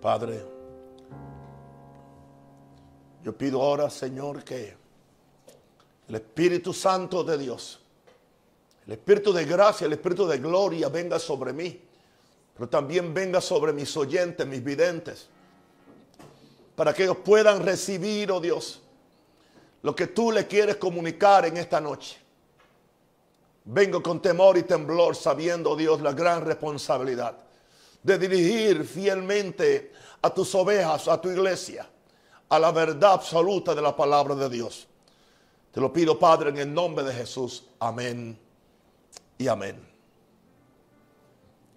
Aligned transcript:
Padre, 0.00 0.44
yo 3.22 3.36
pido 3.36 3.62
ahora, 3.62 3.88
Señor, 3.90 4.44
que 4.44 4.76
el 6.08 6.14
Espíritu 6.14 6.72
Santo 6.72 7.24
de 7.24 7.38
Dios, 7.38 7.80
el 8.86 8.92
Espíritu 8.92 9.32
de 9.32 9.44
gracia, 9.44 9.86
el 9.86 9.94
Espíritu 9.94 10.26
de 10.26 10.38
gloria 10.38 10.88
venga 10.88 11.18
sobre 11.18 11.52
mí, 11.52 11.80
pero 12.54 12.68
también 12.68 13.12
venga 13.12 13.40
sobre 13.40 13.72
mis 13.72 13.96
oyentes, 13.96 14.46
mis 14.46 14.62
videntes, 14.62 15.28
para 16.76 16.92
que 16.92 17.04
ellos 17.04 17.18
puedan 17.24 17.64
recibir, 17.64 18.30
oh 18.30 18.40
Dios, 18.40 18.82
lo 19.82 19.96
que 19.96 20.08
tú 20.08 20.30
le 20.30 20.46
quieres 20.46 20.76
comunicar 20.76 21.46
en 21.46 21.56
esta 21.56 21.80
noche. 21.80 22.18
Vengo 23.64 24.02
con 24.02 24.20
temor 24.20 24.56
y 24.58 24.62
temblor, 24.62 25.16
sabiendo, 25.16 25.70
oh 25.70 25.76
Dios, 25.76 26.00
la 26.00 26.12
gran 26.12 26.44
responsabilidad 26.44 27.45
de 28.06 28.18
dirigir 28.18 28.84
fielmente 28.84 29.90
a 30.22 30.32
tus 30.32 30.54
ovejas, 30.54 31.08
a 31.08 31.20
tu 31.20 31.28
iglesia, 31.28 31.90
a 32.48 32.58
la 32.58 32.70
verdad 32.70 33.14
absoluta 33.14 33.74
de 33.74 33.82
la 33.82 33.96
palabra 33.96 34.36
de 34.36 34.48
Dios. 34.48 34.86
Te 35.72 35.80
lo 35.80 35.92
pido, 35.92 36.16
Padre, 36.16 36.50
en 36.50 36.58
el 36.58 36.72
nombre 36.72 37.04
de 37.04 37.12
Jesús. 37.12 37.64
Amén 37.80 38.38
y 39.36 39.48
amén. 39.48 39.84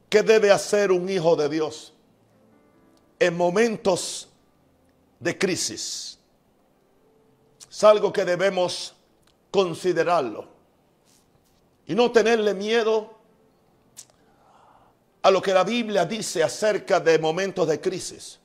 ¿Qué 0.07 0.21
debe 0.21 0.51
hacer 0.51 0.91
un 0.91 1.09
hijo 1.09 1.35
de 1.35 1.49
Dios 1.49 1.93
en 3.17 3.35
momentos 3.35 4.29
de 5.19 5.35
crisis? 5.35 6.19
Es 7.67 7.83
algo 7.83 8.13
que 8.13 8.23
debemos 8.23 8.93
considerarlo 9.49 10.47
y 11.87 11.95
no 11.95 12.11
tenerle 12.11 12.53
miedo 12.53 13.18
a 15.21 15.31
lo 15.31 15.41
que 15.41 15.53
la 15.53 15.63
Biblia 15.63 16.05
dice 16.05 16.43
acerca 16.43 16.99
de 16.99 17.19
momentos 17.19 17.67
de 17.67 17.79
crisis, 17.81 18.39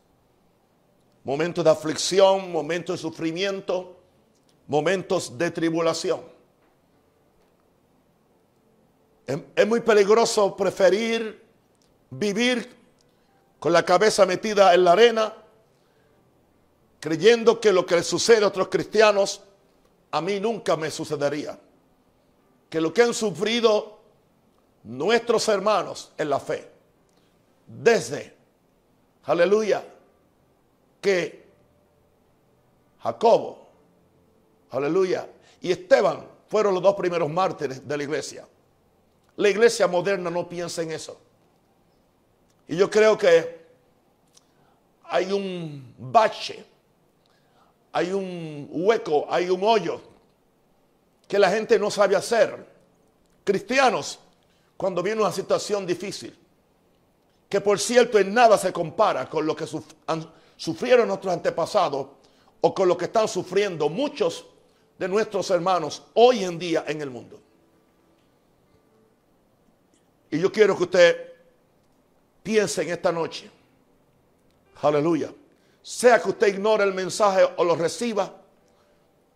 momentos 1.23 1.65
de 1.65 1.71
aflicción, 1.71 2.51
momentos 2.51 2.99
de 2.99 3.03
sufrimiento, 3.03 3.97
momentos 4.67 5.39
de 5.39 5.51
tribulación. 5.51 6.23
Es 9.57 9.67
muy 9.67 9.81
peligroso 9.81 10.55
preferir 10.55 11.43
vivir 12.11 12.77
con 13.59 13.73
la 13.73 13.85
cabeza 13.85 14.27
metida 14.27 14.75
en 14.75 14.85
la 14.85 14.93
arena, 14.93 15.35
creyendo 17.01 17.61
que 17.61 17.73
lo 17.73 17.87
que 17.87 17.97
le 17.97 18.03
sucede 18.03 18.45
a 18.45 18.49
otros 18.49 18.69
cristianos, 18.69 19.43
a 20.11 20.21
mí 20.21 20.41
nunca 20.41 20.77
me 20.77 20.91
sucedería. 20.91 21.59
Que 22.69 22.81
lo 22.81 22.93
que 22.93 23.03
han 23.03 23.15
sufrido 23.15 24.01
nuestros 24.85 25.49
hermanos 25.49 26.13
en 26.17 26.31
la 26.31 26.39
fe, 26.39 26.71
desde, 27.67 28.35
aleluya, 29.25 29.85
que 31.01 31.45
Jacobo, 33.01 33.67
aleluya, 34.71 35.29
y 35.61 35.73
Esteban 35.73 36.27
fueron 36.49 36.75
los 36.75 36.83
dos 36.83 36.95
primeros 36.95 37.31
mártires 37.31 37.87
de 37.87 37.97
la 37.97 38.03
iglesia. 38.03 38.47
La 39.37 39.49
iglesia 39.49 39.89
moderna 39.89 40.31
no 40.31 40.49
piensa 40.49 40.83
en 40.83 40.93
eso. 40.93 41.19
Y 42.69 42.77
yo 42.77 42.89
creo 42.89 43.19
que 43.19 43.65
hay 45.05 45.33
un 45.33 45.95
bache, 45.99 46.65
hay 47.93 48.13
un 48.13 48.69
hueco, 48.71 49.27
hay 49.29 49.51
un 49.51 49.63
hoyo 49.63 50.01
que 51.27 51.39
la 51.39 51.51
gente 51.51 51.79
no 51.79 51.91
sabe 51.91 52.17
hacer. 52.17 52.67
Cristianos 53.45 54.19
cuando 54.77 55.03
viene 55.03 55.21
una 55.21 55.33
situación 55.33 55.87
difícil, 55.87 56.37
que 57.49 57.61
por 57.61 57.79
cierto 57.79 58.19
en 58.19 58.35
nada 58.35 58.59
se 58.59 58.73
compara 58.73 59.29
con 59.29 59.47
lo 59.47 59.55
que 59.55 59.67
sufrieron 60.57 61.09
nuestros 61.09 61.33
antepasados 61.33 62.09
o 62.61 62.75
con 62.75 62.89
lo 62.89 62.97
que 62.97 63.05
están 63.05 63.29
sufriendo 63.29 63.89
muchos 63.89 64.47
de 64.99 65.09
nuestros 65.09 65.51
hermanos 65.51 66.03
hoy 66.15 66.45
en 66.45 66.59
día 66.59 66.85
en 66.87 67.01
el 67.01 67.11
mundo. 67.11 67.41
Y 70.31 70.41
yo 70.41 70.51
quiero 70.51 70.77
que 70.77 70.83
usted 70.83 71.33
piense 72.43 72.83
en 72.83 72.91
esta 72.91 73.13
noche, 73.13 73.51
aleluya, 74.83 75.33
sea 75.81 76.21
que 76.21 76.31
usted 76.31 76.49
ignore 76.49 76.83
el 76.83 76.95
mensaje 76.95 77.47
o 77.57 77.65
lo 77.65 77.77
reciba, 77.77 78.35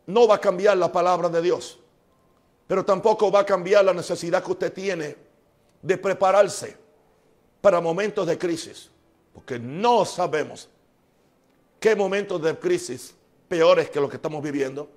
no 0.06 0.26
va 0.26 0.37
a 0.37 0.41
cambiar 0.41 0.76
la 0.76 0.91
palabra 0.91 1.28
de 1.28 1.43
Dios, 1.43 1.78
pero 2.66 2.84
tampoco 2.84 3.31
va 3.31 3.41
a 3.41 3.47
cambiar 3.47 3.84
la 3.84 3.94
necesidad 3.94 4.43
que 4.43 4.50
usted 4.50 4.72
tiene 4.72 5.28
de 5.83 5.97
prepararse 5.99 6.77
para 7.61 7.81
momentos 7.81 8.27
de 8.27 8.39
crisis, 8.39 8.91
porque 9.33 9.59
no 9.59 10.05
sabemos 10.05 10.69
qué 11.81 11.94
momentos 11.94 12.41
de 12.43 12.59
crisis 12.59 13.15
peores 13.49 13.91
que 13.91 14.00
los 14.00 14.11
que 14.11 14.17
estamos 14.17 14.43
viviendo, 14.43 14.88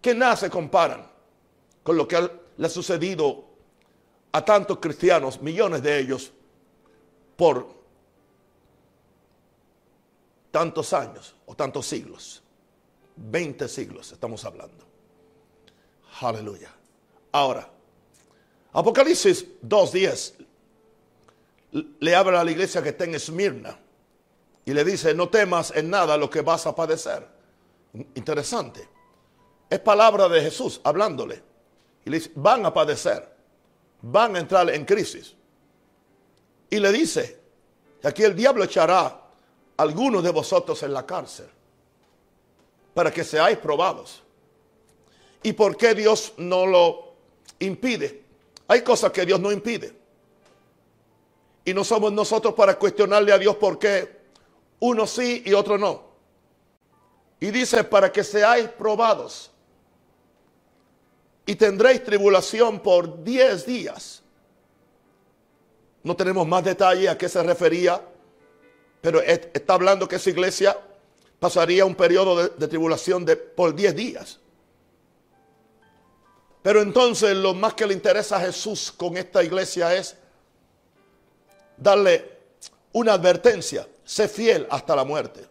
que 0.00 0.14
nada 0.14 0.36
se 0.36 0.50
comparan 0.50 1.06
con 1.82 1.96
lo 1.96 2.06
que 2.06 2.30
le 2.56 2.66
ha 2.66 2.70
sucedido 2.70 3.44
a 4.32 4.44
tantos 4.44 4.78
cristianos, 4.78 5.40
millones 5.40 5.82
de 5.82 5.98
ellos, 5.98 6.32
por 7.36 7.74
tantos 10.50 10.92
años 10.92 11.36
o 11.46 11.54
tantos 11.54 11.86
siglos. 11.86 12.42
20 13.16 13.68
siglos 13.68 14.12
estamos 14.12 14.44
hablando. 14.44 14.84
Aleluya. 16.20 16.70
Ahora, 17.32 17.70
Apocalipsis 18.76 19.46
2.10 19.66 20.34
le 21.98 22.14
habla 22.14 22.42
a 22.42 22.44
la 22.44 22.50
iglesia 22.50 22.82
que 22.82 22.90
está 22.90 23.04
en 23.04 23.14
Esmirna 23.14 23.78
y 24.66 24.74
le 24.74 24.84
dice, 24.84 25.14
no 25.14 25.30
temas 25.30 25.72
en 25.74 25.88
nada 25.88 26.18
lo 26.18 26.28
que 26.28 26.42
vas 26.42 26.66
a 26.66 26.74
padecer. 26.74 27.26
Interesante. 28.14 28.86
Es 29.70 29.80
palabra 29.80 30.28
de 30.28 30.42
Jesús 30.42 30.78
hablándole. 30.84 31.42
Y 32.04 32.10
le 32.10 32.18
dice, 32.18 32.32
van 32.34 32.66
a 32.66 32.74
padecer, 32.74 33.26
van 34.02 34.36
a 34.36 34.40
entrar 34.40 34.68
en 34.68 34.84
crisis. 34.84 35.34
Y 36.68 36.78
le 36.78 36.92
dice, 36.92 37.40
aquí 38.02 38.24
el 38.24 38.36
diablo 38.36 38.64
echará 38.64 39.22
algunos 39.78 40.22
de 40.22 40.30
vosotros 40.30 40.82
en 40.82 40.92
la 40.92 41.06
cárcel 41.06 41.48
para 42.92 43.10
que 43.10 43.24
seáis 43.24 43.56
probados. 43.56 44.22
¿Y 45.42 45.54
por 45.54 45.78
qué 45.78 45.94
Dios 45.94 46.34
no 46.36 46.66
lo 46.66 47.14
impide? 47.58 48.25
Hay 48.68 48.82
cosas 48.82 49.12
que 49.12 49.24
Dios 49.24 49.40
no 49.40 49.52
impide. 49.52 49.92
Y 51.64 51.74
no 51.74 51.84
somos 51.84 52.12
nosotros 52.12 52.54
para 52.54 52.78
cuestionarle 52.78 53.32
a 53.32 53.38
Dios 53.38 53.56
por 53.56 53.78
qué 53.78 54.16
uno 54.80 55.06
sí 55.06 55.42
y 55.44 55.52
otro 55.52 55.78
no. 55.78 56.04
Y 57.40 57.50
dice, 57.50 57.84
para 57.84 58.10
que 58.10 58.24
seáis 58.24 58.68
probados 58.68 59.50
y 61.44 61.54
tendréis 61.54 62.02
tribulación 62.02 62.80
por 62.80 63.22
10 63.22 63.66
días. 63.66 64.22
No 66.02 66.16
tenemos 66.16 66.46
más 66.46 66.64
detalle 66.64 67.08
a 67.08 67.16
qué 67.16 67.28
se 67.28 67.42
refería, 67.42 68.00
pero 69.00 69.20
está 69.20 69.74
hablando 69.74 70.08
que 70.08 70.16
esa 70.16 70.30
iglesia 70.30 70.78
pasaría 71.38 71.84
un 71.84 71.94
periodo 71.94 72.42
de, 72.42 72.48
de 72.56 72.68
tribulación 72.68 73.24
de, 73.24 73.36
por 73.36 73.74
10 73.74 73.94
días. 73.94 74.40
Pero 76.66 76.82
entonces 76.82 77.36
lo 77.36 77.54
más 77.54 77.74
que 77.74 77.86
le 77.86 77.94
interesa 77.94 78.38
a 78.38 78.40
Jesús 78.40 78.90
con 78.90 79.16
esta 79.16 79.40
iglesia 79.40 79.94
es 79.94 80.16
darle 81.76 82.28
una 82.90 83.12
advertencia, 83.12 83.86
sé 84.02 84.26
fiel 84.26 84.66
hasta 84.68 84.96
la 84.96 85.04
muerte. 85.04 85.46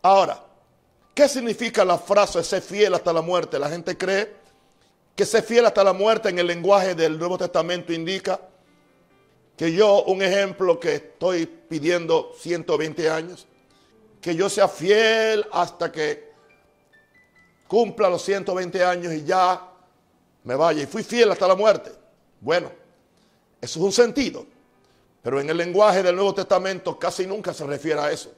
Ahora, 0.00 0.40
¿qué 1.16 1.28
significa 1.28 1.84
la 1.84 1.98
frase 1.98 2.44
sé 2.44 2.60
fiel 2.60 2.94
hasta 2.94 3.12
la 3.12 3.22
muerte? 3.22 3.58
La 3.58 3.68
gente 3.68 3.98
cree 3.98 4.32
que 5.16 5.26
sé 5.26 5.42
fiel 5.42 5.66
hasta 5.66 5.82
la 5.82 5.92
muerte 5.92 6.28
en 6.28 6.38
el 6.38 6.46
lenguaje 6.46 6.94
del 6.94 7.18
Nuevo 7.18 7.36
Testamento 7.36 7.92
indica 7.92 8.40
que 9.56 9.72
yo, 9.72 10.04
un 10.04 10.22
ejemplo 10.22 10.78
que 10.78 10.94
estoy 10.94 11.44
pidiendo 11.46 12.36
120 12.38 13.10
años, 13.10 13.48
que 14.20 14.36
yo 14.36 14.48
sea 14.48 14.68
fiel 14.68 15.44
hasta 15.50 15.90
que 15.90 16.30
cumpla 17.66 18.08
los 18.08 18.22
120 18.22 18.84
años 18.84 19.12
y 19.12 19.24
ya 19.24 19.69
me 20.44 20.54
vaya 20.54 20.82
y 20.82 20.86
fui 20.86 21.02
fiel 21.02 21.30
hasta 21.30 21.46
la 21.46 21.54
muerte. 21.54 21.92
Bueno, 22.40 22.70
eso 23.60 23.78
es 23.78 23.84
un 23.84 23.92
sentido. 23.92 24.46
Pero 25.22 25.40
en 25.40 25.50
el 25.50 25.56
lenguaje 25.56 26.02
del 26.02 26.16
Nuevo 26.16 26.34
Testamento 26.34 26.98
casi 26.98 27.26
nunca 27.26 27.52
se 27.52 27.66
refiere 27.66 28.00
a 28.00 28.10
eso. 28.10 28.32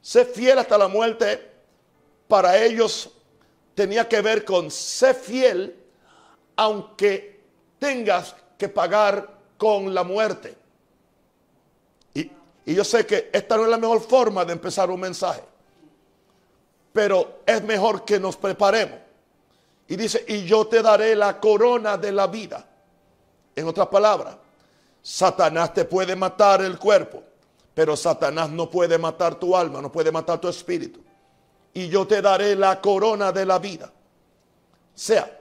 Ser 0.00 0.26
fiel 0.26 0.58
hasta 0.58 0.76
la 0.76 0.88
muerte 0.88 1.50
para 2.26 2.58
ellos 2.58 3.10
tenía 3.74 4.08
que 4.08 4.20
ver 4.20 4.44
con 4.44 4.70
ser 4.70 5.14
fiel 5.14 5.76
aunque 6.56 7.40
tengas 7.78 8.34
que 8.58 8.68
pagar 8.68 9.38
con 9.56 9.94
la 9.94 10.02
muerte. 10.02 10.56
Y, 12.14 12.30
y, 12.66 12.74
yo 12.74 12.84
sé 12.84 13.06
que 13.06 13.30
esta 13.32 13.56
no 13.56 13.64
es 13.64 13.70
la 13.70 13.78
mejor 13.78 14.00
forma 14.00 14.44
de 14.44 14.52
empezar 14.52 14.90
un 14.90 15.00
mensaje. 15.00 15.42
Pero 16.92 17.42
es 17.46 17.62
mejor 17.62 18.04
que 18.04 18.20
nos 18.20 18.36
preparemos. 18.36 18.98
Y 19.92 19.96
dice, 19.96 20.24
y 20.26 20.44
yo 20.44 20.66
te 20.68 20.80
daré 20.80 21.14
la 21.14 21.38
corona 21.38 21.98
de 21.98 22.12
la 22.12 22.26
vida. 22.26 22.64
En 23.54 23.68
otras 23.68 23.88
palabras, 23.88 24.34
Satanás 25.02 25.74
te 25.74 25.84
puede 25.84 26.16
matar 26.16 26.62
el 26.62 26.78
cuerpo, 26.78 27.22
Pero 27.74 27.94
Satanás 27.94 28.48
no 28.48 28.70
puede 28.70 28.96
matar 28.96 29.34
tu 29.34 29.54
alma, 29.54 29.82
no 29.82 29.92
puede 29.92 30.10
matar 30.10 30.40
tu 30.40 30.48
espíritu. 30.48 31.00
Y 31.74 31.88
yo 31.88 32.06
te 32.06 32.22
daré 32.22 32.56
la 32.56 32.80
corona 32.80 33.32
de 33.32 33.44
la 33.44 33.58
vida. 33.58 33.84
O 33.84 34.98
sea, 34.98 35.38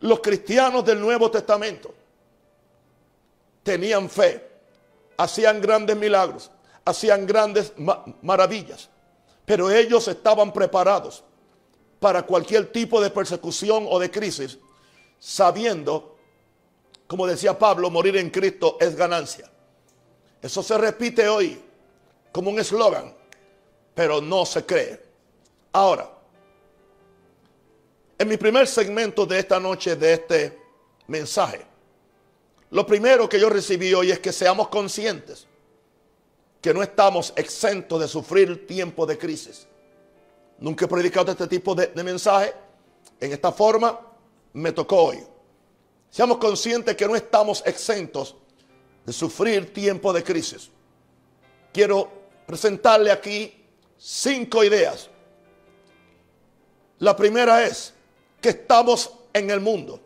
los 0.00 0.20
cristianos 0.20 0.84
del 0.84 1.00
Nuevo 1.00 1.30
Testamento 1.30 1.94
tenían 3.62 4.10
fe, 4.10 4.46
hacían 5.16 5.62
grandes 5.62 5.96
milagros, 5.96 6.50
hacían 6.84 7.24
grandes 7.24 7.72
maravillas, 8.20 8.90
pero 9.46 9.70
ellos 9.70 10.06
estaban 10.08 10.52
preparados 10.52 11.24
para 12.00 12.22
cualquier 12.22 12.70
tipo 12.72 13.00
de 13.00 13.10
persecución 13.10 13.86
o 13.88 13.98
de 13.98 14.10
crisis, 14.10 14.58
sabiendo, 15.18 16.16
como 17.06 17.26
decía 17.26 17.58
Pablo, 17.58 17.90
morir 17.90 18.16
en 18.16 18.30
Cristo 18.30 18.76
es 18.80 18.94
ganancia. 18.96 19.50
Eso 20.42 20.62
se 20.62 20.76
repite 20.76 21.28
hoy 21.28 21.60
como 22.32 22.50
un 22.50 22.58
eslogan, 22.58 23.14
pero 23.94 24.20
no 24.20 24.44
se 24.44 24.64
cree. 24.64 25.02
Ahora, 25.72 26.10
en 28.18 28.28
mi 28.28 28.36
primer 28.36 28.66
segmento 28.66 29.26
de 29.26 29.38
esta 29.38 29.58
noche, 29.58 29.96
de 29.96 30.12
este 30.12 30.58
mensaje, 31.06 31.64
lo 32.70 32.86
primero 32.86 33.28
que 33.28 33.38
yo 33.40 33.48
recibí 33.48 33.94
hoy 33.94 34.10
es 34.10 34.18
que 34.18 34.32
seamos 34.32 34.68
conscientes 34.68 35.46
que 36.60 36.74
no 36.74 36.82
estamos 36.82 37.32
exentos 37.36 38.00
de 38.00 38.08
sufrir 38.08 38.66
tiempo 38.66 39.06
de 39.06 39.16
crisis. 39.16 39.68
Nunca 40.58 40.84
he 40.84 40.88
predicado 40.88 41.32
este 41.32 41.46
tipo 41.46 41.74
de, 41.74 41.88
de 41.88 42.02
mensaje. 42.02 42.54
En 43.20 43.32
esta 43.32 43.52
forma 43.52 43.98
me 44.52 44.72
tocó 44.72 45.04
hoy. 45.04 45.22
Seamos 46.10 46.38
conscientes 46.38 46.96
que 46.96 47.06
no 47.06 47.14
estamos 47.14 47.62
exentos 47.66 48.36
de 49.04 49.12
sufrir 49.12 49.72
tiempo 49.72 50.12
de 50.12 50.24
crisis. 50.24 50.70
Quiero 51.72 52.10
presentarle 52.46 53.10
aquí 53.10 53.64
cinco 53.98 54.64
ideas. 54.64 55.10
La 56.98 57.14
primera 57.14 57.64
es 57.64 57.92
que 58.40 58.50
estamos 58.50 59.12
en 59.32 59.50
el 59.50 59.60
mundo 59.60 60.00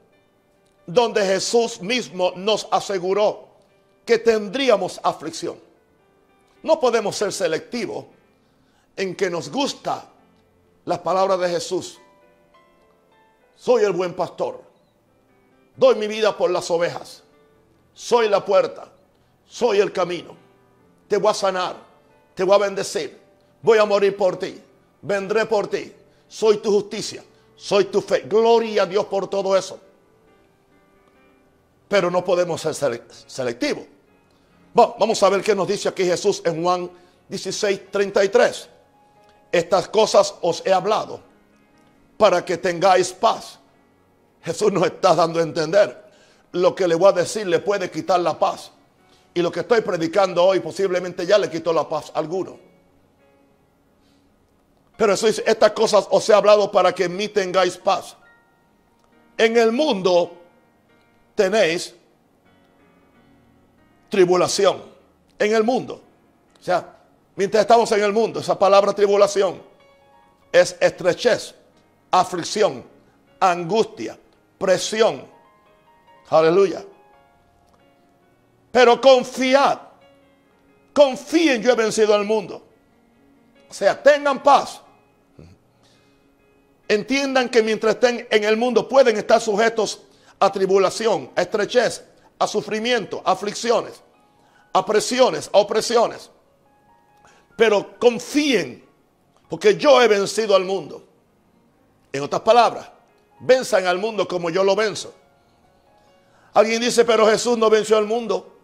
donde 0.86 1.24
Jesús 1.24 1.80
mismo 1.80 2.32
nos 2.34 2.66
aseguró 2.70 3.48
que 4.04 4.18
tendríamos 4.18 5.00
aflicción. 5.04 5.60
No 6.62 6.80
podemos 6.80 7.14
ser 7.16 7.32
selectivos 7.32 8.06
en 8.96 9.14
que 9.14 9.30
nos 9.30 9.48
gusta 9.50 10.09
las 10.90 10.98
palabras 10.98 11.40
de 11.40 11.48
Jesús. 11.48 11.98
Soy 13.56 13.84
el 13.84 13.92
buen 13.92 14.12
pastor. 14.12 14.60
Doy 15.76 15.94
mi 15.94 16.06
vida 16.06 16.36
por 16.36 16.50
las 16.50 16.70
ovejas. 16.70 17.22
Soy 17.94 18.28
la 18.28 18.44
puerta. 18.44 18.90
Soy 19.46 19.78
el 19.78 19.92
camino. 19.92 20.36
Te 21.08 21.16
voy 21.16 21.30
a 21.30 21.34
sanar. 21.34 21.76
Te 22.34 22.44
voy 22.44 22.56
a 22.56 22.58
bendecir. 22.58 23.18
Voy 23.62 23.78
a 23.78 23.84
morir 23.84 24.16
por 24.16 24.38
ti. 24.38 24.60
Vendré 25.00 25.46
por 25.46 25.68
ti. 25.68 25.92
Soy 26.28 26.58
tu 26.58 26.70
justicia. 26.72 27.24
Soy 27.56 27.84
tu 27.86 28.00
fe. 28.00 28.24
Gloria 28.28 28.82
a 28.82 28.86
Dios 28.86 29.06
por 29.06 29.28
todo 29.28 29.56
eso. 29.56 29.78
Pero 31.88 32.10
no 32.10 32.24
podemos 32.24 32.60
ser 32.60 32.74
selectivos. 32.74 33.84
Vamos 34.72 35.22
a 35.22 35.28
ver 35.28 35.42
qué 35.42 35.54
nos 35.54 35.68
dice 35.68 35.88
aquí 35.88 36.04
Jesús 36.04 36.42
en 36.44 36.62
Juan 36.62 36.90
16, 37.28 37.90
33. 37.90 38.68
Estas 39.52 39.88
cosas 39.88 40.34
os 40.42 40.62
he 40.64 40.72
hablado 40.72 41.20
para 42.16 42.44
que 42.44 42.56
tengáis 42.56 43.12
paz. 43.12 43.58
Jesús 44.42 44.72
nos 44.72 44.86
está 44.86 45.14
dando 45.14 45.40
a 45.40 45.42
entender. 45.42 46.04
Lo 46.52 46.74
que 46.74 46.86
le 46.86 46.94
voy 46.94 47.08
a 47.08 47.12
decir 47.12 47.46
le 47.46 47.60
puede 47.60 47.90
quitar 47.90 48.20
la 48.20 48.38
paz. 48.38 48.70
Y 49.34 49.42
lo 49.42 49.50
que 49.50 49.60
estoy 49.60 49.80
predicando 49.80 50.44
hoy 50.44 50.60
posiblemente 50.60 51.26
ya 51.26 51.38
le 51.38 51.48
quitó 51.48 51.72
la 51.72 51.88
paz 51.88 52.10
a 52.14 52.18
alguno. 52.18 52.58
Pero 54.96 55.14
eso 55.14 55.26
dice, 55.26 55.42
estas 55.46 55.72
cosas 55.72 56.06
os 56.10 56.28
he 56.28 56.34
hablado 56.34 56.70
para 56.70 56.92
que 56.92 57.04
en 57.04 57.16
mí 57.16 57.28
tengáis 57.28 57.76
paz. 57.76 58.16
En 59.38 59.56
el 59.56 59.72
mundo 59.72 60.36
tenéis 61.34 61.94
tribulación. 64.10 64.82
En 65.38 65.54
el 65.54 65.64
mundo. 65.64 66.02
O 66.60 66.62
sea, 66.62 66.99
mientras 67.40 67.62
estamos 67.62 67.90
en 67.92 68.02
el 68.02 68.12
mundo, 68.12 68.40
esa 68.40 68.58
palabra 68.58 68.92
tribulación 68.92 69.62
es 70.52 70.76
estrechez, 70.78 71.54
aflicción, 72.10 72.84
angustia, 73.40 74.18
presión. 74.58 75.26
Aleluya. 76.28 76.84
Pero 78.70 79.00
confiad. 79.00 79.78
Confíen, 80.92 81.62
yo 81.62 81.72
he 81.72 81.74
vencido 81.76 82.14
al 82.14 82.26
mundo. 82.26 82.62
O 83.70 83.72
sea, 83.72 84.02
tengan 84.02 84.42
paz. 84.42 84.82
Entiendan 86.88 87.48
que 87.48 87.62
mientras 87.62 87.94
estén 87.94 88.28
en 88.30 88.44
el 88.44 88.58
mundo 88.58 88.86
pueden 88.86 89.16
estar 89.16 89.40
sujetos 89.40 90.02
a 90.38 90.52
tribulación, 90.52 91.30
a 91.34 91.40
estrechez, 91.40 92.04
a 92.38 92.46
sufrimiento, 92.46 93.22
a 93.24 93.32
aflicciones, 93.32 94.02
a 94.74 94.84
presiones, 94.84 95.48
a 95.54 95.56
opresiones. 95.56 96.28
Pero 97.60 97.98
confíen, 97.98 98.82
porque 99.46 99.76
yo 99.76 100.00
he 100.00 100.08
vencido 100.08 100.56
al 100.56 100.64
mundo. 100.64 101.06
En 102.10 102.22
otras 102.22 102.40
palabras, 102.40 102.88
venzan 103.40 103.86
al 103.86 103.98
mundo 103.98 104.26
como 104.26 104.48
yo 104.48 104.64
lo 104.64 104.74
venzo. 104.74 105.12
Alguien 106.54 106.80
dice, 106.80 107.04
pero 107.04 107.26
Jesús 107.26 107.58
no 107.58 107.68
venció 107.68 107.98
al 107.98 108.06
mundo 108.06 108.56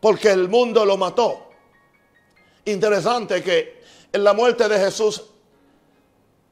porque 0.00 0.30
el 0.30 0.48
mundo 0.48 0.86
lo 0.86 0.96
mató. 0.96 1.50
Interesante 2.64 3.42
que 3.42 3.82
en 4.10 4.24
la 4.24 4.32
muerte 4.32 4.66
de 4.66 4.78
Jesús, 4.78 5.22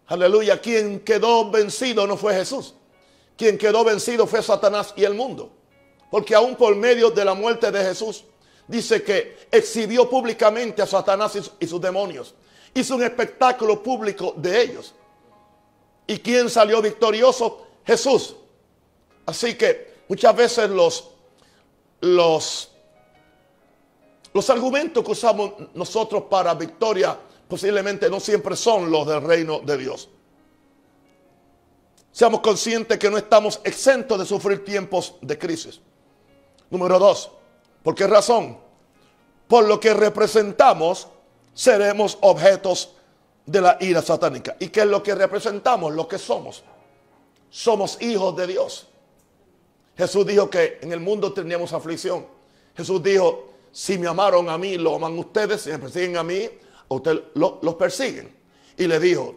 aleluya, 0.09 0.61
quien 0.61 1.01
quedó 1.01 1.51
vencido 1.51 2.07
no 2.07 2.19
fue 2.19 2.35
Jesús. 2.35 2.75
Quien 3.39 3.57
quedó 3.57 3.85
vencido 3.85 4.27
fue 4.27 4.43
Satanás 4.43 4.93
y 4.97 5.05
el 5.05 5.15
mundo. 5.15 5.51
Porque 6.11 6.35
aún 6.35 6.57
por 6.57 6.77
medio 6.77 7.11
de 7.11 7.25
la 7.25 7.33
muerte 7.33 7.71
de 7.71 7.83
Jesús, 7.83 8.23
dice 8.67 9.03
que 9.03 9.47
exhibió 9.51 10.09
públicamente 10.09 10.83
a 10.83 10.87
Satanás 10.87 11.39
y 11.59 11.67
sus 11.67 11.81
demonios. 11.81 12.35
Hizo 12.75 12.97
un 12.97 13.03
espectáculo 13.03 13.83
público 13.83 14.35
de 14.37 14.63
ellos. 14.63 14.95
¿Y 16.07 16.19
quién 16.19 16.49
salió 16.49 16.81
victorioso? 16.81 17.67
Jesús. 17.85 18.37
Así 19.27 19.55
que 19.55 20.03
muchas 20.09 20.35
veces 20.35 20.71
los, 20.71 21.11
los, 22.01 22.71
los 24.33 24.51
argumentos 24.51 25.05
que 25.05 25.13
usamos 25.13 25.53
nosotros 25.75 26.25
para 26.31 26.55
victoria 26.55 27.19
posiblemente 27.49 28.09
no 28.09 28.19
siempre 28.19 28.57
son 28.57 28.91
los 28.91 29.07
del 29.07 29.23
reino 29.23 29.61
de 29.61 29.77
Dios. 29.77 30.09
Seamos 32.11 32.41
conscientes 32.41 32.99
que 32.99 33.11
no 33.11 33.17
estamos 33.17 33.61
exentos 33.65 34.19
de 34.19 34.27
sufrir 34.27 34.65
tiempos 34.65 35.15
de 35.21 35.39
crisis. 35.39 35.81
Número 36.71 36.99
dos, 36.99 37.31
¿por 37.83 37.95
qué 37.95 38.07
razón? 38.07 38.59
Por 39.49 39.67
lo 39.67 39.79
que 39.79 39.93
representamos, 39.95 41.09
seremos 41.55 42.19
objetos 42.23 42.95
de 43.45 43.61
la 43.61 43.77
ira 43.81 44.03
satánica. 44.03 44.57
¿Y 44.59 44.69
qué 44.69 44.81
es 44.81 44.87
lo 44.87 45.03
que 45.03 45.15
representamos? 45.15 45.93
Lo 45.93 46.09
que 46.09 46.19
somos. 46.19 46.63
Somos 47.51 48.01
hijos 48.01 48.35
de 48.37 48.47
Dios. 48.47 48.89
Jesús 49.97 50.27
dijo 50.27 50.49
que 50.49 50.79
en 50.81 50.93
el 50.93 51.01
mundo 51.01 51.33
teníamos 51.33 51.73
aflicción. 51.73 52.27
Jesús 52.75 53.03
dijo, 53.03 53.53
si 53.71 53.99
me 53.99 54.07
amaron 54.07 54.49
a 54.49 54.57
mí, 54.57 54.79
lo 54.79 54.95
aman 54.95 55.19
ustedes, 55.19 55.63
si 55.63 55.71
me 55.71 55.79
persiguen 55.79 56.17
a 56.17 56.23
mí, 56.23 56.49
ustedes 56.89 57.21
los 57.35 57.75
persiguen. 57.75 58.35
Y 58.77 58.87
le 58.87 58.99
dijo, 58.99 59.37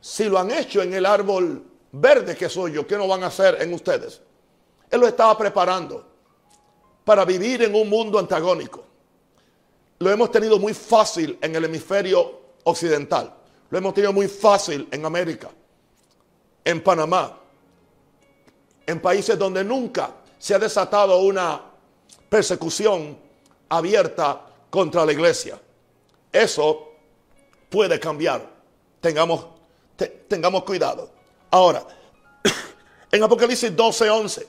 si 0.00 0.24
lo 0.24 0.38
han 0.38 0.50
hecho 0.52 0.82
en 0.82 0.94
el 0.94 1.04
árbol 1.04 1.64
verde 1.92 2.36
que 2.36 2.48
soy 2.48 2.72
yo, 2.72 2.86
¿qué 2.86 2.96
no 2.96 3.08
van 3.08 3.24
a 3.24 3.26
hacer 3.26 3.60
en 3.60 3.72
ustedes? 3.74 4.20
Él 4.90 5.00
lo 5.00 5.08
estaba 5.08 5.36
preparando 5.36 6.06
para 7.06 7.24
vivir 7.24 7.62
en 7.62 7.72
un 7.72 7.88
mundo 7.88 8.18
antagónico. 8.18 8.84
Lo 10.00 10.10
hemos 10.10 10.28
tenido 10.32 10.58
muy 10.58 10.74
fácil 10.74 11.38
en 11.40 11.54
el 11.54 11.64
hemisferio 11.64 12.40
occidental. 12.64 13.32
Lo 13.70 13.78
hemos 13.78 13.94
tenido 13.94 14.12
muy 14.12 14.26
fácil 14.26 14.88
en 14.90 15.06
América, 15.06 15.48
en 16.64 16.82
Panamá, 16.82 17.38
en 18.84 19.00
países 19.00 19.38
donde 19.38 19.62
nunca 19.62 20.16
se 20.36 20.56
ha 20.56 20.58
desatado 20.58 21.20
una 21.20 21.62
persecución 22.28 23.16
abierta 23.68 24.44
contra 24.68 25.06
la 25.06 25.12
iglesia. 25.12 25.60
Eso 26.32 26.88
puede 27.70 28.00
cambiar. 28.00 28.50
Tengamos, 29.00 29.46
tengamos 30.26 30.64
cuidado. 30.64 31.08
Ahora, 31.52 31.86
en 33.12 33.22
Apocalipsis 33.22 33.76
12, 33.76 34.10
11, 34.10 34.48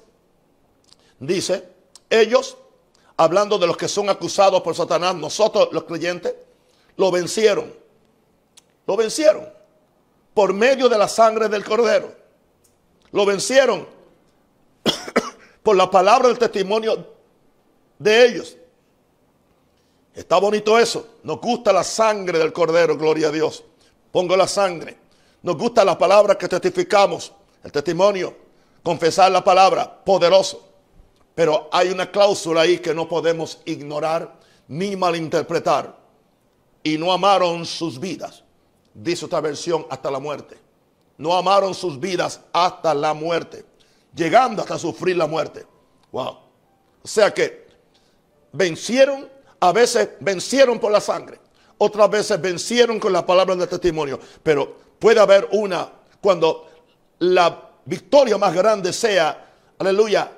dice, 1.20 1.77
ellos, 2.10 2.58
hablando 3.16 3.58
de 3.58 3.68
los 3.68 3.78
que 3.78 3.88
son 3.88 4.10
acusados 4.10 4.62
por 4.62 4.76
Satanás, 4.76 5.16
nosotros 5.16 5.70
los 5.72 5.84
creyentes, 5.84 6.36
lo 6.96 7.12
vencieron. 7.12 7.74
Lo 8.86 8.96
vencieron 8.96 9.48
por 10.34 10.54
medio 10.54 10.88
de 10.88 10.98
la 10.98 11.08
sangre 11.08 11.50
del 11.50 11.64
cordero. 11.66 12.14
Lo 13.12 13.26
vencieron 13.26 13.88
por 15.64 15.76
la 15.76 15.90
palabra 15.90 16.28
del 16.28 16.38
testimonio 16.38 17.08
de 17.98 18.26
ellos. 18.26 18.58
Está 20.14 20.38
bonito 20.38 20.78
eso. 20.80 21.16
Nos 21.24 21.40
gusta 21.40 21.74
la 21.74 21.84
sangre 21.84 22.40
del 22.40 22.54
cordero, 22.54 22.98
gloria 22.98 23.28
a 23.28 23.32
Dios. 23.32 23.64
Pongo 24.12 24.36
la 24.36 24.48
sangre. 24.48 24.98
Nos 25.44 25.58
gusta 25.58 25.86
la 25.86 25.98
palabra 25.98 26.38
que 26.38 26.48
testificamos, 26.48 27.32
el 27.64 27.72
testimonio, 27.72 28.36
confesar 28.84 29.32
la 29.32 29.44
palabra, 29.44 30.04
poderoso. 30.04 30.67
Pero 31.38 31.70
hay 31.72 31.90
una 31.90 32.10
cláusula 32.10 32.62
ahí 32.62 32.80
que 32.80 32.96
no 32.96 33.08
podemos 33.08 33.60
ignorar 33.66 34.40
ni 34.68 34.96
malinterpretar. 34.96 35.96
Y 36.82 36.98
no 36.98 37.14
amaron 37.14 37.64
sus 37.64 38.00
vidas, 38.00 38.44
dice 38.92 39.26
otra 39.26 39.40
versión, 39.40 39.86
hasta 39.92 40.10
la 40.10 40.18
muerte. 40.18 40.58
No 41.16 41.38
amaron 41.38 41.76
sus 41.76 42.00
vidas 42.00 42.42
hasta 42.52 42.92
la 42.96 43.14
muerte, 43.14 43.66
llegando 44.16 44.64
hasta 44.64 44.80
sufrir 44.80 45.16
la 45.16 45.28
muerte. 45.28 45.68
Wow. 46.12 46.40
O 47.04 47.08
sea 47.08 47.32
que 47.32 47.68
vencieron, 48.52 49.30
a 49.60 49.72
veces 49.72 50.10
vencieron 50.20 50.80
por 50.80 50.92
la 50.92 51.02
sangre, 51.02 51.40
otras 51.78 52.10
veces 52.10 52.42
vencieron 52.42 53.00
con 53.00 53.14
la 53.14 53.24
palabra 53.24 53.56
de 53.56 53.68
testimonio. 53.68 54.20
Pero 54.42 54.76
puede 54.98 55.20
haber 55.20 55.50
una 55.52 55.88
cuando 56.20 56.68
la 57.20 57.74
victoria 57.86 58.40
más 58.40 58.56
grande 58.56 58.92
sea, 58.92 59.54
aleluya, 59.78 60.32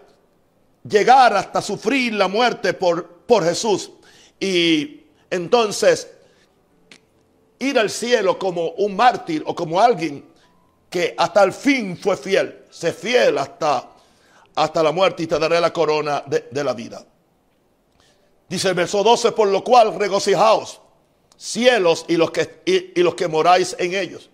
llegar 0.84 1.36
hasta 1.36 1.62
sufrir 1.62 2.14
la 2.14 2.28
muerte 2.28 2.74
por, 2.74 3.08
por 3.26 3.44
Jesús. 3.44 3.92
Y 4.40 5.02
entonces 5.30 6.10
ir 7.60 7.78
al 7.78 7.90
cielo 7.90 8.40
como 8.40 8.70
un 8.72 8.96
mártir 8.96 9.44
o 9.46 9.54
como 9.54 9.80
alguien 9.80 10.26
que 10.90 11.14
hasta 11.18 11.44
el 11.44 11.54
fin 11.54 11.98
fue 11.98 12.18
fiel, 12.18 12.64
se 12.70 12.94
fiel 12.94 13.38
hasta, 13.38 13.90
hasta 14.56 14.84
la 14.84 14.92
muerte 14.92 15.24
y 15.24 15.28
te 15.28 15.38
daré 15.38 15.62
la 15.62 15.72
corona 15.72 16.24
de, 16.26 16.64
la 16.64 16.74
vida. 16.74 17.06
Dice 18.48 18.70
el 18.70 18.74
verso 18.74 19.04
12, 19.04 19.34
por 19.34 19.50
lo 19.50 19.64
cual 19.64 19.94
regocijaos, 20.00 20.82
cielos 21.38 22.06
y 22.08 22.18
los 22.18 22.32
que, 22.32 22.64
y 22.66 23.04
los 23.04 23.14
que 23.14 23.28
moráis 23.28 23.76
en 23.78 23.94
ellos. 23.94 24.30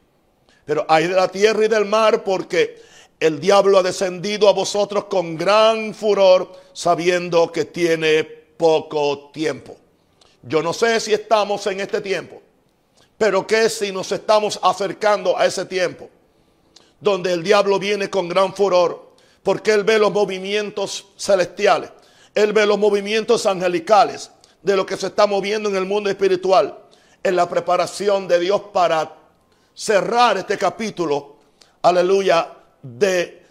Pero 0.63 0.85
hay 0.87 1.07
de 1.07 1.15
la 1.15 1.27
tierra 1.27 1.65
y 1.65 1.67
del 1.67 1.85
mar 1.85 2.23
porque 2.23 2.81
el 3.19 3.39
diablo 3.39 3.77
ha 3.77 3.83
descendido 3.83 4.49
a 4.49 4.53
vosotros 4.53 5.05
con 5.05 5.37
gran 5.37 5.93
furor, 5.93 6.51
sabiendo 6.73 7.51
que 7.51 7.65
tiene 7.65 8.23
poco 8.23 9.29
tiempo. 9.31 9.77
Yo 10.43 10.61
no 10.61 10.73
sé 10.73 10.99
si 10.99 11.13
estamos 11.13 11.65
en 11.67 11.79
este 11.79 12.01
tiempo, 12.01 12.41
pero 13.17 13.47
que 13.47 13.69
si 13.69 13.91
nos 13.91 14.11
estamos 14.11 14.59
acercando 14.61 15.37
a 15.37 15.45
ese 15.45 15.65
tiempo, 15.65 16.09
donde 16.99 17.33
el 17.33 17.43
diablo 17.43 17.79
viene 17.79 18.09
con 18.09 18.27
gran 18.27 18.53
furor, 18.53 19.13
porque 19.43 19.71
él 19.71 19.83
ve 19.83 19.97
los 19.97 20.11
movimientos 20.11 21.07
celestiales, 21.17 21.91
él 22.33 22.51
ve 22.51 22.65
los 22.65 22.77
movimientos 22.77 23.45
angelicales 23.45 24.31
de 24.61 24.75
lo 24.75 24.85
que 24.85 24.97
se 24.97 25.07
está 25.07 25.25
moviendo 25.25 25.69
en 25.69 25.75
el 25.77 25.85
mundo 25.85 26.09
espiritual, 26.09 26.77
en 27.23 27.35
la 27.35 27.47
preparación 27.47 28.27
de 28.27 28.39
Dios 28.39 28.61
para 28.73 29.15
cerrar 29.73 30.37
este 30.37 30.57
capítulo, 30.57 31.37
aleluya, 31.81 32.51
de, 32.85 33.43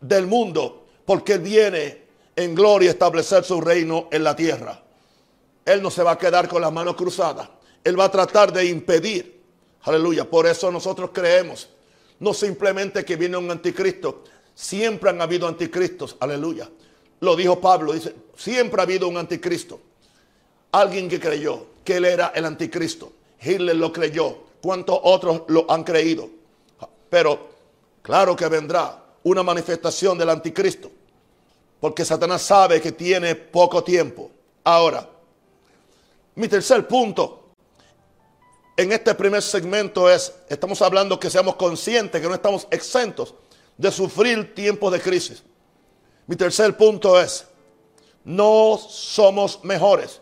del 0.00 0.26
mundo, 0.26 0.86
porque 1.04 1.38
viene 1.38 2.02
en 2.36 2.54
gloria 2.54 2.90
a 2.90 2.92
establecer 2.92 3.42
su 3.44 3.60
reino 3.60 4.08
en 4.12 4.22
la 4.22 4.36
tierra. 4.36 4.82
Él 5.64 5.82
no 5.82 5.90
se 5.90 6.02
va 6.02 6.12
a 6.12 6.18
quedar 6.18 6.48
con 6.48 6.62
las 6.62 6.72
manos 6.72 6.94
cruzadas. 6.94 7.48
Él 7.82 7.98
va 7.98 8.04
a 8.04 8.10
tratar 8.10 8.52
de 8.52 8.66
impedir. 8.66 9.42
Aleluya. 9.82 10.28
Por 10.28 10.46
eso 10.46 10.70
nosotros 10.70 11.10
creemos. 11.12 11.68
No 12.20 12.32
simplemente 12.32 13.04
que 13.04 13.16
viene 13.16 13.36
un 13.36 13.50
anticristo. 13.50 14.22
Siempre 14.54 15.10
han 15.10 15.20
habido 15.20 15.48
anticristos. 15.48 16.16
Aleluya. 16.20 16.70
Lo 17.20 17.34
dijo 17.34 17.60
Pablo. 17.60 17.92
Dice, 17.92 18.14
siempre 18.36 18.80
ha 18.80 18.84
habido 18.84 19.08
un 19.08 19.16
anticristo. 19.16 19.80
Alguien 20.70 21.08
que 21.08 21.18
creyó 21.18 21.66
que 21.82 21.96
él 21.96 22.04
era 22.04 22.28
el 22.34 22.44
anticristo. 22.44 23.12
Hitler 23.40 23.76
lo 23.76 23.92
creyó. 23.92 24.46
¿Cuántos 24.60 24.98
otros 25.02 25.42
lo 25.48 25.68
han 25.70 25.82
creído? 25.82 26.28
Pero 27.10 27.55
Claro 28.06 28.36
que 28.36 28.46
vendrá 28.46 29.02
una 29.24 29.42
manifestación 29.42 30.16
del 30.16 30.30
anticristo, 30.30 30.92
porque 31.80 32.04
Satanás 32.04 32.42
sabe 32.42 32.80
que 32.80 32.92
tiene 32.92 33.34
poco 33.34 33.82
tiempo. 33.82 34.30
Ahora, 34.62 35.10
mi 36.36 36.46
tercer 36.46 36.86
punto 36.86 37.48
en 38.76 38.92
este 38.92 39.12
primer 39.16 39.42
segmento 39.42 40.08
es, 40.08 40.32
estamos 40.48 40.80
hablando 40.82 41.18
que 41.18 41.28
seamos 41.28 41.56
conscientes, 41.56 42.22
que 42.22 42.28
no 42.28 42.34
estamos 42.34 42.68
exentos 42.70 43.34
de 43.76 43.90
sufrir 43.90 44.54
tiempos 44.54 44.92
de 44.92 45.00
crisis. 45.00 45.42
Mi 46.28 46.36
tercer 46.36 46.76
punto 46.76 47.20
es, 47.20 47.44
no 48.22 48.78
somos 48.78 49.64
mejores. 49.64 50.20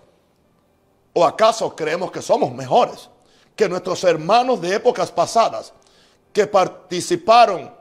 ¿O 1.12 1.22
acaso 1.22 1.76
creemos 1.76 2.10
que 2.10 2.22
somos 2.22 2.50
mejores 2.50 3.10
que 3.54 3.68
nuestros 3.68 4.02
hermanos 4.04 4.62
de 4.62 4.74
épocas 4.74 5.12
pasadas 5.12 5.74
que 6.34 6.48
participaron 6.48 7.72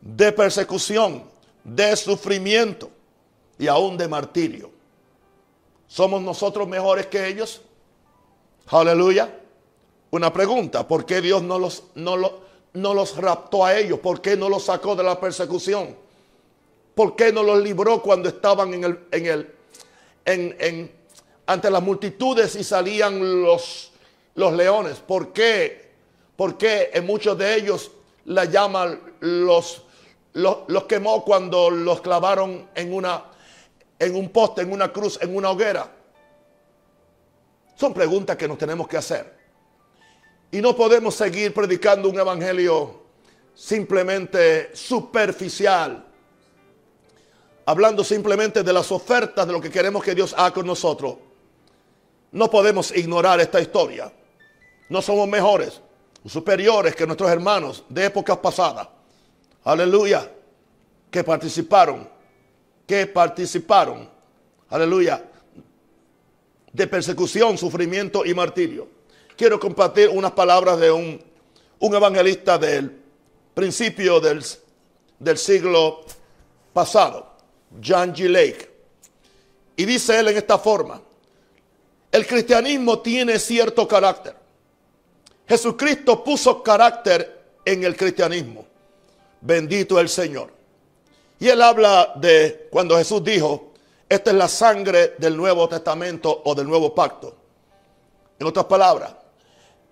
de 0.00 0.32
persecución, 0.32 1.22
de 1.62 1.96
sufrimiento 1.96 2.90
y 3.56 3.68
aún 3.68 3.96
de 3.96 4.08
martirio. 4.08 4.70
¿Somos 5.86 6.20
nosotros 6.20 6.66
mejores 6.66 7.06
que 7.06 7.28
ellos? 7.28 7.62
Aleluya. 8.66 9.38
Una 10.10 10.32
pregunta, 10.32 10.86
¿por 10.86 11.06
qué 11.06 11.20
Dios 11.20 11.42
no 11.42 11.60
los, 11.60 11.84
no, 11.94 12.16
no 12.72 12.92
los 12.92 13.16
raptó 13.16 13.64
a 13.64 13.78
ellos? 13.78 14.00
¿Por 14.00 14.20
qué 14.20 14.36
no 14.36 14.48
los 14.48 14.64
sacó 14.64 14.96
de 14.96 15.04
la 15.04 15.20
persecución? 15.20 15.96
¿Por 16.96 17.14
qué 17.14 17.32
no 17.32 17.44
los 17.44 17.62
libró 17.62 18.02
cuando 18.02 18.28
estaban 18.28 18.74
en 18.74 18.84
el, 18.84 18.98
en 19.12 19.26
el, 19.26 19.54
en, 20.24 20.56
en, 20.58 20.92
ante 21.46 21.70
las 21.70 21.82
multitudes 21.82 22.56
y 22.56 22.64
salían 22.64 23.42
los, 23.42 23.92
los 24.34 24.52
leones? 24.54 24.98
¿Por 24.98 25.32
qué? 25.32 25.81
¿Por 26.42 26.58
qué 26.58 26.90
en 26.92 27.06
muchos 27.06 27.38
de 27.38 27.54
ellos 27.54 27.92
la 28.24 28.46
llaman 28.46 29.00
los, 29.20 29.84
los, 30.32 30.84
quemó 30.88 31.24
cuando 31.24 31.70
los 31.70 32.00
clavaron 32.00 32.68
en, 32.74 32.92
una, 32.92 33.26
en 33.96 34.16
un 34.16 34.28
poste, 34.30 34.62
en 34.62 34.72
una 34.72 34.92
cruz, 34.92 35.20
en 35.22 35.36
una 35.36 35.50
hoguera? 35.50 35.88
Son 37.76 37.94
preguntas 37.94 38.36
que 38.36 38.48
nos 38.48 38.58
tenemos 38.58 38.88
que 38.88 38.96
hacer. 38.96 39.38
Y 40.50 40.60
no 40.60 40.74
podemos 40.74 41.14
seguir 41.14 41.54
predicando 41.54 42.08
un 42.08 42.18
evangelio 42.18 43.02
simplemente 43.54 44.74
superficial, 44.74 46.04
hablando 47.66 48.02
simplemente 48.02 48.64
de 48.64 48.72
las 48.72 48.90
ofertas 48.90 49.46
de 49.46 49.52
lo 49.52 49.60
que 49.60 49.70
queremos 49.70 50.02
que 50.02 50.12
Dios 50.12 50.34
haga 50.36 50.54
con 50.54 50.66
nosotros. 50.66 51.18
No 52.32 52.50
podemos 52.50 52.90
ignorar 52.96 53.38
esta 53.38 53.60
historia. 53.60 54.12
No 54.88 55.00
somos 55.00 55.28
mejores, 55.28 55.80
superiores 56.30 56.94
que 56.94 57.06
nuestros 57.06 57.30
hermanos 57.30 57.84
de 57.88 58.06
épocas 58.06 58.38
pasadas 58.38 58.88
aleluya, 59.64 60.30
que 61.10 61.24
participaron, 61.24 62.08
que 62.86 63.06
participaron, 63.06 64.08
aleluya, 64.68 65.24
de 66.72 66.86
persecución, 66.86 67.58
sufrimiento 67.58 68.24
y 68.24 68.34
martirio. 68.34 68.88
Quiero 69.36 69.60
compartir 69.60 70.08
unas 70.08 70.32
palabras 70.32 70.78
de 70.78 70.90
un, 70.90 71.22
un 71.78 71.94
evangelista 71.94 72.58
del 72.58 73.02
principio 73.54 74.20
del, 74.20 74.42
del 75.18 75.38
siglo 75.38 76.00
pasado, 76.72 77.36
John 77.84 78.14
G. 78.14 78.28
Lake. 78.28 78.70
Y 79.76 79.84
dice 79.84 80.18
él 80.18 80.28
en 80.28 80.36
esta 80.36 80.58
forma, 80.58 81.00
el 82.10 82.26
cristianismo 82.26 83.00
tiene 83.00 83.38
cierto 83.38 83.88
carácter. 83.88 84.41
Jesucristo 85.48 86.22
puso 86.22 86.62
carácter 86.62 87.42
en 87.64 87.84
el 87.84 87.96
cristianismo. 87.96 88.64
Bendito 89.40 89.98
el 89.98 90.08
Señor. 90.08 90.52
Y 91.38 91.48
él 91.48 91.60
habla 91.60 92.12
de 92.16 92.68
cuando 92.70 92.96
Jesús 92.96 93.22
dijo, 93.24 93.72
esta 94.08 94.30
es 94.30 94.36
la 94.36 94.48
sangre 94.48 95.14
del 95.18 95.36
Nuevo 95.36 95.68
Testamento 95.68 96.42
o 96.44 96.54
del 96.54 96.68
Nuevo 96.68 96.94
Pacto. 96.94 97.34
En 98.38 98.46
otras 98.46 98.66
palabras, 98.66 99.14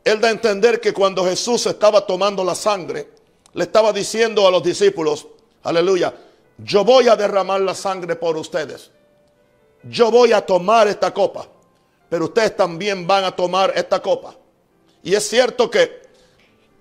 él 0.04 0.20
da 0.20 0.28
a 0.28 0.30
entender 0.30 0.80
que 0.80 0.92
cuando 0.92 1.24
Jesús 1.24 1.66
estaba 1.66 2.06
tomando 2.06 2.44
la 2.44 2.54
sangre, 2.54 3.10
le 3.52 3.64
estaba 3.64 3.92
diciendo 3.92 4.46
a 4.46 4.50
los 4.50 4.62
discípulos, 4.62 5.26
aleluya, 5.62 6.14
yo 6.58 6.84
voy 6.84 7.08
a 7.08 7.16
derramar 7.16 7.60
la 7.60 7.74
sangre 7.74 8.16
por 8.16 8.36
ustedes. 8.36 8.90
Yo 9.82 10.10
voy 10.10 10.32
a 10.32 10.44
tomar 10.44 10.88
esta 10.88 11.12
copa, 11.12 11.48
pero 12.08 12.26
ustedes 12.26 12.54
también 12.54 13.06
van 13.06 13.24
a 13.24 13.34
tomar 13.34 13.72
esta 13.74 14.00
copa. 14.00 14.36
Y 15.02 15.14
es 15.14 15.28
cierto 15.28 15.70
que 15.70 16.00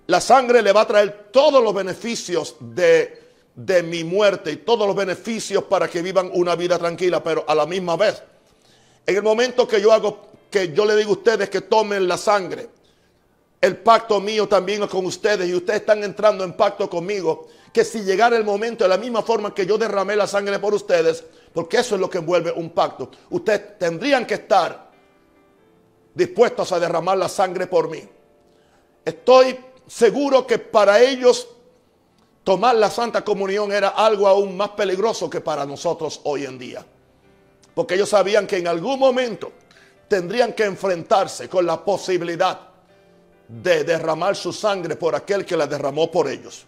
la 0.08 0.20
sangre 0.20 0.62
le 0.62 0.72
va 0.72 0.82
a 0.82 0.88
traer 0.88 1.30
todos 1.32 1.64
los 1.64 1.74
beneficios 1.74 2.56
de, 2.60 3.22
de 3.56 3.84
mi 3.84 4.04
muerte 4.04 4.52
y 4.52 4.58
todos 4.58 4.88
los 4.88 4.96
beneficios 4.96 5.64
para 5.66 5.88
que 5.88 6.02
vivan 6.02 6.32
una 6.34 6.56
vida 6.56 6.78
tranquila, 6.78 7.24
pero 7.24 7.46
a 7.48 7.56
la 7.56 7.66
misma 7.66 7.96
vez, 7.96 8.22
en 9.06 9.16
el 9.16 9.24
momento 9.24 9.68
que 9.68 9.82
yo 9.82 9.94
hago, 9.94 10.30
que 10.50 10.74
yo 10.74 10.86
le 10.86 10.96
digo 10.96 11.12
a 11.12 11.14
ustedes 11.14 11.50
que 11.50 11.62
tomen 11.62 12.08
la 12.08 12.18
sangre, 12.18 12.70
el 13.62 13.78
pacto 13.78 14.22
mío 14.22 14.48
también 14.48 14.84
es 14.84 14.90
con 14.90 15.06
ustedes 15.06 15.48
y 15.50 15.54
ustedes 15.54 15.82
están 15.82 16.04
entrando 16.04 16.44
en 16.44 16.54
pacto 16.54 16.90
conmigo, 16.90 17.48
que 17.74 17.84
si 17.84 18.02
llegara 18.02 18.38
el 18.38 18.46
momento 18.46 18.86
de 18.86 18.90
la 18.90 18.98
misma 18.98 19.22
forma 19.22 19.54
que 19.54 19.66
yo 19.66 19.78
derramé 19.78 20.16
la 20.16 20.28
sangre 20.28 20.60
por 20.60 20.74
ustedes, 20.74 21.24
porque 21.54 21.78
eso 21.78 21.96
es 21.96 22.02
lo 22.02 22.10
que 22.10 22.20
envuelve 22.20 22.52
un 22.52 22.70
pacto. 22.70 23.12
Ustedes 23.30 23.78
tendrían 23.78 24.26
que 24.26 24.36
estar 24.36 24.89
dispuestos 26.14 26.72
a 26.72 26.80
derramar 26.80 27.18
la 27.18 27.30
sangre 27.30 27.68
por 27.68 27.90
mí. 27.90 28.04
Estoy 29.06 29.58
seguro 29.88 30.46
que 30.46 30.60
para 30.60 31.02
ellos 31.02 31.48
tomar 32.44 32.76
la 32.76 32.90
Santa 32.90 33.24
Comunión 33.24 33.72
era 33.72 33.90
algo 33.90 34.28
aún 34.28 34.56
más 34.56 34.70
peligroso 34.70 35.30
que 35.30 35.42
para 35.42 35.66
nosotros 35.66 36.22
hoy 36.24 36.46
en 36.46 36.58
día. 36.58 36.86
Porque 37.74 37.96
ellos 37.96 38.10
sabían 38.10 38.48
que 38.48 38.58
en 38.58 38.68
algún 38.68 39.00
momento 39.00 39.52
tendrían 40.08 40.54
que 40.54 40.66
enfrentarse 40.66 41.48
con 41.48 41.66
la 41.66 41.84
posibilidad 41.84 42.60
de 43.48 43.84
derramar 43.84 44.36
su 44.36 44.54
sangre 44.54 44.96
por 44.96 45.16
aquel 45.16 45.46
que 45.46 45.58
la 45.58 45.66
derramó 45.66 46.12
por 46.12 46.28
ellos. 46.28 46.66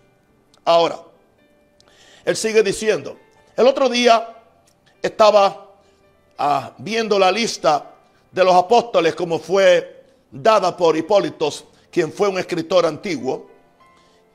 Ahora, 0.65 1.00
él 2.25 2.36
sigue 2.36 2.63
diciendo, 2.63 3.17
el 3.55 3.67
otro 3.67 3.89
día 3.89 4.38
estaba 5.01 5.71
ah, 6.38 6.74
viendo 6.77 7.17
la 7.19 7.31
lista 7.31 7.90
de 8.31 8.43
los 8.43 8.55
apóstoles 8.55 9.15
como 9.15 9.39
fue 9.39 10.03
dada 10.31 10.75
por 10.75 10.95
Hipólitos, 10.95 11.65
quien 11.91 12.11
fue 12.11 12.29
un 12.29 12.39
escritor 12.39 12.85
antiguo. 12.85 13.50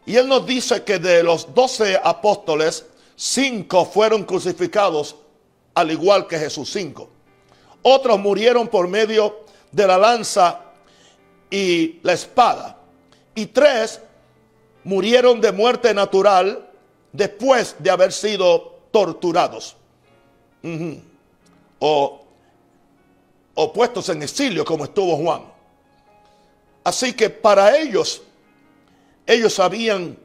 Y 0.05 0.17
él 0.17 0.29
nos 0.29 0.47
dice 0.47 0.85
que 0.85 0.99
de 0.99 1.23
los 1.23 1.53
doce 1.55 1.99
apóstoles, 2.03 2.87
cinco 3.17 3.85
fueron 3.85 4.25
crucificados 4.25 5.17
al 5.75 5.91
igual 5.91 6.27
que 6.27 6.39
Jesús, 6.39 6.71
cinco. 6.73 7.09
Otros 7.83 8.19
murieron 8.19 8.69
por 8.69 8.89
medio 8.89 9.45
de 9.73 9.87
la 9.87 9.99
lanza 9.99 10.61
y 11.51 11.99
la 12.03 12.13
espada. 12.13 12.79
Y 13.35 13.47
tres 13.47 14.01
murieron 14.85 15.41
de 15.41 15.53
muerte 15.53 15.93
natural 15.93 16.69
después 17.13 17.77
de 17.79 17.91
haber 17.91 18.13
sido 18.13 18.81
torturados. 18.91 19.77
o, 21.79 22.26
o 23.57 23.73
puestos 23.73 24.09
en 24.11 24.23
exilio 24.23 24.65
como 24.65 24.85
estuvo 24.85 25.17
Juan. 25.17 25.43
Así 26.85 27.15
que 27.15 27.31
para 27.31 27.77
ellos, 27.77 28.23
ellos 29.27 29.55
sabían 29.55 30.17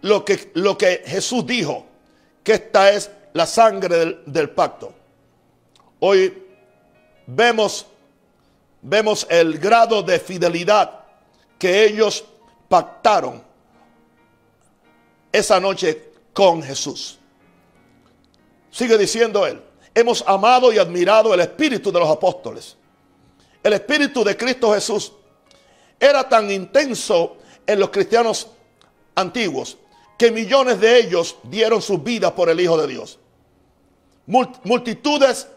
lo 0.00 0.24
que, 0.24 0.50
lo 0.54 0.78
que 0.78 1.02
Jesús 1.04 1.44
dijo, 1.46 1.84
que 2.42 2.54
esta 2.54 2.90
es 2.90 3.10
la 3.34 3.44
sangre 3.44 3.98
del, 3.98 4.22
del 4.24 4.50
pacto. 4.50 4.94
Hoy 5.98 6.42
vemos, 7.26 7.86
vemos 8.80 9.26
el 9.28 9.58
grado 9.58 10.02
de 10.02 10.20
fidelidad 10.20 11.00
que 11.58 11.84
ellos 11.84 12.24
pactaron 12.68 13.42
esa 15.32 15.58
noche 15.58 16.12
con 16.32 16.62
Jesús. 16.62 17.18
Sigue 18.70 18.96
diciendo 18.96 19.44
él, 19.44 19.60
hemos 19.96 20.22
amado 20.26 20.70
y 20.74 20.78
admirado 20.78 21.32
el 21.32 21.40
espíritu 21.40 21.90
de 21.90 21.98
los 21.98 22.10
apóstoles. 22.10 22.76
El 23.62 23.72
espíritu 23.72 24.22
de 24.22 24.36
Cristo 24.36 24.74
Jesús 24.74 25.10
era 25.98 26.28
tan 26.28 26.50
intenso 26.50 27.38
en 27.66 27.80
los 27.80 27.88
cristianos 27.88 28.46
antiguos 29.14 29.78
que 30.18 30.30
millones 30.30 30.78
de 30.80 30.98
ellos 30.98 31.36
dieron 31.44 31.80
sus 31.80 32.04
vidas 32.04 32.32
por 32.32 32.50
el 32.50 32.60
Hijo 32.60 32.76
de 32.76 32.86
Dios. 32.86 33.18
Multitudes 34.26 35.48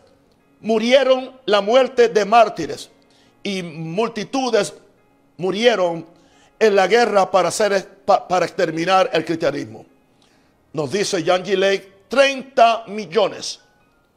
murieron 0.62 1.38
la 1.46 1.60
muerte 1.60 2.08
de 2.08 2.24
mártires 2.24 2.90
y 3.44 3.62
multitudes 3.62 4.74
murieron 5.36 6.06
en 6.58 6.76
la 6.78 6.88
guerra 6.88 7.30
para, 7.30 7.50
hacer, 7.50 7.90
para 8.06 8.46
exterminar 8.46 9.10
el 9.12 9.26
cristianismo. 9.26 9.86
Nos 10.72 10.90
dice 10.92 11.26
Jan 11.26 11.44
Gilley, 11.44 11.84
30 12.08 12.86
millones. 12.88 13.60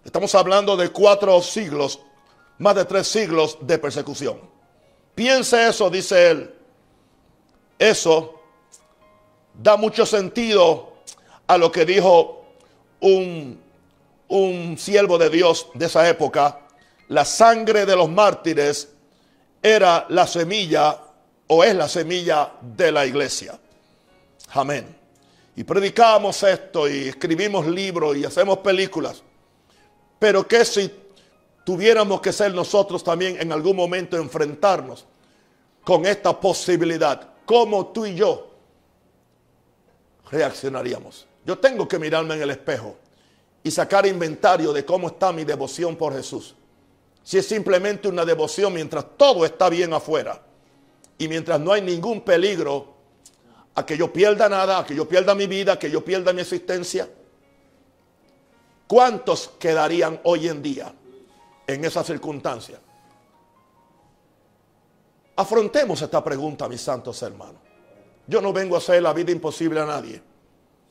Estamos 0.04 0.34
hablando 0.34 0.76
de 0.76 0.90
cuatro 0.90 1.40
siglos, 1.42 2.00
más 2.58 2.74
de 2.74 2.84
tres 2.84 3.06
siglos 3.06 3.58
de 3.60 3.78
persecución. 3.78 4.40
Piense 5.14 5.68
eso, 5.68 5.90
dice 5.90 6.30
él. 6.30 6.54
Eso 7.78 8.40
da 9.54 9.76
mucho 9.76 10.06
sentido 10.06 10.94
a 11.46 11.58
lo 11.58 11.70
que 11.70 11.84
dijo 11.84 12.44
un 13.00 13.62
un 14.32 14.78
siervo 14.78 15.18
de 15.18 15.28
Dios 15.28 15.68
de 15.74 15.86
esa 15.86 16.08
época, 16.08 16.60
la 17.08 17.24
sangre 17.24 17.84
de 17.84 17.94
los 17.94 18.08
mártires 18.08 18.88
era 19.62 20.06
la 20.08 20.26
semilla 20.26 20.98
o 21.48 21.62
es 21.62 21.74
la 21.74 21.86
semilla 21.86 22.52
de 22.62 22.90
la 22.90 23.04
iglesia. 23.04 23.58
Amén. 24.54 24.96
Y 25.54 25.64
predicamos 25.64 26.42
esto 26.44 26.88
y 26.88 27.08
escribimos 27.08 27.66
libros 27.66 28.16
y 28.16 28.24
hacemos 28.24 28.58
películas. 28.58 29.22
Pero 30.22 30.46
que 30.46 30.64
si 30.64 30.88
tuviéramos 31.64 32.20
que 32.20 32.32
ser 32.32 32.54
nosotros 32.54 33.02
también 33.02 33.40
en 33.40 33.50
algún 33.50 33.74
momento 33.74 34.16
enfrentarnos 34.16 35.04
con 35.82 36.06
esta 36.06 36.38
posibilidad, 36.38 37.30
¿cómo 37.44 37.88
tú 37.88 38.06
y 38.06 38.14
yo 38.14 38.52
reaccionaríamos? 40.30 41.26
Yo 41.44 41.58
tengo 41.58 41.88
que 41.88 41.98
mirarme 41.98 42.36
en 42.36 42.42
el 42.42 42.50
espejo 42.50 42.94
y 43.64 43.72
sacar 43.72 44.06
inventario 44.06 44.72
de 44.72 44.84
cómo 44.84 45.08
está 45.08 45.32
mi 45.32 45.42
devoción 45.42 45.96
por 45.96 46.14
Jesús. 46.14 46.54
Si 47.24 47.38
es 47.38 47.48
simplemente 47.48 48.06
una 48.06 48.24
devoción 48.24 48.72
mientras 48.74 49.04
todo 49.16 49.44
está 49.44 49.68
bien 49.68 49.92
afuera 49.92 50.40
y 51.18 51.26
mientras 51.26 51.58
no 51.58 51.72
hay 51.72 51.82
ningún 51.82 52.20
peligro 52.20 52.94
a 53.74 53.84
que 53.84 53.98
yo 53.98 54.12
pierda 54.12 54.48
nada, 54.48 54.78
a 54.78 54.86
que 54.86 54.94
yo 54.94 55.08
pierda 55.08 55.34
mi 55.34 55.48
vida, 55.48 55.72
a 55.72 55.78
que 55.80 55.90
yo 55.90 56.04
pierda 56.04 56.32
mi 56.32 56.42
existencia. 56.42 57.08
¿Cuántos 58.86 59.50
quedarían 59.58 60.20
hoy 60.24 60.48
en 60.48 60.62
día 60.62 60.92
en 61.66 61.84
esa 61.84 62.04
circunstancia? 62.04 62.78
Afrontemos 65.36 66.02
esta 66.02 66.22
pregunta, 66.22 66.68
mis 66.68 66.80
santos 66.80 67.22
hermanos. 67.22 67.60
Yo 68.26 68.40
no 68.40 68.52
vengo 68.52 68.74
a 68.74 68.78
hacer 68.78 69.02
la 69.02 69.12
vida 69.12 69.32
imposible 69.32 69.80
a 69.80 69.86
nadie, 69.86 70.22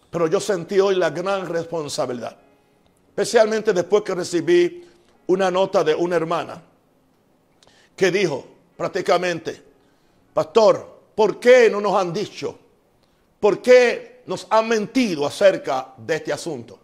pero 0.09 0.27
yo 0.27 0.39
sentí 0.39 0.79
hoy 0.79 0.95
la 0.95 1.09
gran 1.09 1.47
responsabilidad 1.47 2.37
Especialmente 3.11 3.73
después 3.73 4.03
que 4.03 4.15
recibí 4.15 4.87
una 5.27 5.51
nota 5.51 5.83
de 5.83 5.93
una 5.93 6.15
hermana 6.15 6.63
que 7.93 8.09
dijo 8.09 8.45
prácticamente, 8.77 9.61
pastor, 10.33 11.01
¿por 11.13 11.37
qué 11.37 11.69
no 11.69 11.81
nos 11.81 11.93
han 11.95 12.13
dicho? 12.13 12.57
¿Por 13.37 13.61
qué 13.61 14.21
nos 14.27 14.47
han 14.49 14.69
mentido 14.69 15.25
acerca 15.25 15.93
de 15.97 16.15
este 16.15 16.31
asunto? 16.31 16.79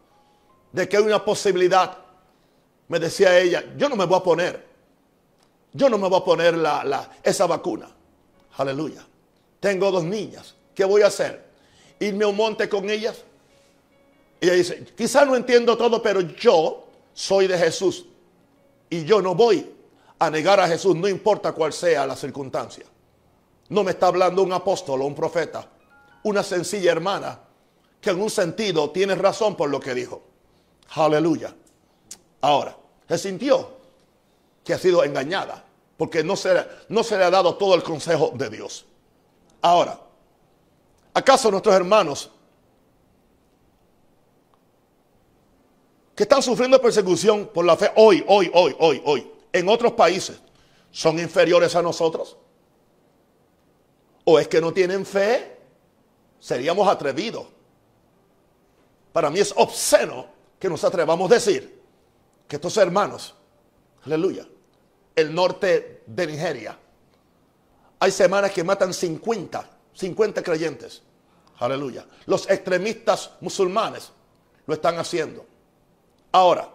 De 0.71 0.87
que 0.87 0.97
hay 0.97 1.03
una 1.03 1.23
posibilidad. 1.23 1.97
Me 2.87 2.99
decía 2.99 3.37
ella, 3.39 3.63
yo 3.77 3.89
no 3.89 3.95
me 3.95 4.05
voy 4.05 4.17
a 4.17 4.23
poner. 4.23 4.67
Yo 5.73 5.89
no 5.89 5.97
me 5.97 6.07
voy 6.07 6.19
a 6.19 6.23
poner 6.23 6.57
la, 6.57 7.11
esa 7.23 7.45
vacuna. 7.45 7.89
Aleluya. 8.57 9.05
Tengo 9.59 9.91
dos 9.91 10.03
niñas. 10.03 10.55
¿Qué 10.73 10.85
voy 10.85 11.01
a 11.01 11.07
hacer? 11.07 11.45
¿Irme 11.99 12.25
a 12.25 12.27
un 12.27 12.35
monte 12.35 12.69
con 12.69 12.89
ellas? 12.89 13.23
Y 14.39 14.45
ella 14.45 14.55
dice, 14.55 14.85
quizá 14.95 15.25
no 15.25 15.35
entiendo 15.35 15.77
todo, 15.77 16.01
pero 16.01 16.21
yo 16.21 16.87
soy 17.13 17.47
de 17.47 17.57
Jesús. 17.57 18.05
Y 18.89 19.03
yo 19.03 19.21
no 19.21 19.35
voy 19.35 19.73
a 20.19 20.29
negar 20.29 20.59
a 20.59 20.67
Jesús, 20.67 20.95
no 20.95 21.07
importa 21.07 21.51
cuál 21.51 21.73
sea 21.73 22.05
la 22.05 22.15
circunstancia. 22.15 22.85
No 23.69 23.83
me 23.83 23.91
está 23.91 24.07
hablando 24.07 24.43
un 24.43 24.53
apóstol 24.53 25.01
o 25.01 25.05
un 25.05 25.15
profeta, 25.15 25.69
una 26.23 26.43
sencilla 26.43 26.91
hermana 26.91 27.39
que 27.99 28.11
en 28.11 28.21
un 28.21 28.29
sentido 28.29 28.91
tiene 28.91 29.15
razón 29.15 29.55
por 29.55 29.69
lo 29.69 29.79
que 29.79 29.93
dijo. 29.93 30.21
Aleluya. 30.89 31.53
Ahora, 32.41 32.75
se 33.07 33.17
sintió 33.17 33.77
que 34.63 34.73
ha 34.73 34.77
sido 34.77 35.03
engañada 35.03 35.63
porque 35.97 36.23
no 36.23 36.35
se, 36.35 36.53
le 36.53 37.23
ha 37.23 37.29
dado 37.31 37.55
todo 37.55 37.73
el 37.73 37.83
consejo 37.83 38.31
de 38.35 38.49
Dios. 38.49 38.85
Ahora, 39.61 39.99
¿acaso 41.13 41.49
nuestros 41.49 41.75
hermanos 41.75 42.31
que 46.15 46.23
están 46.23 46.41
sufriendo 46.41 46.79
persecución 46.81 47.49
por 47.53 47.65
la 47.65 47.75
fe 47.75 47.91
hoy, 47.95 48.23
hoy, 48.27 48.51
hoy, 48.53 48.75
hoy, 48.79 49.01
hoy, 49.05 49.31
en 49.51 49.69
otros 49.69 49.93
países, 49.93 50.39
son 50.91 51.19
inferiores 51.19 51.75
a 51.75 51.81
nosotros? 51.81 52.37
¿O 54.25 54.37
es 54.37 54.47
que 54.47 54.61
no 54.61 54.71
tienen 54.71 55.05
fe? 55.05 55.57
Seríamos 56.39 56.87
atrevidos. 56.87 57.47
Para 59.11 59.31
mí 59.31 59.39
es 59.39 59.53
obsceno 59.57 60.36
que 60.59 60.69
nos 60.69 60.83
atrevamos 60.83 61.29
a 61.29 61.35
decir 61.35 61.81
que 62.47 62.55
estos 62.55 62.77
hermanos, 62.77 63.35
aleluya, 64.05 64.47
el 65.15 65.33
norte 65.33 66.03
de 66.05 66.27
Nigeria, 66.27 66.77
hay 67.99 68.11
semanas 68.11 68.51
que 68.51 68.63
matan 68.63 68.93
50, 68.93 69.69
50 69.93 70.43
creyentes, 70.43 71.01
aleluya. 71.57 72.05
Los 72.25 72.49
extremistas 72.49 73.31
musulmanes 73.41 74.11
lo 74.65 74.73
están 74.73 74.99
haciendo. 74.99 75.45
Ahora, 76.31 76.69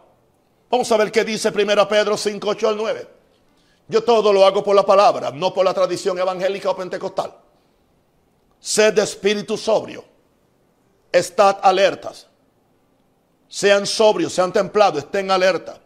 vamos 0.69 0.91
a 0.91 0.97
ver 0.97 1.13
qué 1.13 1.25
dice 1.25 1.51
1 1.51 1.89
Pedro 1.89 2.17
5, 2.17 2.49
8 2.49 2.69
al 2.69 2.77
9. 2.77 3.09
Yo 3.89 4.03
todo 4.03 4.33
lo 4.33 4.45
hago 4.45 4.65
por 4.65 4.75
la 4.75 4.85
palabra, 4.85 5.31
no 5.31 5.53
por 5.53 5.65
la 5.65 5.75
tradición 5.75 6.19
evangélica 6.19 6.71
o 6.71 6.77
pentecostal. 6.77 7.35
Sed 8.59 8.95
de 8.95 9.03
espíritu 9.03 9.57
sobrio. 9.57 10.05
Estad 11.11 11.59
alertas. 11.63 12.29
Sean 13.53 13.87
sobrios, 13.87 14.33
sean 14.33 14.51
templados, 14.51 15.05
estén 15.05 15.31
alerta. 15.31 15.79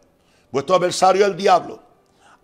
Vuestro 0.52 0.76
adversario 0.76 1.26
el 1.26 1.36
diablo 1.36 1.82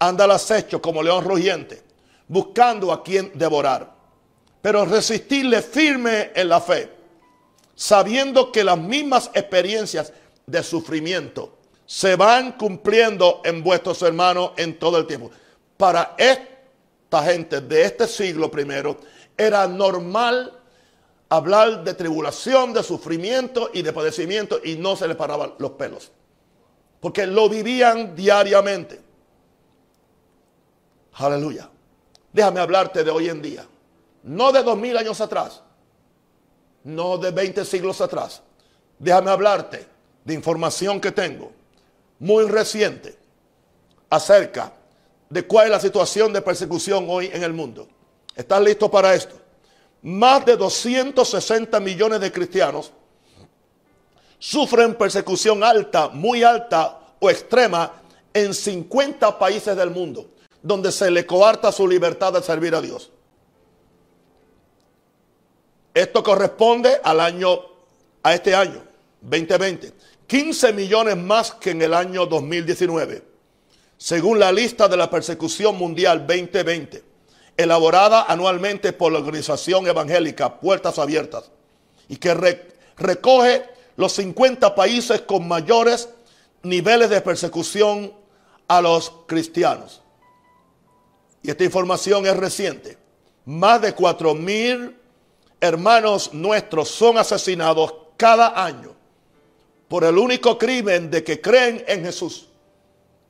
anda 0.00 0.24
al 0.24 0.32
acecho 0.32 0.82
como 0.82 1.00
león 1.00 1.22
rugiente, 1.22 1.80
buscando 2.26 2.90
a 2.90 3.04
quien 3.04 3.30
devorar. 3.32 3.88
Pero 4.60 4.84
resistirle 4.84 5.62
firme 5.62 6.32
en 6.34 6.48
la 6.48 6.60
fe, 6.60 6.90
sabiendo 7.76 8.50
que 8.50 8.64
las 8.64 8.76
mismas 8.76 9.30
experiencias 9.32 10.12
de 10.44 10.60
sufrimiento 10.60 11.56
se 11.86 12.16
van 12.16 12.52
cumpliendo 12.52 13.42
en 13.44 13.62
vuestros 13.62 14.02
hermanos 14.02 14.50
en 14.56 14.76
todo 14.76 14.98
el 14.98 15.06
tiempo. 15.06 15.30
Para 15.76 16.16
esta 16.18 17.22
gente 17.22 17.60
de 17.60 17.84
este 17.84 18.08
siglo 18.08 18.50
primero 18.50 18.96
era 19.36 19.68
normal 19.68 20.61
hablar 21.32 21.82
de 21.82 21.94
tribulación, 21.94 22.74
de 22.74 22.82
sufrimiento 22.82 23.70
y 23.72 23.80
de 23.80 23.90
padecimiento 23.94 24.60
y 24.62 24.76
no 24.76 24.96
se 24.96 25.08
les 25.08 25.16
paraban 25.16 25.54
los 25.56 25.70
pelos. 25.72 26.12
Porque 27.00 27.26
lo 27.26 27.48
vivían 27.48 28.14
diariamente. 28.14 29.00
Aleluya. 31.14 31.70
Déjame 32.34 32.60
hablarte 32.60 33.02
de 33.02 33.10
hoy 33.10 33.30
en 33.30 33.40
día. 33.40 33.64
No 34.24 34.52
de 34.52 34.62
dos 34.62 34.76
mil 34.76 34.94
años 34.94 35.22
atrás. 35.22 35.62
No 36.84 37.16
de 37.16 37.30
20 37.30 37.64
siglos 37.64 38.02
atrás. 38.02 38.42
Déjame 38.98 39.30
hablarte 39.30 39.86
de 40.26 40.34
información 40.34 41.00
que 41.00 41.12
tengo 41.12 41.50
muy 42.18 42.44
reciente 42.44 43.16
acerca 44.10 44.70
de 45.30 45.46
cuál 45.46 45.64
es 45.64 45.70
la 45.70 45.80
situación 45.80 46.30
de 46.34 46.42
persecución 46.42 47.06
hoy 47.08 47.30
en 47.32 47.42
el 47.42 47.54
mundo. 47.54 47.88
¿Estás 48.36 48.60
listo 48.60 48.90
para 48.90 49.14
esto? 49.14 49.41
Más 50.02 50.44
de 50.44 50.56
260 50.56 51.78
millones 51.78 52.20
de 52.20 52.32
cristianos 52.32 52.92
sufren 54.38 54.96
persecución 54.96 55.62
alta, 55.62 56.08
muy 56.08 56.42
alta 56.42 56.98
o 57.20 57.30
extrema 57.30 58.02
en 58.34 58.52
50 58.52 59.38
países 59.38 59.76
del 59.76 59.90
mundo, 59.90 60.30
donde 60.60 60.90
se 60.90 61.10
le 61.10 61.24
coarta 61.24 61.70
su 61.70 61.86
libertad 61.86 62.32
de 62.32 62.42
servir 62.42 62.74
a 62.74 62.80
Dios. 62.80 63.12
Esto 65.94 66.22
corresponde 66.22 66.98
al 67.04 67.20
año, 67.20 67.60
a 68.22 68.34
este 68.34 68.54
año, 68.54 68.82
2020. 69.20 69.92
15 70.26 70.72
millones 70.72 71.16
más 71.16 71.52
que 71.52 71.70
en 71.70 71.82
el 71.82 71.94
año 71.94 72.26
2019, 72.26 73.22
según 73.98 74.40
la 74.40 74.50
lista 74.50 74.88
de 74.88 74.96
la 74.96 75.10
persecución 75.10 75.76
mundial 75.76 76.26
2020, 76.26 77.11
elaborada 77.62 78.24
anualmente 78.28 78.92
por 78.92 79.12
la 79.12 79.18
organización 79.18 79.86
evangélica 79.86 80.60
Puertas 80.60 80.98
Abiertas, 80.98 81.50
y 82.08 82.16
que 82.16 82.34
recoge 82.96 83.64
los 83.96 84.12
50 84.12 84.74
países 84.74 85.22
con 85.22 85.46
mayores 85.48 86.08
niveles 86.62 87.10
de 87.10 87.20
persecución 87.20 88.12
a 88.68 88.80
los 88.80 89.12
cristianos. 89.26 90.02
Y 91.42 91.50
esta 91.50 91.64
información 91.64 92.26
es 92.26 92.36
reciente. 92.36 92.98
Más 93.44 93.82
de 93.82 93.94
4 93.94 94.34
mil 94.34 94.96
hermanos 95.60 96.32
nuestros 96.32 96.88
son 96.88 97.18
asesinados 97.18 97.94
cada 98.16 98.64
año 98.64 98.94
por 99.88 100.04
el 100.04 100.16
único 100.16 100.56
crimen 100.56 101.10
de 101.10 101.22
que 101.22 101.40
creen 101.40 101.84
en 101.86 102.04
Jesús. 102.04 102.48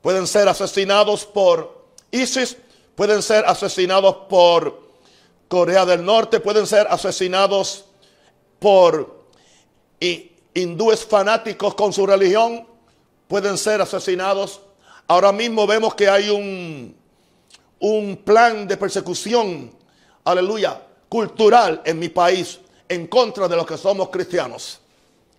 Pueden 0.00 0.26
ser 0.26 0.48
asesinados 0.48 1.24
por 1.26 1.86
ISIS, 2.10 2.56
pueden 2.94 3.22
ser 3.22 3.44
asesinados 3.46 4.16
por 4.28 4.82
Corea 5.48 5.84
del 5.84 6.04
Norte, 6.04 6.40
pueden 6.40 6.66
ser 6.66 6.86
asesinados 6.88 7.84
por 8.58 9.26
hindúes 10.54 11.04
fanáticos 11.04 11.74
con 11.74 11.92
su 11.92 12.06
religión, 12.06 12.66
pueden 13.28 13.58
ser 13.58 13.80
asesinados. 13.80 14.60
Ahora 15.06 15.32
mismo 15.32 15.66
vemos 15.66 15.94
que 15.94 16.08
hay 16.08 16.30
un, 16.30 16.96
un 17.80 18.16
plan 18.18 18.66
de 18.66 18.76
persecución, 18.76 19.72
aleluya, 20.24 20.80
cultural 21.08 21.82
en 21.84 21.98
mi 21.98 22.08
país 22.08 22.58
en 22.88 23.06
contra 23.06 23.48
de 23.48 23.56
los 23.56 23.66
que 23.66 23.76
somos 23.76 24.08
cristianos. 24.08 24.80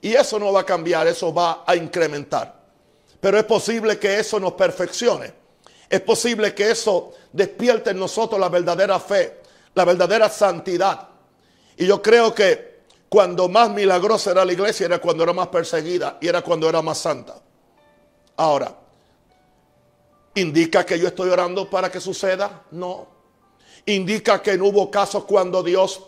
Y 0.02 0.14
eso 0.14 0.38
no 0.38 0.52
va 0.52 0.62
a 0.62 0.66
cambiar, 0.66 1.08
eso 1.08 1.34
va 1.34 1.64
a 1.66 1.76
incrementar. 1.76 2.62
Pero 3.20 3.38
es 3.38 3.46
posible 3.46 3.98
que 3.98 4.20
eso 4.20 4.40
nos 4.40 4.54
perfeccione. 4.54 5.34
Es 5.90 6.02
posible 6.02 6.54
que 6.54 6.72
eso 6.72 7.14
despierte 7.34 7.90
en 7.90 8.00
nosotros 8.00 8.40
la 8.40 8.48
verdadera 8.48 9.00
fe, 9.00 9.42
la 9.76 9.84
verdadera 9.84 10.30
santidad. 10.30 11.10
Y 11.76 11.86
yo 11.86 12.02
creo 12.02 12.34
que 12.34 12.84
cuando 13.10 13.50
más 13.50 13.70
milagrosa 13.70 14.32
era 14.32 14.46
la 14.46 14.54
iglesia 14.54 14.86
era 14.86 15.00
cuando 15.00 15.24
era 15.24 15.34
más 15.34 15.48
perseguida 15.48 16.18
y 16.22 16.28
era 16.28 16.42
cuando 16.42 16.70
era 16.70 16.82
más 16.82 17.00
santa. 17.00 17.36
Ahora, 18.38 18.74
¿indica 20.36 20.86
que 20.86 20.98
yo 20.98 21.08
estoy 21.08 21.30
orando 21.30 21.70
para 21.70 21.92
que 21.92 22.00
suceda? 22.00 22.64
No. 22.72 23.08
¿Indica 23.86 24.42
que 24.42 24.58
no 24.58 24.68
hubo 24.68 24.90
casos 24.90 25.26
cuando 25.26 25.62
Dios 25.62 26.02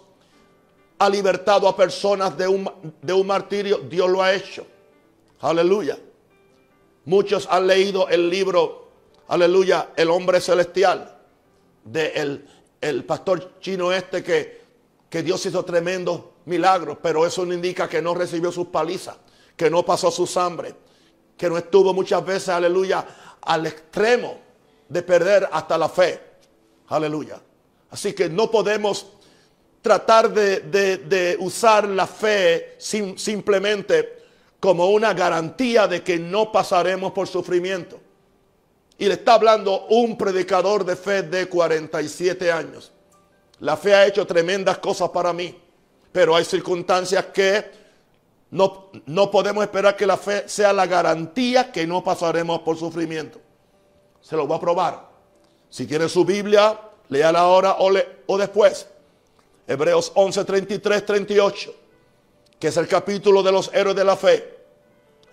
ha 0.98 1.10
libertado 1.10 1.68
a 1.68 1.76
personas 1.76 2.38
de 2.38 2.48
un, 2.48 2.70
de 3.02 3.14
un 3.14 3.28
martirio, 3.28 3.80
Dios 3.80 4.10
lo 4.10 4.22
ha 4.22 4.34
hecho. 4.34 4.66
Aleluya. 5.42 5.98
Muchos 7.06 7.48
han 7.50 7.68
leído 7.68 8.08
el 8.08 8.30
libro, 8.30 8.88
aleluya, 9.28 9.90
El 9.96 10.10
hombre 10.10 10.42
celestial, 10.42 11.15
de 11.86 12.42
el, 12.82 13.04
pastor 13.06 13.60
chino 13.60 13.92
este 13.94 14.22
que, 14.24 14.62
que 15.10 15.24
Dios 15.24 15.46
hizo 15.46 15.64
tremendos 15.64 16.22
milagros, 16.46 16.98
pero 17.02 17.26
eso 17.26 17.46
no 17.46 17.54
indica 17.54 17.88
que 17.88 18.02
no 18.02 18.14
recibió 18.14 18.52
sus 18.52 18.68
palizas, 18.68 19.16
que 19.56 19.70
no 19.70 19.86
pasó 19.86 20.12
su 20.12 20.28
hambre, 20.40 20.76
que 21.38 21.50
no 21.50 21.58
estuvo 21.58 21.94
muchas 21.94 22.26
veces, 22.26 22.50
aleluya, 22.50 23.06
al 23.42 23.66
extremo 23.66 24.40
de 24.90 25.02
perder 25.02 25.48
hasta 25.52 25.78
la 25.78 25.90
fe. 25.90 26.20
Aleluya. 26.88 27.42
Así 27.90 28.14
que 28.14 28.30
no 28.30 28.52
podemos 28.52 29.08
tratar 29.82 30.34
de, 30.34 31.38
usar 31.40 31.88
la 31.88 32.08
fe 32.08 32.76
simplemente 32.80 34.24
como 34.60 34.90
una 34.90 35.14
garantía 35.14 35.88
de 35.88 36.04
que 36.04 36.18
no 36.18 36.52
pasaremos 36.52 37.12
por 37.12 37.28
sufrimiento. 37.28 38.00
Y 38.98 39.06
le 39.06 39.16
está 39.16 39.34
hablando 39.34 39.88
un 39.88 40.18
predicador 40.18 40.86
de 40.86 40.96
fe 40.96 41.24
de 41.24 41.48
47 41.48 42.52
años. 42.52 42.92
La 43.60 43.78
fe 43.78 43.94
ha 43.94 44.06
hecho 44.06 44.26
tremendas 44.26 44.78
cosas 44.78 45.10
para 45.10 45.34
mí, 45.34 45.58
pero 46.12 46.36
hay 46.36 46.46
circunstancias 46.46 47.26
que 47.34 47.72
no, 48.52 48.90
no 49.06 49.32
podemos 49.32 49.64
esperar 49.64 49.96
que 49.96 50.06
la 50.06 50.18
fe 50.18 50.48
sea 50.48 50.72
la 50.72 50.86
garantía 50.86 51.72
que 51.72 51.86
no 51.86 52.04
pasaremos 52.04 52.62
por 52.62 52.78
sufrimiento. 52.78 53.40
Se 54.22 54.36
lo 54.36 54.48
voy 54.48 54.58
a 54.58 54.62
probar. 54.62 55.10
Si 55.70 55.86
tiene 55.86 56.08
su 56.08 56.24
Biblia, 56.24 56.80
léala 57.10 57.40
ahora 57.40 57.78
o 57.80 58.38
después. 58.38 58.88
Hebreos 59.68 60.12
11, 60.16 60.46
33, 60.46 61.06
38, 61.06 61.76
que 62.60 62.68
es 62.68 62.78
el 62.78 62.88
capítulo 62.88 63.42
de 63.42 63.52
los 63.52 63.74
héroes 63.74 63.96
de 63.96 64.04
la 64.04 64.16
fe, 64.16 64.58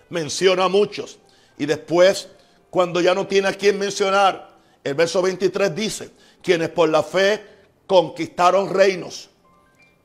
menciona 0.08 0.64
a 0.64 0.68
muchos. 0.68 1.18
Y 1.58 1.66
después, 1.66 2.28
cuando 2.72 3.02
ya 3.02 3.14
no 3.14 3.26
tiene 3.26 3.48
a 3.48 3.52
quien 3.52 3.78
mencionar, 3.78 4.48
el 4.82 4.94
verso 4.94 5.20
23 5.20 5.74
dice, 5.76 6.10
quienes 6.42 6.70
por 6.70 6.88
la 6.88 7.02
fe 7.02 7.44
conquistaron 7.86 8.72
reinos, 8.72 9.28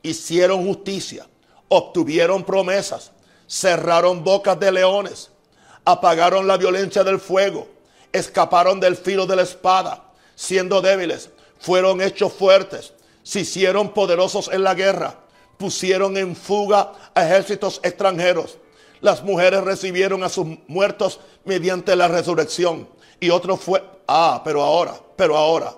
hicieron 0.03 0.65
justicia, 0.67 1.25
obtuvieron 1.69 2.43
promesas, 2.43 3.13
cerraron 3.47 4.21
bocas 4.21 4.59
de 4.59 4.73
leones, 4.73 5.31
apagaron 5.85 6.45
la 6.45 6.57
violencia 6.57 7.05
del 7.05 7.21
fuego, 7.21 7.69
escaparon 8.11 8.81
del 8.81 8.97
filo 8.97 9.25
de 9.25 9.37
la 9.37 9.43
espada, 9.43 10.11
siendo 10.35 10.81
débiles, 10.81 11.29
fueron 11.59 12.01
hechos 12.01 12.33
fuertes 12.33 12.91
se 13.23 13.41
hicieron 13.41 13.93
poderosos 13.93 14.49
en 14.53 14.63
la 14.63 14.73
guerra, 14.73 15.15
pusieron 15.57 16.17
en 16.17 16.35
fuga 16.35 16.93
a 17.13 17.25
ejércitos 17.25 17.79
extranjeros. 17.81 18.57
Las 19.01 19.23
mujeres 19.23 19.63
recibieron 19.63 20.23
a 20.23 20.29
sus 20.29 20.47
muertos 20.67 21.19
mediante 21.45 21.95
la 21.95 22.07
resurrección. 22.07 22.87
Y 23.19 23.29
otros 23.29 23.59
fue, 23.59 23.83
ah, 24.07 24.41
pero 24.43 24.61
ahora, 24.61 24.99
pero 25.15 25.37
ahora, 25.37 25.73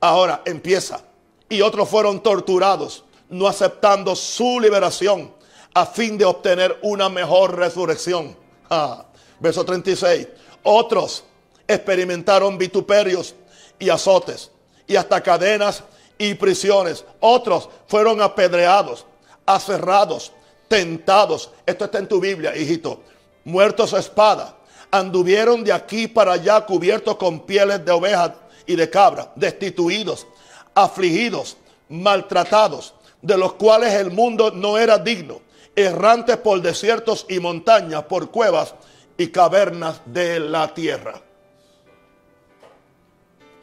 ahora 0.00 0.42
empieza. 0.44 1.00
Y 1.48 1.60
otros 1.60 1.88
fueron 1.88 2.22
torturados, 2.22 3.04
no 3.28 3.46
aceptando 3.46 4.16
su 4.16 4.60
liberación 4.60 5.32
a 5.74 5.86
fin 5.86 6.16
de 6.16 6.24
obtener 6.24 6.78
una 6.82 7.08
mejor 7.08 7.56
resurrección. 7.56 8.36
Ah, 8.70 9.04
verso 9.38 9.64
36. 9.64 10.28
Otros 10.62 11.24
experimentaron 11.68 12.56
vituperios 12.58 13.34
y 13.78 13.90
azotes 13.90 14.50
y 14.86 14.96
hasta 14.96 15.22
cadenas 15.22 15.82
y 16.18 16.34
prisiones. 16.34 17.04
Otros 17.20 17.68
fueron 17.86 18.22
apedreados, 18.22 19.04
aserrados, 19.44 20.32
tentados. 20.68 21.50
Esto 21.64 21.84
está 21.84 21.98
en 21.98 22.08
tu 22.08 22.20
Biblia, 22.20 22.56
hijito. 22.56 23.02
Muertos 23.44 23.94
a 23.94 23.98
espada. 23.98 24.56
Anduvieron 24.90 25.64
de 25.64 25.72
aquí 25.72 26.08
para 26.08 26.32
allá 26.32 26.64
cubiertos 26.64 27.16
con 27.16 27.40
pieles 27.40 27.84
de 27.84 27.92
ovejas 27.92 28.32
y 28.66 28.76
de 28.76 28.88
cabra, 28.90 29.32
destituidos, 29.36 30.26
afligidos, 30.74 31.56
maltratados, 31.88 32.94
de 33.22 33.36
los 33.36 33.54
cuales 33.54 33.94
el 33.94 34.10
mundo 34.10 34.50
no 34.50 34.78
era 34.78 34.98
digno, 34.98 35.40
errantes 35.74 36.36
por 36.36 36.60
desiertos 36.60 37.26
y 37.28 37.38
montañas, 37.40 38.04
por 38.04 38.30
cuevas 38.30 38.74
y 39.16 39.28
cavernas 39.28 40.00
de 40.06 40.40
la 40.40 40.72
tierra. 40.72 41.20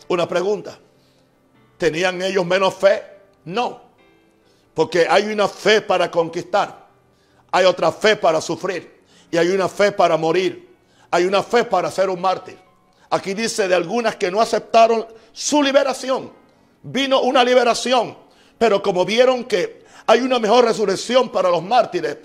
Una 0.07 0.27
pregunta. 0.27 0.77
¿Tenían 1.77 2.21
ellos 2.21 2.45
menos 2.45 2.73
fe? 2.75 3.03
No. 3.45 3.81
Porque 4.73 5.07
hay 5.09 5.25
una 5.25 5.47
fe 5.47 5.81
para 5.81 6.09
conquistar. 6.09 6.82
Hay 7.53 7.65
otra 7.65 7.91
fe 7.91 8.15
para 8.15 8.41
sufrir. 8.41 9.03
Y 9.29 9.37
hay 9.37 9.49
una 9.49 9.69
fe 9.69 9.91
para 9.91 10.17
morir. 10.17 10.75
Hay 11.11 11.25
una 11.25 11.43
fe 11.43 11.63
para 11.63 11.91
ser 11.91 12.09
un 12.09 12.19
mártir. 12.19 12.57
Aquí 13.11 13.35
dice 13.35 13.67
de 13.67 13.75
algunas 13.75 14.15
que 14.15 14.31
no 14.31 14.41
aceptaron 14.41 15.05
su 15.31 15.61
liberación. 15.61 16.31
Vino 16.81 17.21
una 17.21 17.43
liberación. 17.43 18.17
Pero 18.57 18.81
como 18.81 19.05
vieron 19.05 19.43
que 19.43 19.85
hay 20.07 20.21
una 20.21 20.39
mejor 20.39 20.65
resurrección 20.65 21.29
para 21.29 21.51
los 21.51 21.61
mártires, 21.61 22.17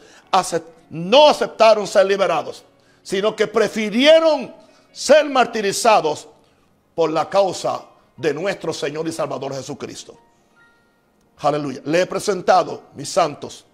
no 0.88 1.28
aceptaron 1.28 1.86
ser 1.86 2.06
liberados, 2.06 2.64
sino 3.02 3.36
que 3.36 3.46
prefirieron 3.46 4.54
ser 4.90 5.26
martirizados 5.26 6.26
por 6.94 7.10
la 7.10 7.28
causa 7.28 7.82
de 8.16 8.32
nuestro 8.32 8.72
Señor 8.72 9.06
y 9.06 9.12
Salvador 9.12 9.54
Jesucristo. 9.54 10.18
Aleluya. 11.36 11.82
Le 11.84 12.00
he 12.00 12.06
presentado, 12.06 12.84
mis 12.94 13.10
santos 13.10 13.66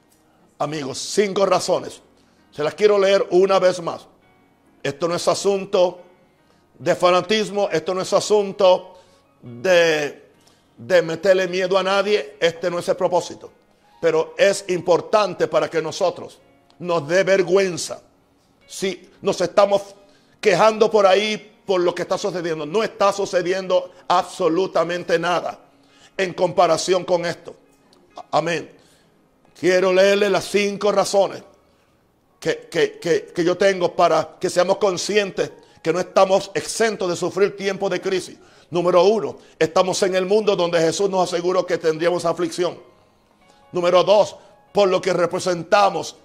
amigos, 0.59 0.99
cinco 0.99 1.47
razones. 1.47 2.01
Se 2.51 2.63
las 2.63 2.75
quiero 2.75 2.99
leer 2.99 3.27
una 3.31 3.59
vez 3.59 3.83
más. 3.83 4.07
Esto 4.83 5.09
no 5.09 5.15
es 5.15 5.27
asunto 5.27 6.01
de 6.79 6.95
fanatismo, 6.95 7.69
esto 7.71 7.95
no 7.95 8.03
es 8.03 8.13
asunto 8.13 8.99
de, 9.43 10.31
de 10.77 11.03
meterle 11.03 11.49
miedo 11.49 11.79
a 11.79 11.83
nadie, 11.83 12.37
este 12.41 12.71
no 12.71 12.79
es 12.79 12.89
el 12.89 12.97
propósito. 12.97 13.51
Pero 14.01 14.35
es 14.37 14.65
importante 14.69 15.49
para 15.49 15.71
que 15.71 15.81
nosotros 15.81 16.39
nos 16.79 17.09
dé 17.09 17.25
vergüenza 17.25 18.03
si 18.67 19.11
nos 19.23 19.41
estamos 19.41 19.95
quejando 20.41 20.91
por 20.91 21.07
ahí 21.07 21.53
por 21.65 21.81
lo 21.81 21.95
que 21.95 22.03
está 22.03 22.19
sucediendo. 22.19 22.67
No 22.67 22.83
está 22.83 23.13
sucediendo 23.13 23.93
absolutamente 24.09 25.19
nada 25.19 25.59
en 26.17 26.35
comparación 26.35 27.05
con 27.05 27.25
esto. 27.25 27.57
Amén. 28.31 28.84
Quiero 29.59 29.93
leerle 29.93 30.29
las 30.31 30.45
cinco 30.45 30.91
razones 30.93 31.43
que, 32.41 32.69
que, 32.69 33.45
yo 33.45 33.57
tengo 33.57 33.95
para 33.95 34.37
que 34.39 34.51
seamos 34.51 34.77
conscientes 34.77 35.51
que 35.83 35.93
no 35.93 36.01
estamos 36.01 36.51
exentos 36.55 37.09
de 37.09 37.17
sufrir 37.17 37.57
tiempos 37.57 37.91
de 37.91 38.01
crisis. 38.01 38.37
Número 38.71 39.05
uno, 39.05 39.39
estamos 39.59 40.03
en 40.03 40.15
el 40.15 40.27
mundo 40.27 40.57
donde 40.57 40.81
Jesús 40.81 41.09
nos 41.09 41.33
aseguró 41.33 41.65
que 41.65 41.79
tendríamos 41.79 42.25
aflicción. 42.25 42.79
Número 43.73 44.03
dos, 44.03 44.37
por 44.73 44.89
lo 44.89 45.01
que 45.01 45.13
representamos, 45.13 46.17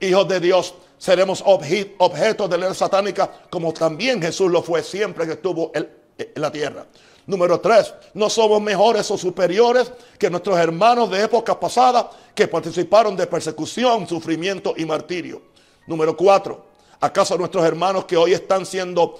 hijos 0.00 0.26
de 0.28 0.40
Dios, 0.40 0.74
seremos 0.98 1.42
objetos 1.44 2.48
de 2.48 2.58
la 2.58 2.74
satánica, 2.74 3.30
como 3.50 3.72
también 3.72 4.22
Jesús 4.22 4.50
lo 4.50 4.62
fue 4.62 4.82
siempre 4.82 5.26
que 5.26 5.32
estuvo 5.32 5.70
en, 5.74 5.88
la 6.36 6.50
tierra. 6.50 6.86
Número 7.32 7.58
tres, 7.60 7.94
no 8.12 8.28
somos 8.28 8.60
mejores 8.60 9.10
o 9.10 9.16
superiores 9.16 9.90
que 10.18 10.28
nuestros 10.28 10.58
hermanos 10.58 11.10
de 11.10 11.24
épocas 11.24 11.56
pasadas 11.56 12.08
que 12.34 12.46
participaron 12.46 13.16
de 13.16 13.26
persecución, 13.26 14.06
sufrimiento 14.06 14.74
y 14.76 14.84
martirio. 14.84 15.40
Número 15.86 16.14
cuatro, 16.14 16.66
¿acaso 17.00 17.38
nuestros 17.38 17.64
hermanos 17.64 18.04
que 18.04 18.18
hoy 18.18 18.34
están 18.34 18.66
siendo 18.66 19.18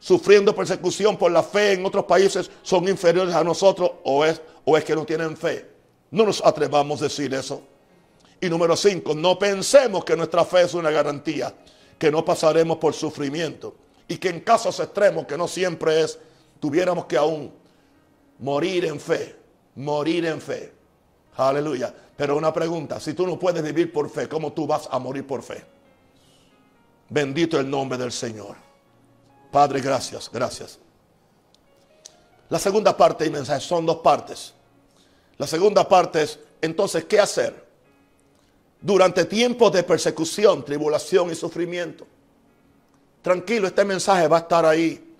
sufriendo 0.00 0.56
persecución 0.56 1.16
por 1.16 1.30
la 1.30 1.44
fe 1.44 1.74
en 1.74 1.86
otros 1.86 2.04
países 2.04 2.50
son 2.64 2.88
inferiores 2.88 3.32
a 3.32 3.44
nosotros 3.44 3.88
o 4.02 4.24
es, 4.24 4.42
o 4.64 4.76
es 4.76 4.82
que 4.82 4.96
no 4.96 5.04
tienen 5.04 5.36
fe? 5.36 5.64
No 6.10 6.24
nos 6.24 6.44
atrevamos 6.44 7.00
a 7.00 7.04
decir 7.04 7.32
eso. 7.32 7.62
Y 8.40 8.48
número 8.48 8.74
cinco, 8.76 9.14
no 9.14 9.38
pensemos 9.38 10.04
que 10.04 10.16
nuestra 10.16 10.44
fe 10.44 10.62
es 10.62 10.74
una 10.74 10.90
garantía, 10.90 11.54
que 11.96 12.10
no 12.10 12.24
pasaremos 12.24 12.78
por 12.78 12.92
sufrimiento 12.92 13.72
y 14.08 14.16
que 14.16 14.30
en 14.30 14.40
casos 14.40 14.80
extremos, 14.80 15.26
que 15.26 15.38
no 15.38 15.46
siempre 15.46 16.00
es, 16.00 16.18
tuviéramos 16.62 17.06
que 17.06 17.16
aún 17.16 17.52
morir 18.38 18.84
en 18.84 19.00
fe, 19.00 19.36
morir 19.74 20.24
en 20.26 20.40
fe. 20.40 20.72
Aleluya. 21.36 21.92
Pero 22.16 22.36
una 22.36 22.52
pregunta, 22.52 23.00
si 23.00 23.14
tú 23.14 23.26
no 23.26 23.36
puedes 23.36 23.60
vivir 23.62 23.92
por 23.92 24.08
fe, 24.08 24.28
¿cómo 24.28 24.52
tú 24.52 24.66
vas 24.66 24.88
a 24.88 25.00
morir 25.00 25.26
por 25.26 25.42
fe? 25.42 25.64
Bendito 27.08 27.58
el 27.58 27.68
nombre 27.68 27.98
del 27.98 28.12
Señor. 28.12 28.54
Padre, 29.50 29.80
gracias, 29.80 30.30
gracias. 30.32 30.78
La 32.48 32.60
segunda 32.60 32.96
parte 32.96 33.24
del 33.24 33.32
mensaje 33.32 33.60
son 33.60 33.84
dos 33.84 33.96
partes. 33.96 34.54
La 35.38 35.48
segunda 35.48 35.88
parte 35.88 36.22
es, 36.22 36.38
entonces, 36.60 37.06
¿qué 37.06 37.18
hacer? 37.18 37.72
durante 38.82 39.24
tiempos 39.24 39.72
de 39.72 39.84
persecución, 39.84 40.64
tribulación 40.64 41.30
y 41.30 41.34
sufrimiento. 41.34 42.06
Tranquilo, 43.22 43.68
este 43.68 43.84
mensaje 43.84 44.26
va 44.26 44.38
a 44.38 44.40
estar 44.40 44.66
ahí 44.66 45.11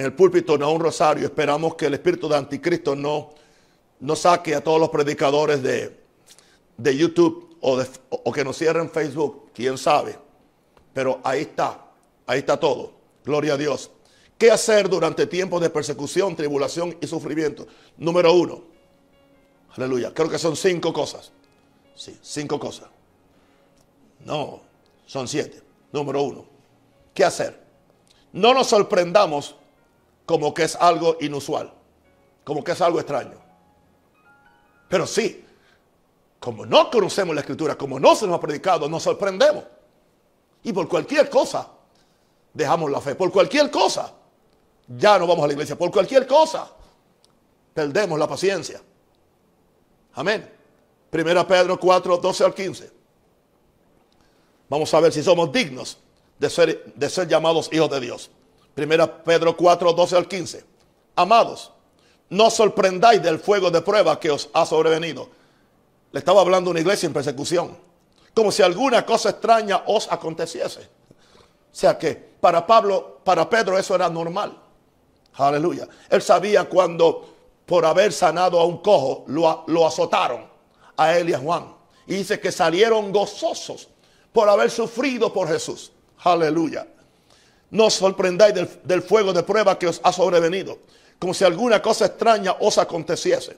en 0.00 0.06
el 0.06 0.14
púlpito, 0.14 0.56
no 0.56 0.72
un 0.72 0.80
rosario. 0.80 1.26
Esperamos 1.26 1.74
que 1.74 1.84
el 1.84 1.92
espíritu 1.92 2.26
de 2.26 2.36
anticristo 2.36 2.96
no, 2.96 3.34
no 4.00 4.16
saque 4.16 4.54
a 4.54 4.64
todos 4.64 4.80
los 4.80 4.88
predicadores 4.88 5.62
de, 5.62 6.00
de 6.78 6.96
YouTube 6.96 7.54
o, 7.60 7.78
o 8.08 8.32
que 8.32 8.42
nos 8.42 8.56
cierren 8.56 8.88
Facebook, 8.88 9.50
quién 9.52 9.76
sabe. 9.76 10.18
Pero 10.94 11.20
ahí 11.22 11.42
está, 11.42 11.84
ahí 12.26 12.38
está 12.38 12.58
todo. 12.58 12.94
Gloria 13.26 13.52
a 13.52 13.56
Dios. 13.58 13.90
¿Qué 14.38 14.50
hacer 14.50 14.88
durante 14.88 15.26
tiempos 15.26 15.60
de 15.60 15.68
persecución, 15.68 16.34
tribulación 16.34 16.96
y 16.98 17.06
sufrimiento? 17.06 17.66
Número 17.98 18.32
uno. 18.32 18.64
Aleluya. 19.76 20.14
Creo 20.14 20.30
que 20.30 20.38
son 20.38 20.56
cinco 20.56 20.94
cosas. 20.94 21.30
Sí, 21.94 22.16
cinco 22.22 22.58
cosas. 22.58 22.88
No, 24.24 24.62
son 25.04 25.28
siete. 25.28 25.60
Número 25.92 26.22
uno. 26.22 26.46
¿Qué 27.12 27.22
hacer? 27.22 27.60
No 28.32 28.54
nos 28.54 28.68
sorprendamos 28.68 29.56
como 30.30 30.54
que 30.54 30.62
es 30.62 30.76
algo 30.76 31.16
inusual, 31.22 31.72
como 32.44 32.62
que 32.62 32.70
es 32.70 32.80
algo 32.80 33.00
extraño. 33.00 33.36
Pero 34.88 35.04
sí, 35.04 35.44
como 36.38 36.64
no 36.64 36.88
conocemos 36.88 37.34
la 37.34 37.40
escritura, 37.40 37.76
como 37.76 37.98
no 37.98 38.14
se 38.14 38.28
nos 38.28 38.36
ha 38.36 38.40
predicado, 38.40 38.88
nos 38.88 39.02
sorprendemos. 39.02 39.64
Y 40.62 40.72
por 40.72 40.88
cualquier 40.88 41.28
cosa, 41.28 41.66
dejamos 42.54 42.92
la 42.92 43.00
fe. 43.00 43.16
Por 43.16 43.32
cualquier 43.32 43.72
cosa, 43.72 44.14
ya 44.86 45.18
no 45.18 45.26
vamos 45.26 45.42
a 45.42 45.48
la 45.48 45.54
iglesia. 45.54 45.76
Por 45.76 45.90
cualquier 45.90 46.28
cosa, 46.28 46.70
perdemos 47.74 48.16
la 48.16 48.28
paciencia. 48.28 48.80
Amén. 50.14 50.48
Primera 51.10 51.44
Pedro 51.44 51.76
4, 51.76 52.18
12 52.18 52.44
al 52.44 52.54
15. 52.54 52.92
Vamos 54.68 54.94
a 54.94 55.00
ver 55.00 55.12
si 55.12 55.24
somos 55.24 55.50
dignos 55.50 55.98
de 56.38 56.48
ser, 56.48 56.84
de 56.94 57.10
ser 57.10 57.26
llamados 57.26 57.68
hijos 57.72 57.90
de 57.90 57.98
Dios. 57.98 58.30
Primera 58.74 59.22
Pedro 59.22 59.56
4, 59.56 59.92
12 59.92 60.16
al 60.16 60.28
15. 60.28 60.64
Amados, 61.16 61.72
no 62.30 62.50
sorprendáis 62.50 63.22
del 63.22 63.38
fuego 63.38 63.70
de 63.70 63.82
prueba 63.82 64.18
que 64.18 64.30
os 64.30 64.48
ha 64.52 64.64
sobrevenido. 64.64 65.28
Le 66.12 66.18
estaba 66.18 66.40
hablando 66.40 66.70
a 66.70 66.72
una 66.72 66.80
iglesia 66.80 67.06
en 67.06 67.12
persecución. 67.12 67.76
Como 68.34 68.52
si 68.52 68.62
alguna 68.62 69.04
cosa 69.04 69.30
extraña 69.30 69.82
os 69.86 70.10
aconteciese. 70.10 70.80
O 70.80 71.74
sea 71.74 71.98
que 71.98 72.14
para 72.14 72.66
Pablo, 72.66 73.20
para 73.24 73.48
Pedro 73.48 73.78
eso 73.78 73.94
era 73.94 74.08
normal. 74.08 74.56
Aleluya. 75.34 75.88
Él 76.08 76.22
sabía 76.22 76.64
cuando 76.68 77.28
por 77.66 77.84
haber 77.84 78.12
sanado 78.12 78.58
a 78.58 78.64
un 78.64 78.78
cojo 78.78 79.24
lo, 79.28 79.64
lo 79.66 79.86
azotaron 79.86 80.44
a 80.96 81.16
él 81.16 81.30
y 81.30 81.34
a 81.34 81.38
Juan. 81.38 81.74
Y 82.06 82.14
dice 82.14 82.40
que 82.40 82.50
salieron 82.50 83.12
gozosos 83.12 83.88
por 84.32 84.48
haber 84.48 84.70
sufrido 84.70 85.32
por 85.32 85.48
Jesús. 85.48 85.92
Aleluya. 86.18 86.86
No 87.70 87.86
os 87.86 87.94
sorprendáis 87.94 88.54
del, 88.82 89.02
fuego 89.02 89.32
de 89.32 89.42
prueba 89.42 89.78
que 89.78 89.86
os 89.86 90.00
ha 90.02 90.12
sobrevenido, 90.12 90.78
como 91.18 91.32
si 91.32 91.44
alguna 91.44 91.80
cosa 91.80 92.06
extraña 92.06 92.56
os 92.58 92.78
aconteciese, 92.78 93.56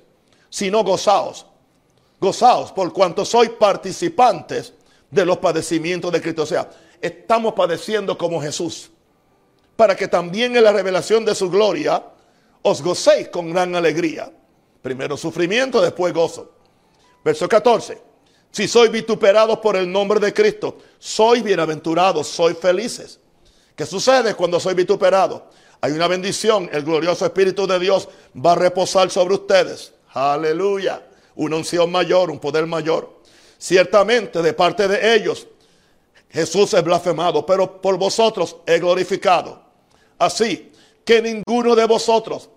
sino 0.51 0.85
gozaos. 0.85 1.47
Gozaos 2.21 2.73
por 2.73 2.93
cuanto 2.93 3.25
sois 3.25 3.51
participantes 3.51 4.75
de 5.11 5.25
los 5.25 5.39
padecimientos 5.39 6.13
de 6.13 6.21
Cristo. 6.21 6.43
O 6.43 6.47
sea, 6.47 6.71
estamos 7.01 7.55
padeciendo 7.55 8.17
como 8.17 8.41
Jesús, 8.41 8.91
para 9.77 9.97
que 9.97 10.09
también 10.09 10.57
en 10.57 10.65
la 10.65 10.73
revelación 10.73 11.25
de 11.25 11.35
su 11.35 11.51
gloria 11.51 12.05
os 12.63 12.83
gocéis 12.83 13.29
con 13.29 13.51
gran 13.51 13.75
alegría. 13.75 14.31
Primero 14.83 15.17
sufrimiento, 15.17 15.81
después 15.81 16.13
gozo. 16.13 16.53
Verso 17.25 17.49
14. 17.49 18.03
Si 18.51 18.69
soy 18.69 18.89
vituperados 18.89 19.59
por 19.61 19.77
el 19.77 19.91
nombre 19.91 20.21
de 20.21 20.35
Cristo, 20.35 20.77
soy 20.99 21.41
bienaventurados, 21.41 22.27
soy 22.29 22.55
felices. 22.55 23.19
¿Qué 23.77 23.87
sucede 23.87 24.35
cuando 24.35 24.61
soy 24.61 24.75
vituperado? 24.75 25.47
Hay 25.81 25.93
una 25.93 26.07
bendición, 26.09 26.69
el 26.73 26.83
glorioso 26.85 27.25
Espíritu 27.25 27.67
de 27.67 27.79
Dios 27.79 28.09
va 28.35 28.53
a 28.53 28.57
reposar 28.57 29.11
sobre 29.11 29.35
ustedes. 29.35 29.93
Aleluya. 30.13 31.03
Una 31.35 31.57
unción 31.57 31.91
mayor, 31.91 32.31
un 32.31 32.39
poder 32.39 32.67
mayor. 32.67 33.21
Ciertamente 33.59 34.43
de 34.43 34.53
parte 34.53 34.87
de 34.87 35.15
ellos 35.15 35.47
Jesús 36.33 36.73
es 36.73 36.83
blasfemado, 36.83 37.45
pero 37.45 37.81
por 37.81 37.99
vosotros 37.99 38.57
es 38.65 38.81
glorificado. 38.81 39.61
Así 40.19 40.73
que 41.05 41.21
ninguno 41.21 41.75
de 41.75 41.85
vosotros 41.85 42.49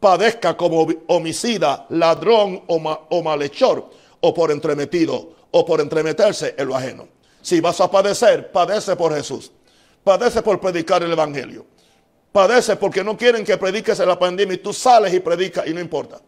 padezca 0.00 0.56
como 0.56 0.86
homicida, 1.08 1.86
ladrón 1.90 2.62
o, 2.66 3.22
malhechor 3.22 3.90
o 4.20 4.32
por 4.32 4.50
entremetido 4.50 5.34
o 5.50 5.66
por 5.66 5.80
entremeterse 5.80 6.54
en 6.56 6.68
lo 6.68 6.76
ajeno. 6.76 7.08
Si 7.42 7.60
vas 7.60 7.80
a 7.80 7.90
padecer, 7.90 8.50
padece 8.50 8.96
por 8.96 9.14
Jesús. 9.14 9.52
Padece 10.04 10.42
por 10.42 10.60
predicar 10.60 11.02
el 11.02 11.12
Evangelio. 11.12 11.66
Padece 12.32 12.76
porque 12.76 13.02
no 13.02 13.16
quieren 13.16 13.44
que 13.44 13.56
prediques 13.56 13.98
en 14.00 14.08
la 14.08 14.18
pandemia 14.18 14.54
y 14.54 14.58
tú 14.58 14.72
sales 14.72 15.12
y 15.12 15.20
predicas 15.20 15.66
y 15.66 15.74
no 15.74 15.80
importa. 15.80 16.20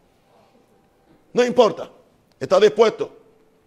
No 1.33 1.44
importa. 1.44 1.90
¿Estás 2.38 2.61
dispuesto? 2.61 3.16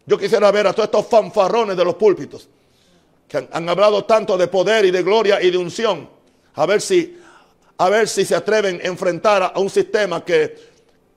Yo 0.05 0.17
quisiera 0.17 0.51
ver 0.51 0.67
a 0.67 0.73
todos 0.73 0.87
estos 0.87 1.07
fanfarrones 1.07 1.77
de 1.77 1.85
los 1.85 1.95
púlpitos 1.95 2.49
que 3.27 3.37
han, 3.37 3.47
han, 3.51 3.69
hablado 3.69 4.03
tanto 4.03 4.37
de 4.37 4.47
poder 4.47 4.85
y 4.85 4.91
de 4.91 5.03
gloria 5.03 5.41
y 5.41 5.49
de 5.49 5.57
unción. 5.57 6.09
A 6.55 6.65
ver 6.65 6.81
si, 6.81 7.17
a 7.77 7.89
ver 7.89 8.07
si 8.07 8.25
se 8.25 8.35
atreven 8.35 8.81
a 8.83 8.87
enfrentar 8.87 9.53
a 9.55 9.59
un 9.59 9.69
sistema 9.69 10.25
que 10.25 10.73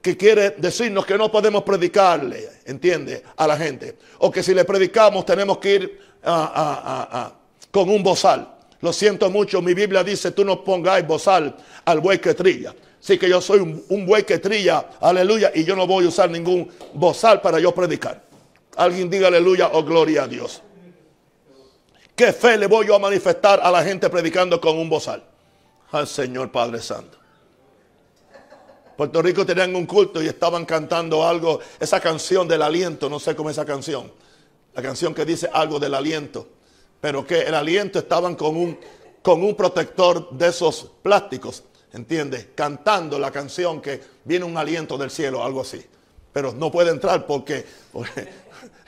que 0.06 0.16
quiere 0.16 0.50
decirnos 0.50 1.04
que 1.04 1.18
no 1.18 1.32
podemos 1.32 1.64
predicarle, 1.64 2.48
¿entiende? 2.64 3.24
A 3.36 3.44
la 3.44 3.56
gente. 3.56 3.98
O 4.18 4.30
que 4.30 4.40
si 4.40 4.54
le 4.54 4.64
predicamos 4.64 5.26
tenemos 5.26 5.58
que 5.58 5.74
ir 5.74 6.00
con 7.72 7.90
un 7.90 8.04
bozal. 8.04 8.55
Lo 8.80 8.92
siento 8.92 9.30
mucho, 9.30 9.62
mi 9.62 9.74
Biblia 9.74 10.04
dice, 10.04 10.30
tú 10.30 10.44
no 10.44 10.62
pongáis 10.62 11.06
bozal 11.06 11.56
al 11.84 12.00
buey 12.00 12.18
que 12.18 12.34
trilla. 12.34 12.74
Así 13.00 13.18
que 13.18 13.28
yo 13.28 13.40
soy 13.40 13.60
un, 13.60 13.84
un, 13.88 14.06
buey 14.06 14.24
que 14.24 14.38
trilla, 14.38 14.90
aleluya, 15.00 15.52
y 15.54 15.64
yo 15.64 15.76
no 15.76 15.86
voy 15.86 16.04
a 16.04 16.08
usar 16.08 16.30
ningún 16.30 16.70
bozal 16.94 17.40
para 17.40 17.58
yo 17.58 17.74
predicar. 17.74 18.22
Alguien 18.76 19.08
diga 19.08 19.28
aleluya 19.28 19.70
o 19.72 19.84
gloria 19.84 20.24
a 20.24 20.28
Dios. 20.28 20.62
¿Qué 22.14 22.32
fe 22.32 22.56
le 22.56 22.66
voy 22.66 22.86
yo 22.86 22.94
a 22.94 22.98
manifestar 22.98 23.60
a 23.62 23.70
la 23.70 23.82
gente 23.82 24.08
predicando 24.08 24.60
con 24.60 24.76
un 24.76 24.88
bozal? 24.88 25.22
Al 25.92 26.06
Señor 26.06 26.50
Padre 26.50 26.80
Santo. 26.80 27.18
Puerto 28.96 29.20
Rico 29.20 29.44
tenían 29.44 29.76
un 29.76 29.84
culto 29.84 30.22
y 30.22 30.26
estaban 30.26 30.64
cantando 30.64 31.26
algo, 31.26 31.60
esa 31.78 32.00
canción 32.00 32.48
del 32.48 32.62
aliento, 32.62 33.10
no 33.10 33.20
sé 33.20 33.36
cómo 33.36 33.50
es 33.50 33.56
esa 33.56 33.66
canción, 33.66 34.10
la 34.74 34.82
canción 34.82 35.14
que 35.14 35.26
dice 35.26 35.50
algo 35.52 35.78
del 35.78 35.94
aliento, 35.94 36.48
pero 37.06 37.24
que 37.24 37.42
el 37.42 37.54
aliento 37.54 38.00
estaban 38.00 38.34
con 38.34 38.56
un, 38.56 38.76
con 39.22 39.40
un 39.44 39.54
protector 39.54 40.28
de 40.32 40.48
esos 40.48 40.90
plásticos, 41.04 41.62
¿entiendes? 41.92 42.48
Cantando 42.56 43.16
la 43.16 43.30
canción 43.30 43.80
que 43.80 44.00
viene 44.24 44.44
un 44.44 44.56
aliento 44.56 44.98
del 44.98 45.12
cielo, 45.12 45.44
algo 45.44 45.60
así. 45.60 45.80
Pero 46.32 46.52
no 46.52 46.68
puede 46.68 46.90
entrar 46.90 47.24
porque, 47.24 47.64
porque 47.92 48.28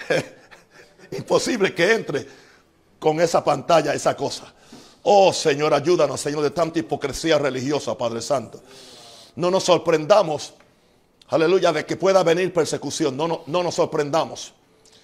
imposible 1.12 1.72
que 1.72 1.92
entre 1.92 2.26
con 2.98 3.20
esa 3.20 3.44
pantalla, 3.44 3.94
esa 3.94 4.16
cosa. 4.16 4.52
Oh 5.04 5.33
Señor, 5.33 5.72
ayúdanos, 5.72 6.20
Señor, 6.20 6.42
de 6.42 6.50
tanta 6.50 6.81
hipocresía 6.81 7.38
religiosa, 7.38 7.96
Padre 7.96 8.20
Santo 8.20 8.61
no 9.37 9.52
nos 9.52 9.62
sorprendamos, 9.62 10.54
aleluya, 11.28 11.72
de 11.72 11.87
que 11.87 11.96
pueda 11.96 12.24
venir 12.24 12.52
persecución. 12.52 13.16
No, 13.16 13.28
no, 13.28 13.42
no 13.46 13.62
nos 13.62 13.76
sorprendamos. 13.76 14.54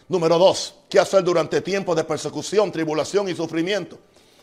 Número 0.09 0.39
dos, 0.39 0.75
¿qué 0.89 0.99
hacer 0.99 1.25
durante 1.25 1.61
tiempos 1.61 1.97
de 1.97 2.05
persecución, 2.05 2.71
tribulación 2.71 3.29
y 3.29 3.35
sufrimiento? 3.35 3.99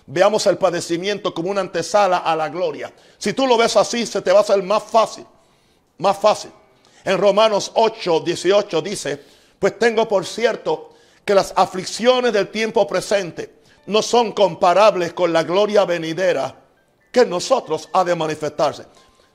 Veamos 0.07 0.45
el 0.47 0.57
padecimiento 0.57 1.33
como 1.33 1.51
una 1.51 1.61
antesala 1.61 2.17
a 2.17 2.35
la 2.35 2.49
gloria. 2.49 2.91
Si 3.17 3.33
tú 3.33 3.45
lo 3.45 3.57
ves 3.57 3.77
así, 3.77 4.05
se 4.05 4.21
te 4.21 4.31
va 4.31 4.39
a 4.39 4.41
hacer 4.41 4.61
más 4.63 4.83
fácil. 4.83 5.25
Más 5.99 6.17
fácil. 6.17 6.51
En 7.03 7.17
Romanos 7.17 7.71
8, 7.75 8.21
18 8.21 8.81
dice, 8.81 9.21
pues 9.59 9.77
tengo 9.77 10.07
por 10.07 10.25
cierto 10.25 10.89
que 11.23 11.35
las 11.35 11.53
aflicciones 11.55 12.33
del 12.33 12.49
tiempo 12.49 12.87
presente 12.87 13.61
no 13.85 14.01
son 14.01 14.31
comparables 14.31 15.13
con 15.13 15.31
la 15.31 15.43
gloria 15.43 15.85
venidera 15.85 16.55
que 17.11 17.21
en 17.21 17.29
nosotros 17.29 17.89
ha 17.93 18.03
de 18.03 18.15
manifestarse. 18.15 18.85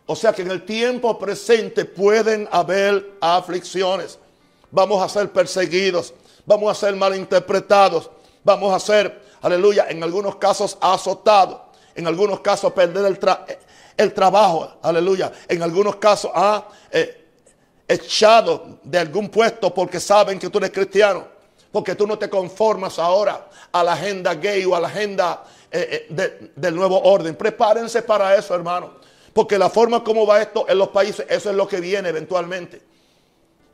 O 0.06 0.16
sea 0.16 0.32
que 0.32 0.42
en 0.42 0.50
el 0.50 0.64
tiempo 0.64 1.18
presente 1.18 1.84
pueden 1.84 2.48
haber 2.50 3.16
aflicciones. 3.20 4.18
Vamos 4.70 5.02
a 5.02 5.08
ser 5.08 5.30
perseguidos, 5.32 6.12
vamos 6.44 6.70
a 6.70 6.74
ser 6.74 6.94
malinterpretados, 6.96 8.10
vamos 8.44 8.74
a 8.74 8.80
ser, 8.80 9.22
aleluya, 9.42 9.86
en 9.88 10.02
algunos 10.02 10.36
casos 10.36 10.76
azotados, 10.80 11.60
en 11.94 12.06
algunos 12.06 12.40
casos 12.40 12.72
perder 12.72 13.06
el, 13.06 13.18
el 13.96 14.12
trabajo, 14.12 14.78
aleluya, 14.82 15.32
en 15.48 15.62
algunos 15.62 15.96
casos 15.96 16.30
ah, 16.34 16.68
eh, 16.90 17.26
echado 17.88 18.78
de 18.82 18.98
algún 18.98 19.28
puesto 19.28 19.72
porque 19.72 20.00
saben 20.00 20.38
que 20.38 20.50
tú 20.50 20.58
eres 20.58 20.70
cristiano, 20.70 21.26
porque 21.72 21.94
tú 21.94 22.06
no 22.06 22.18
te 22.18 22.28
conformas 22.28 22.98
ahora 22.98 23.48
a 23.72 23.84
la 23.84 23.92
agenda 23.92 24.34
gay 24.34 24.64
o 24.64 24.74
a 24.74 24.80
la 24.80 24.88
agenda 24.88 25.44
eh, 25.70 26.06
eh, 26.10 26.50
del 26.54 26.74
nuevo 26.74 27.00
orden. 27.02 27.34
Prepárense 27.34 28.02
para 28.02 28.34
eso, 28.36 28.54
hermano. 28.54 28.94
Porque 29.32 29.58
la 29.58 29.68
forma 29.68 30.02
como 30.02 30.26
va 30.26 30.40
esto 30.40 30.64
en 30.68 30.78
los 30.78 30.88
países, 30.88 31.26
eso 31.28 31.50
es 31.50 31.56
lo 31.56 31.68
que 31.68 31.80
viene 31.80 32.08
eventualmente. 32.08 32.80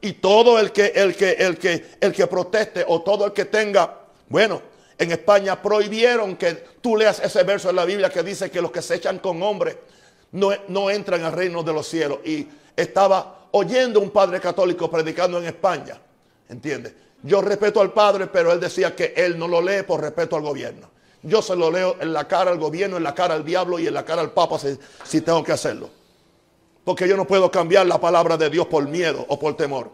Y 0.02 0.14
todo 0.14 0.58
el 0.58 0.72
que, 0.72 0.92
el 0.94 1.16
que, 1.16 1.30
el 1.32 1.58
que, 1.58 1.86
el 2.00 2.12
que 2.12 2.26
proteste 2.26 2.84
o 2.86 3.00
todo 3.00 3.24
el 3.24 3.32
que 3.32 3.46
tenga, 3.46 4.00
bueno, 4.28 4.60
en 4.98 5.12
España 5.12 5.60
prohibieron 5.62 6.36
que 6.36 6.52
tú 6.80 6.96
leas 6.96 7.20
ese 7.20 7.42
verso 7.44 7.70
en 7.70 7.76
la 7.76 7.84
Biblia 7.84 8.10
que 8.10 8.22
dice 8.22 8.50
que 8.50 8.60
los 8.60 8.70
que 8.70 8.82
se 8.82 8.96
echan 8.96 9.18
con 9.20 9.42
hombres 9.42 9.76
no, 10.32 10.50
no 10.68 10.90
entran 10.90 11.24
al 11.24 11.32
reino 11.32 11.62
de 11.62 11.72
los 11.72 11.86
cielos. 11.86 12.18
Y 12.24 12.46
estaba 12.76 13.48
oyendo 13.52 14.00
un 14.00 14.10
padre 14.10 14.40
católico 14.40 14.90
predicando 14.90 15.38
en 15.38 15.46
España. 15.46 15.98
¿Entiendes? 16.48 16.92
Yo 17.22 17.40
respeto 17.40 17.80
al 17.80 17.92
padre, 17.92 18.26
pero 18.26 18.52
él 18.52 18.60
decía 18.60 18.94
que 18.96 19.14
él 19.16 19.38
no 19.38 19.46
lo 19.46 19.62
lee 19.62 19.82
por 19.86 20.00
respeto 20.00 20.36
al 20.36 20.42
gobierno. 20.42 20.90
Yo 21.22 21.40
se 21.40 21.54
lo 21.54 21.70
leo 21.70 21.96
en 22.00 22.12
la 22.12 22.26
cara 22.26 22.50
al 22.50 22.58
gobierno, 22.58 22.96
en 22.96 23.04
la 23.04 23.14
cara 23.14 23.34
al 23.34 23.44
diablo 23.44 23.78
y 23.78 23.86
en 23.86 23.94
la 23.94 24.04
cara 24.04 24.22
al 24.22 24.32
papa 24.32 24.58
si, 25.04 25.20
tengo 25.20 25.44
que 25.44 25.52
hacerlo. 25.52 25.88
Porque 26.84 27.08
yo 27.08 27.16
no 27.16 27.26
puedo 27.26 27.50
cambiar 27.50 27.86
la 27.86 28.00
palabra 28.00 28.36
de 28.36 28.50
Dios 28.50 28.66
por 28.66 28.86
miedo 28.88 29.24
o 29.28 29.38
por 29.38 29.56
temor. 29.56 29.90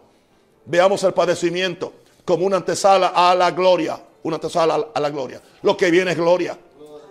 Veamos 0.65 1.03
el 1.03 1.13
padecimiento 1.13 1.93
como 2.25 2.45
una 2.45 2.57
antesala 2.57 3.07
a 3.15 3.35
la 3.35 3.51
gloria. 3.51 3.99
Una 4.23 4.35
antesala 4.35 4.87
a 4.93 4.99
la 4.99 5.09
gloria. 5.09 5.41
Lo 5.61 5.77
que 5.77 5.91
viene 5.91 6.11
es 6.11 6.17
gloria. 6.17 6.57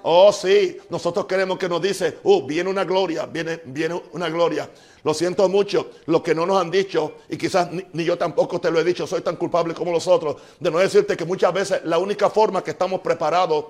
Oh, 0.03 0.33
sí. 0.33 0.79
Nosotros 0.91 1.27
queremos 1.27 1.59
que 1.59 1.69
nos 1.69 1.83
dice, 1.83 2.19
uh, 2.23 2.47
viene 2.47 2.71
una 2.71 2.85
gloria, 2.85 3.27
viene, 3.27 3.61
viene 3.65 4.01
una 4.13 4.29
gloria. 4.29 4.69
Lo 5.05 5.15
siento 5.15 5.49
mucho, 5.49 5.91
lo 6.07 6.23
que 6.23 6.35
no 6.35 6.45
nos 6.45 6.61
han 6.61 6.71
dicho, 6.71 7.15
y 7.29 7.37
quizás 7.37 7.69
ni, 7.71 8.05
yo 8.05 8.19
tampoco 8.19 8.61
te 8.61 8.71
lo 8.71 8.81
he 8.81 8.85
dicho, 8.85 9.07
soy 9.07 9.21
tan 9.21 9.37
culpable 9.37 9.75
como 9.75 9.93
los 9.93 10.07
otros, 10.09 10.37
de 10.59 10.71
no 10.71 10.79
decirte 10.79 11.17
que 11.17 11.25
muchas 11.25 11.53
veces 11.53 11.81
la 11.85 11.99
única 11.99 12.29
forma 12.29 12.65
que 12.65 12.73
estamos 12.73 13.01
preparados 13.01 13.65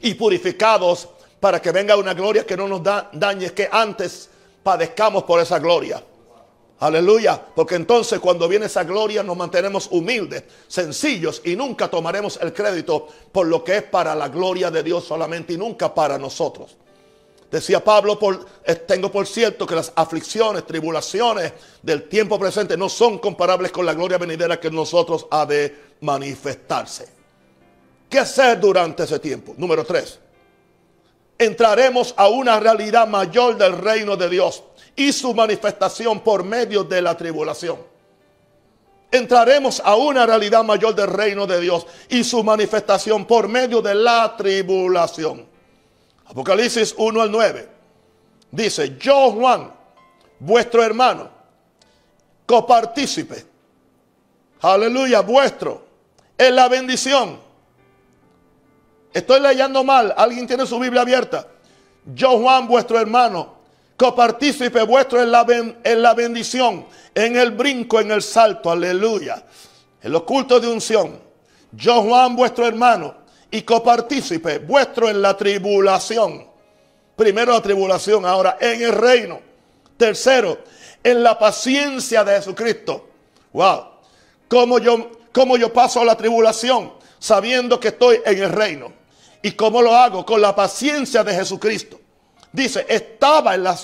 y 0.00 0.14
purificados 0.14 1.08
para 1.40 1.60
que 1.60 1.70
venga 1.72 1.96
una 1.96 2.14
gloria 2.14 2.46
que 2.46 2.56
no 2.56 2.66
nos 2.66 2.82
da, 2.82 3.10
dañe, 3.12 3.52
que 3.52 3.68
antes 3.70 4.30
padezcamos 4.64 5.22
por 5.22 5.38
esa 5.38 5.60
gloria. 5.60 6.02
Aleluya, 6.80 7.40
porque 7.54 7.76
entonces 7.76 8.18
cuando 8.18 8.48
viene 8.48 8.66
esa 8.66 8.82
gloria 8.82 9.22
nos 9.22 9.36
mantenemos 9.36 9.88
humildes, 9.92 10.42
sencillos 10.66 11.40
y 11.44 11.54
nunca 11.54 11.88
tomaremos 11.88 12.38
el 12.42 12.52
crédito 12.52 13.06
por 13.30 13.46
lo 13.46 13.62
que 13.62 13.76
es 13.76 13.82
para 13.84 14.14
la 14.14 14.28
gloria 14.28 14.72
de 14.72 14.82
Dios 14.82 15.04
solamente 15.04 15.52
y 15.52 15.56
nunca 15.56 15.94
para 15.94 16.18
nosotros. 16.18 16.76
Decía 17.50 17.84
Pablo, 17.84 18.18
eh, 18.64 18.74
tengo 18.74 19.12
por 19.12 19.28
cierto 19.28 19.64
que 19.64 19.76
las 19.76 19.92
aflicciones, 19.94 20.66
tribulaciones 20.66 21.52
del 21.80 22.08
tiempo 22.08 22.36
presente 22.36 22.76
no 22.76 22.88
son 22.88 23.18
comparables 23.18 23.70
con 23.70 23.86
la 23.86 23.94
gloria 23.94 24.18
venidera 24.18 24.58
que 24.58 24.72
nosotros 24.72 25.28
ha 25.30 25.46
de 25.46 25.74
manifestarse. 26.00 27.08
¿Qué 28.10 28.18
hacer 28.18 28.58
durante 28.58 29.04
ese 29.04 29.20
tiempo? 29.20 29.54
Número 29.56 29.84
tres. 29.84 30.18
Entraremos 31.38 32.14
a 32.16 32.28
una 32.28 32.60
realidad 32.60 33.08
mayor 33.08 33.56
del 33.56 33.76
reino 33.76 34.16
de 34.16 34.28
Dios 34.28 34.62
y 34.94 35.12
su 35.12 35.34
manifestación 35.34 36.20
por 36.20 36.44
medio 36.44 36.84
de 36.84 37.02
la 37.02 37.16
tribulación. 37.16 37.78
Entraremos 39.10 39.80
a 39.84 39.94
una 39.94 40.26
realidad 40.26 40.64
mayor 40.64 40.94
del 40.94 41.08
reino 41.08 41.46
de 41.46 41.60
Dios 41.60 41.86
y 42.08 42.24
su 42.24 42.42
manifestación 42.42 43.24
por 43.24 43.48
medio 43.48 43.80
de 43.80 43.94
la 43.94 44.36
tribulación. 44.36 45.46
Apocalipsis 46.26 46.94
1 46.96 47.20
al 47.20 47.30
9. 47.30 47.68
Dice, 48.50 48.96
yo 48.98 49.30
Juan, 49.32 49.72
vuestro 50.38 50.82
hermano, 50.82 51.28
copartícipe, 52.46 53.44
aleluya, 54.60 55.20
vuestro, 55.20 55.84
en 56.36 56.56
la 56.56 56.68
bendición 56.68 57.40
Estoy 59.14 59.40
leyendo 59.40 59.84
mal. 59.84 60.12
¿Alguien 60.16 60.44
tiene 60.46 60.66
su 60.66 60.76
Biblia 60.78 61.02
abierta? 61.02 61.46
Yo, 62.04 62.36
Juan, 62.40 62.66
vuestro 62.66 63.00
hermano, 63.00 63.54
copartícipe 63.96 64.82
vuestro 64.82 65.22
en 65.22 65.30
la, 65.30 65.46
en 65.84 66.02
la 66.02 66.14
bendición, 66.14 66.84
en 67.14 67.36
el 67.36 67.52
brinco, 67.52 68.00
en 68.00 68.10
el 68.10 68.22
salto, 68.22 68.72
aleluya. 68.72 69.42
En 70.02 70.10
los 70.10 70.24
cultos 70.24 70.60
de 70.60 70.68
unción. 70.68 71.18
Yo, 71.70 72.02
Juan, 72.02 72.34
vuestro 72.34 72.66
hermano, 72.66 73.14
y 73.52 73.62
copartícipe 73.62 74.58
vuestro 74.58 75.08
en 75.08 75.22
la 75.22 75.36
tribulación. 75.36 76.48
Primero 77.14 77.52
la 77.52 77.62
tribulación, 77.62 78.26
ahora 78.26 78.58
en 78.60 78.82
el 78.82 78.92
reino. 78.92 79.40
Tercero, 79.96 80.58
en 81.04 81.22
la 81.22 81.38
paciencia 81.38 82.24
de 82.24 82.34
Jesucristo. 82.34 83.08
Wow. 83.52 83.84
¿Cómo 84.48 84.80
yo, 84.80 85.12
cómo 85.32 85.56
yo 85.56 85.72
paso 85.72 86.04
la 86.04 86.16
tribulación? 86.16 86.92
Sabiendo 87.20 87.78
que 87.78 87.88
estoy 87.88 88.20
en 88.26 88.42
el 88.42 88.50
reino. 88.50 89.03
¿Y 89.44 89.52
cómo 89.52 89.82
lo 89.82 89.94
hago? 89.94 90.24
Con 90.24 90.40
la 90.40 90.56
paciencia 90.56 91.22
de 91.22 91.34
Jesucristo. 91.34 92.00
Dice, 92.50 92.86
estaba 92.88 93.54
en 93.54 93.62
la 93.62 93.78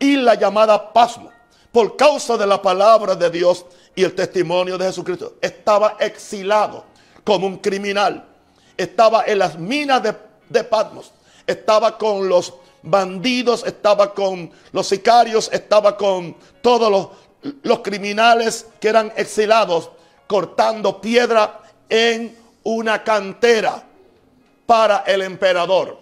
isla 0.00 0.34
llamada 0.34 0.92
Pasmo, 0.92 1.30
por 1.70 1.96
causa 1.96 2.36
de 2.36 2.44
la 2.44 2.60
palabra 2.60 3.14
de 3.14 3.30
Dios 3.30 3.64
y 3.94 4.02
el 4.02 4.16
testimonio 4.16 4.76
de 4.76 4.86
Jesucristo. 4.86 5.36
Estaba 5.40 5.96
exilado 6.00 6.86
como 7.22 7.46
un 7.46 7.58
criminal. 7.58 8.24
Estaba 8.76 9.22
en 9.26 9.38
las 9.38 9.56
minas 9.56 10.02
de, 10.02 10.12
de 10.48 10.64
Patmos. 10.64 11.12
Estaba 11.46 11.96
con 11.96 12.28
los 12.28 12.54
bandidos, 12.82 13.64
estaba 13.64 14.12
con 14.12 14.50
los 14.72 14.88
sicarios, 14.88 15.48
estaba 15.52 15.96
con 15.96 16.36
todos 16.62 16.90
los, 16.90 17.52
los 17.62 17.78
criminales 17.78 18.66
que 18.80 18.88
eran 18.88 19.12
exilados, 19.16 19.88
cortando 20.26 21.00
piedra 21.00 21.60
en 21.88 22.36
una 22.64 23.04
cantera 23.04 23.85
para 24.66 24.98
el 25.06 25.22
emperador. 25.22 25.98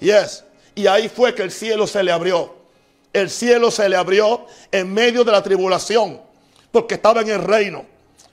Yes. 0.00 0.44
Y 0.74 0.86
ahí 0.86 1.08
fue 1.08 1.34
que 1.34 1.42
el 1.42 1.50
cielo 1.50 1.86
se 1.86 2.02
le 2.02 2.12
abrió. 2.12 2.54
El 3.12 3.30
cielo 3.30 3.70
se 3.70 3.88
le 3.88 3.96
abrió 3.96 4.46
en 4.72 4.92
medio 4.92 5.22
de 5.22 5.30
la 5.30 5.42
tribulación, 5.42 6.20
porque 6.72 6.96
estaba 6.96 7.20
en 7.20 7.28
el 7.28 7.38
reino, 7.38 7.86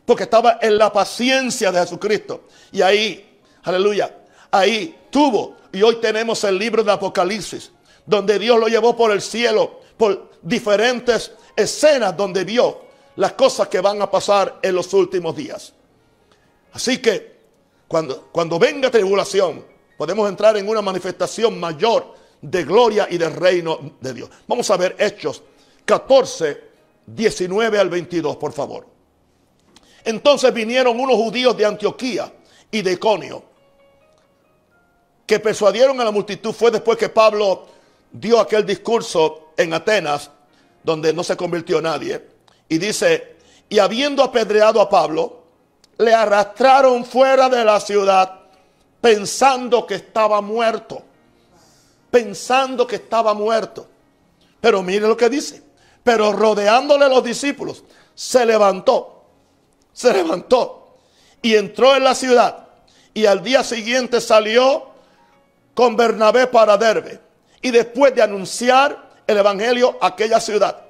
porque 0.05 0.24
estaba 0.24 0.57
en 0.62 0.78
la 0.78 0.91
paciencia 0.91 1.72
de 1.72 1.80
Jesucristo. 1.80 2.45
Y 2.72 2.82
ahí, 2.82 3.39
aleluya, 3.64 4.16
ahí 4.49 4.97
tuvo. 5.12 5.55
Y 5.72 5.84
hoy 5.84 5.97
tenemos 5.97 6.43
el 6.43 6.57
libro 6.57 6.84
de 6.84 6.91
Apocalipsis, 6.91 7.72
donde 8.05 8.39
Dios 8.39 8.59
lo 8.59 8.68
llevó 8.68 8.95
por 8.95 9.12
el 9.12 9.22
cielo, 9.22 9.82
por 9.97 10.32
diferentes 10.41 11.32
escenas 11.55 12.18
donde 12.18 12.43
vio 12.43 12.82
las 13.18 13.34
cosas 13.34 13.68
que 13.68 13.82
van 13.82 14.01
a 14.01 14.09
pasar 14.09 14.59
en 14.64 14.74
los 14.74 14.91
últimos 14.95 15.36
días. 15.36 15.74
Así 16.74 16.97
que 16.97 17.41
cuando, 17.92 18.58
venga 18.58 18.89
tribulación, 18.89 19.66
podemos 19.98 20.30
entrar 20.30 20.56
en 20.56 20.68
una 20.68 20.82
manifestación 20.82 21.60
mayor 21.60 22.16
de 22.42 22.64
gloria 22.64 23.08
y 23.10 23.18
de 23.18 23.30
reino 23.30 23.98
de 24.00 24.14
Dios. 24.14 24.30
Vamos 24.48 24.70
a 24.72 24.78
ver 24.78 24.96
Hechos 24.98 25.44
14, 25.84 26.64
19 27.06 27.78
al 27.78 27.89
22, 27.89 28.38
por 28.38 28.54
favor. 28.54 28.88
Entonces 30.06 30.54
vinieron 30.54 31.00
unos 31.00 31.18
judíos 31.18 31.56
de 31.58 31.66
Antioquía 31.66 32.34
y 32.72 32.82
de 32.82 32.94
Iconio 32.94 33.44
que 35.26 35.39
persuadieron 35.39 36.00
a 36.00 36.06
la 36.06 36.12
multitud. 36.12 36.54
Fue 36.54 36.72
después 36.72 36.98
que 36.98 37.10
Pablo 37.10 37.68
dio 38.12 38.39
aquel 38.39 38.66
discurso 38.66 39.50
en 39.58 39.74
Atenas, 39.74 40.32
donde 40.82 41.14
no 41.14 41.24
se 41.24 41.36
convirtió 41.36 41.82
nadie. 41.82 42.26
Y 42.70 42.78
dice, 42.78 43.36
y 43.70 43.80
habiendo 43.80 44.24
apedreado 44.24 44.80
a 44.80 44.89
Pablo, 44.89 45.41
le 46.02 46.14
arrastraron 46.16 47.06
fuera 47.06 47.47
de 47.47 47.64
la 47.64 47.80
ciudad 47.80 48.39
pensando 48.99 49.86
que 49.86 49.95
estaba 49.95 50.41
muerto. 50.41 51.04
Pensando 52.10 52.88
que 52.88 52.95
estaba 52.95 53.34
muerto. 53.34 53.88
Pero 54.60 54.82
mire 54.82 55.08
lo 55.08 55.16
que 55.16 55.30
dice. 55.30 55.64
Pero 56.04 56.34
rodeándole 56.34 57.08
los 57.08 57.24
discípulos, 57.24 57.84
se 58.16 58.45
levantó. 58.45 59.26
Se 59.93 60.12
levantó 60.12 60.97
y 61.41 61.56
entró 61.56 61.95
en 61.95 62.04
la 62.04 62.16
ciudad. 62.16 62.68
Y 63.14 63.28
al 63.28 63.43
día 63.43 63.64
siguiente 63.64 64.22
salió 64.22 64.88
con 65.76 65.95
Bernabé 65.95 66.47
para 66.47 66.78
Derbe. 66.78 67.20
Y 67.62 67.70
después 67.70 68.16
de 68.16 68.24
anunciar 68.24 69.12
el 69.28 69.38
evangelio 69.38 69.99
a 70.02 70.08
aquella 70.08 70.39
ciudad 70.39 70.82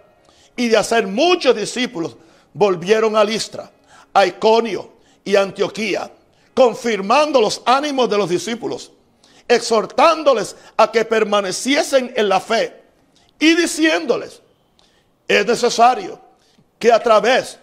y 0.55 0.70
de 0.70 0.78
hacer 0.78 1.05
muchos 1.05 1.53
discípulos, 1.53 2.16
volvieron 2.53 3.18
a 3.18 3.24
Listra, 3.26 3.70
a 4.14 4.26
Iconio 4.26 5.01
y 5.24 5.36
Antioquía, 5.36 6.11
confirmando 6.53 7.39
los 7.41 7.61
ánimos 7.65 8.09
de 8.09 8.17
los 8.17 8.30
discípulos, 8.30 8.91
exhortándoles 9.47 10.55
a 10.78 10.91
que 10.91 11.05
permaneciesen 11.05 12.13
en 12.15 12.30
la 12.30 12.39
fe 12.39 12.82
y 13.39 13.55
diciéndoles, 13.55 14.41
es 15.28 15.45
necesario 15.45 16.19
que 16.78 16.91
a 16.91 17.01
través 17.01 17.59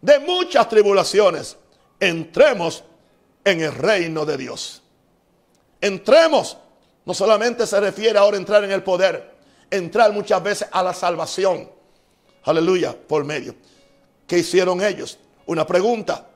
de 0.00 0.18
muchas 0.18 0.68
tribulaciones 0.68 1.56
entremos 2.00 2.84
en 3.44 3.60
el 3.60 3.74
reino 3.74 4.24
de 4.24 4.36
Dios. 4.36 4.82
Entremos, 5.80 6.56
no 7.04 7.14
solamente 7.14 7.66
se 7.66 7.80
refiere 7.80 8.18
ahora 8.18 8.36
a 8.36 8.40
entrar 8.40 8.64
en 8.64 8.72
el 8.72 8.82
poder, 8.82 9.34
entrar 9.70 10.12
muchas 10.12 10.42
veces 10.42 10.68
a 10.70 10.82
la 10.82 10.94
salvación. 10.94 11.70
Aleluya, 12.44 12.96
por 13.06 13.24
medio. 13.24 13.54
¿Qué 14.26 14.38
hicieron 14.38 14.82
ellos? 14.82 15.18
Una 15.46 15.66
pregunta 15.66 16.28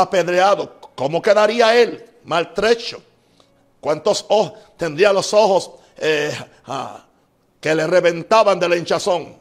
apedreado, 0.00 0.78
¿cómo 0.94 1.20
quedaría 1.20 1.74
él? 1.76 2.04
Maltrecho. 2.24 3.02
¿Cuántos 3.80 4.24
ojos 4.28 4.52
tendría 4.76 5.12
los 5.12 5.32
ojos 5.34 5.72
eh, 5.96 6.36
ah, 6.66 7.04
que 7.60 7.74
le 7.74 7.86
reventaban 7.86 8.58
de 8.58 8.68
la 8.68 8.76
hinchazón? 8.76 9.36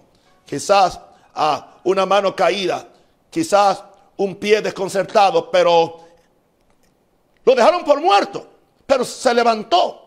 Quizás 0.45 0.99
ah, 1.35 1.79
una 1.83 2.05
mano 2.05 2.35
caída, 2.35 2.87
quizás 3.29 3.83
un 4.17 4.35
pie 4.35 4.61
desconcertado, 4.61 5.51
pero 5.51 5.99
lo 7.43 7.55
dejaron 7.55 7.83
por 7.83 8.01
muerto, 8.01 8.47
pero 8.85 9.05
se 9.05 9.33
levantó. 9.33 10.03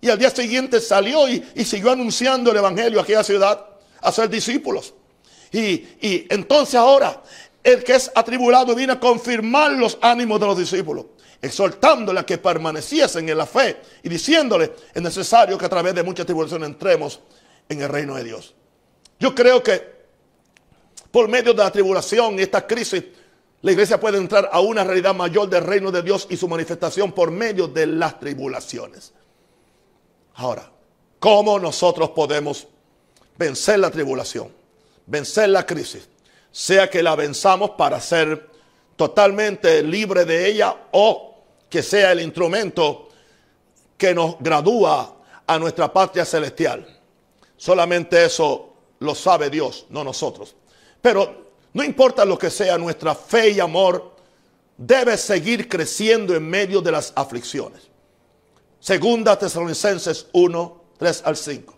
Y 0.00 0.10
al 0.10 0.18
día 0.18 0.30
siguiente 0.30 0.80
salió 0.80 1.28
y, 1.28 1.64
siguió 1.64 1.92
anunciando 1.92 2.50
el 2.50 2.58
Evangelio 2.58 2.98
a 2.98 3.02
aquella 3.04 3.24
ciudad, 3.24 3.64
a 4.00 4.12
ser 4.12 4.28
discípulos. 4.28 4.92
Y, 5.50 5.86
y 6.00 6.26
entonces 6.30 6.74
ahora 6.74 7.22
el 7.64 7.82
que 7.82 7.94
es 7.94 8.12
atribulado 8.14 8.74
viene 8.74 8.92
a 8.92 9.00
confirmar 9.00 9.72
los 9.72 9.98
ánimos 10.02 10.38
de 10.38 10.46
los 10.46 10.58
discípulos, 10.58 11.06
exhortándole 11.40 12.20
a 12.20 12.26
que 12.26 12.36
permaneciesen 12.36 13.26
en 13.26 13.38
la 13.38 13.46
fe 13.46 13.80
y 14.02 14.08
diciéndole, 14.10 14.74
es 14.92 15.02
necesario 15.02 15.56
que 15.56 15.64
a 15.64 15.70
través 15.70 15.94
de 15.94 16.02
mucha 16.02 16.26
tribulación 16.26 16.62
entremos 16.62 17.20
en 17.66 17.80
el 17.80 17.88
reino 17.88 18.16
de 18.16 18.24
Dios. 18.24 18.54
Yo 19.18 19.34
creo 19.34 19.62
que 19.62 19.94
por 21.10 21.26
medio 21.26 21.54
de 21.54 21.62
la 21.64 21.70
tribulación 21.70 22.38
y 22.38 22.42
esta 22.42 22.66
crisis, 22.66 23.02
la 23.62 23.72
iglesia 23.72 23.98
puede 23.98 24.18
entrar 24.18 24.50
a 24.52 24.60
una 24.60 24.84
realidad 24.84 25.14
mayor 25.14 25.48
del 25.48 25.64
reino 25.64 25.90
de 25.90 26.02
Dios 26.02 26.26
y 26.28 26.36
su 26.36 26.46
manifestación 26.46 27.12
por 27.12 27.30
medio 27.30 27.66
de 27.66 27.86
las 27.86 28.20
tribulaciones. 28.20 29.14
Ahora, 30.34 30.70
¿cómo 31.18 31.58
nosotros 31.58 32.10
podemos 32.10 32.66
vencer 33.38 33.78
la 33.78 33.90
tribulación? 33.90 34.52
Vencer 35.06 35.48
la 35.48 35.64
crisis 35.64 36.08
sea 36.54 36.88
que 36.88 37.02
la 37.02 37.16
venzamos 37.16 37.70
para 37.70 38.00
ser 38.00 38.48
totalmente 38.94 39.82
libre 39.82 40.24
de 40.24 40.46
ella 40.46 40.76
o 40.92 41.42
que 41.68 41.82
sea 41.82 42.12
el 42.12 42.20
instrumento 42.20 43.08
que 43.98 44.14
nos 44.14 44.36
gradúa 44.38 45.16
a 45.44 45.58
nuestra 45.58 45.92
patria 45.92 46.24
celestial. 46.24 46.86
Solamente 47.56 48.24
eso 48.24 48.72
lo 49.00 49.16
sabe 49.16 49.50
Dios, 49.50 49.86
no 49.88 50.04
nosotros. 50.04 50.54
Pero 51.02 51.50
no 51.72 51.82
importa 51.82 52.24
lo 52.24 52.38
que 52.38 52.50
sea, 52.50 52.78
nuestra 52.78 53.16
fe 53.16 53.50
y 53.50 53.58
amor 53.58 54.14
debe 54.76 55.18
seguir 55.18 55.68
creciendo 55.68 56.36
en 56.36 56.48
medio 56.48 56.80
de 56.80 56.92
las 56.92 57.12
aflicciones. 57.16 57.82
Segunda 58.78 59.36
Tesalonicenses 59.36 60.28
1, 60.32 60.84
3 60.98 61.22
al 61.24 61.36
5. 61.36 61.74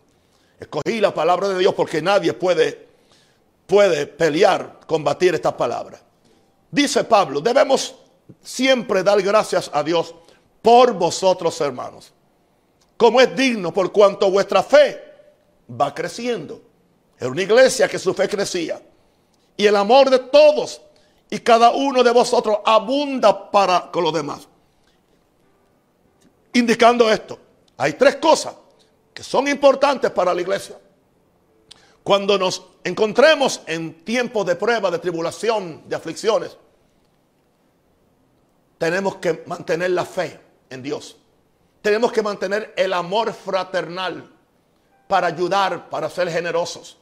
Escogí 0.60 1.00
la 1.00 1.14
palabra 1.14 1.48
de 1.48 1.60
Dios 1.60 1.72
porque 1.72 2.02
nadie 2.02 2.34
puede 2.34 2.86
puede 3.66 4.06
pelear, 4.06 4.80
combatir 4.86 5.34
esta 5.34 5.56
palabra. 5.56 6.00
Dice 6.70 7.04
Pablo, 7.04 7.40
debemos 7.40 7.94
siempre 8.42 9.02
dar 9.02 9.20
gracias 9.22 9.70
a 9.72 9.82
Dios 9.82 10.14
por 10.62 10.92
vosotros, 10.92 11.60
hermanos, 11.60 12.12
como 12.96 13.20
es 13.20 13.34
digno 13.36 13.72
por 13.72 13.92
cuanto 13.92 14.30
vuestra 14.30 14.62
fe 14.62 15.02
va 15.68 15.94
creciendo. 15.94 16.62
Era 17.18 17.30
una 17.30 17.42
iglesia 17.42 17.88
que 17.88 17.98
su 17.98 18.12
fe 18.14 18.28
crecía. 18.28 18.80
Y 19.56 19.66
el 19.66 19.76
amor 19.76 20.10
de 20.10 20.18
todos 20.18 20.82
y 21.30 21.38
cada 21.38 21.70
uno 21.70 22.02
de 22.02 22.10
vosotros 22.10 22.58
abunda 22.64 23.50
para 23.50 23.90
con 23.90 24.04
los 24.04 24.12
demás. 24.12 24.46
Indicando 26.52 27.10
esto, 27.10 27.38
hay 27.76 27.94
tres 27.94 28.16
cosas 28.16 28.54
que 29.12 29.22
son 29.22 29.48
importantes 29.48 30.10
para 30.10 30.34
la 30.34 30.40
iglesia. 30.40 30.78
Cuando 32.07 32.38
nos 32.38 32.62
encontremos 32.84 33.62
en 33.66 34.04
tiempos 34.04 34.46
de 34.46 34.54
prueba, 34.54 34.92
de 34.92 35.00
tribulación, 35.00 35.82
de 35.88 35.96
aflicciones, 35.96 36.57
tenemos 38.78 39.16
que 39.16 39.42
mantener 39.44 39.90
la 39.90 40.04
fe 40.04 40.38
en 40.70 40.84
Dios. 40.84 41.16
Tenemos 41.82 42.12
que 42.12 42.22
mantener 42.22 42.72
el 42.76 42.92
amor 42.92 43.32
fraternal 43.32 44.30
para 45.09 45.26
ayudar, 45.26 45.90
para 45.90 46.09
ser 46.09 46.30
generosos. 46.30 46.96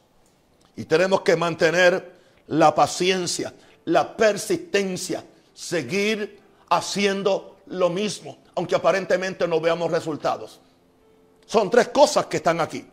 Y 0.75 0.85
tenemos 0.85 1.21
que 1.21 1.35
mantener 1.35 2.13
la 2.47 2.73
paciencia, 2.73 3.53
la 3.83 4.17
persistencia, 4.17 5.23
seguir 5.53 6.39
haciendo 6.71 7.57
lo 7.67 7.91
mismo, 7.91 8.39
aunque 8.55 8.73
aparentemente 8.73 9.47
no 9.47 9.61
veamos 9.61 9.91
resultados. 9.91 10.59
Son 11.45 11.69
tres 11.69 11.89
cosas 11.89 12.25
que 12.25 12.37
están 12.37 12.59
aquí. 12.59 12.83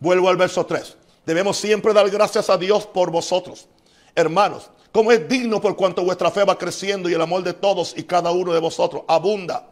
Vuelvo 0.00 0.28
al 0.28 0.36
verso 0.36 0.66
3. 0.66 0.96
Debemos 1.24 1.56
siempre 1.56 1.92
dar 1.92 2.08
gracias 2.10 2.50
a 2.50 2.56
Dios 2.56 2.86
por 2.86 3.10
vosotros, 3.10 3.68
hermanos, 4.14 4.70
como 4.90 5.12
es 5.12 5.28
digno 5.28 5.60
por 5.60 5.76
cuanto 5.76 6.04
vuestra 6.04 6.30
fe 6.30 6.44
va 6.44 6.58
creciendo 6.58 7.08
y 7.08 7.14
el 7.14 7.20
amor 7.20 7.42
de 7.42 7.54
todos 7.54 7.94
y 7.96 8.02
cada 8.02 8.30
uno 8.30 8.52
de 8.52 8.60
vosotros 8.60 9.02
abunda 9.08 9.68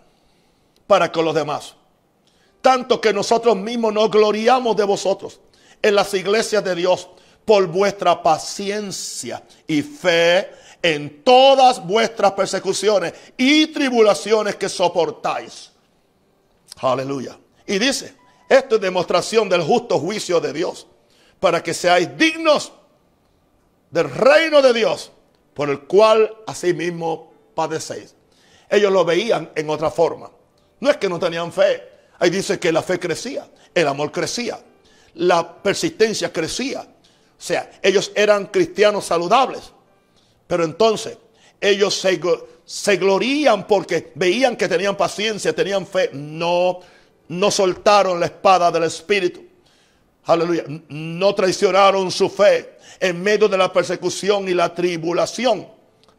para 0.87 1.13
con 1.13 1.25
los 1.25 1.35
demás. 1.35 1.75
Tanto 2.63 3.01
que 3.01 3.13
nosotros 3.13 3.57
mismos 3.57 3.93
nos 3.93 4.11
gloriamos 4.11 4.77
de 4.77 4.85
vosotros 4.85 5.41
en 5.83 5.95
las 5.95 6.13
iglesias 6.15 6.63
de 6.65 6.75
Dios 6.75 7.09
por 7.45 7.67
vuestra 7.67 8.23
paciencia 8.23 9.43
y 9.67 9.83
fe 9.83 10.51
en 10.83 11.23
todas 11.23 11.85
vuestras 11.85 12.33
persecuciones 12.33 13.13
y 13.37 13.67
tribulaciones 13.69 14.57
que 14.57 14.69
soportáis. 14.69 15.71
Aleluya. 16.79 17.39
Y 17.67 17.79
dice, 17.79 18.15
esto 18.49 18.77
es 18.77 18.81
demostración 18.81 19.49
del 19.49 19.63
justo 19.63 19.99
juicio 19.99 20.41
de 20.41 20.53
Dios, 20.53 20.87
para 21.41 21.63
que 21.63 21.75
seáis 21.75 22.17
dignos 22.17 22.73
del 23.91 24.11
reino 24.11 24.63
de 24.63 24.73
Dios, 24.73 25.11
por 25.55 25.71
el 25.71 25.81
cual 25.81 26.37
asimismo 26.47 27.33
padecéis. 27.55 28.15
Ellos 28.69 28.93
lo 28.93 29.05
veían 29.05 29.51
en 29.55 29.69
otra 29.69 29.91
forma. 29.91 30.31
No 30.79 30.91
es 30.91 30.97
que 30.99 31.09
no 31.09 31.19
tenían 31.19 31.53
fe. 31.53 31.89
Ahí 32.19 32.31
dice 32.31 32.59
que 32.61 32.71
la 32.71 32.83
fe 32.83 33.01
crecía, 33.01 33.49
el 33.75 33.89
amor 33.89 34.13
crecía, 34.13 34.61
la 35.15 35.63
persistencia 35.63 36.33
crecía. 36.33 36.83
O 36.83 37.43
sea, 37.43 37.71
ellos 37.83 38.13
eran 38.15 38.47
cristianos 38.47 39.07
saludables. 39.07 39.73
Pero 40.47 40.65
entonces 40.65 41.17
ellos 41.61 41.99
se, 41.99 42.21
se 42.65 42.97
glorían 42.97 43.67
porque 43.67 44.13
veían 44.15 44.57
que 44.57 44.69
tenían 44.69 44.97
paciencia, 44.97 45.55
tenían 45.55 45.87
fe. 45.87 46.11
No, 46.13 46.81
no 47.29 47.51
soltaron 47.51 48.21
la 48.21 48.27
espada 48.27 48.71
del 48.71 48.85
Espíritu. 48.85 49.50
Aleluya. 50.25 50.65
No 50.89 51.35
traicionaron 51.35 52.11
su 52.11 52.29
fe 52.29 52.77
en 52.99 53.23
medio 53.23 53.49
de 53.49 53.57
la 53.57 53.73
persecución 53.73 54.49
y 54.49 54.55
la 54.55 54.75
tribulación. 54.75 55.67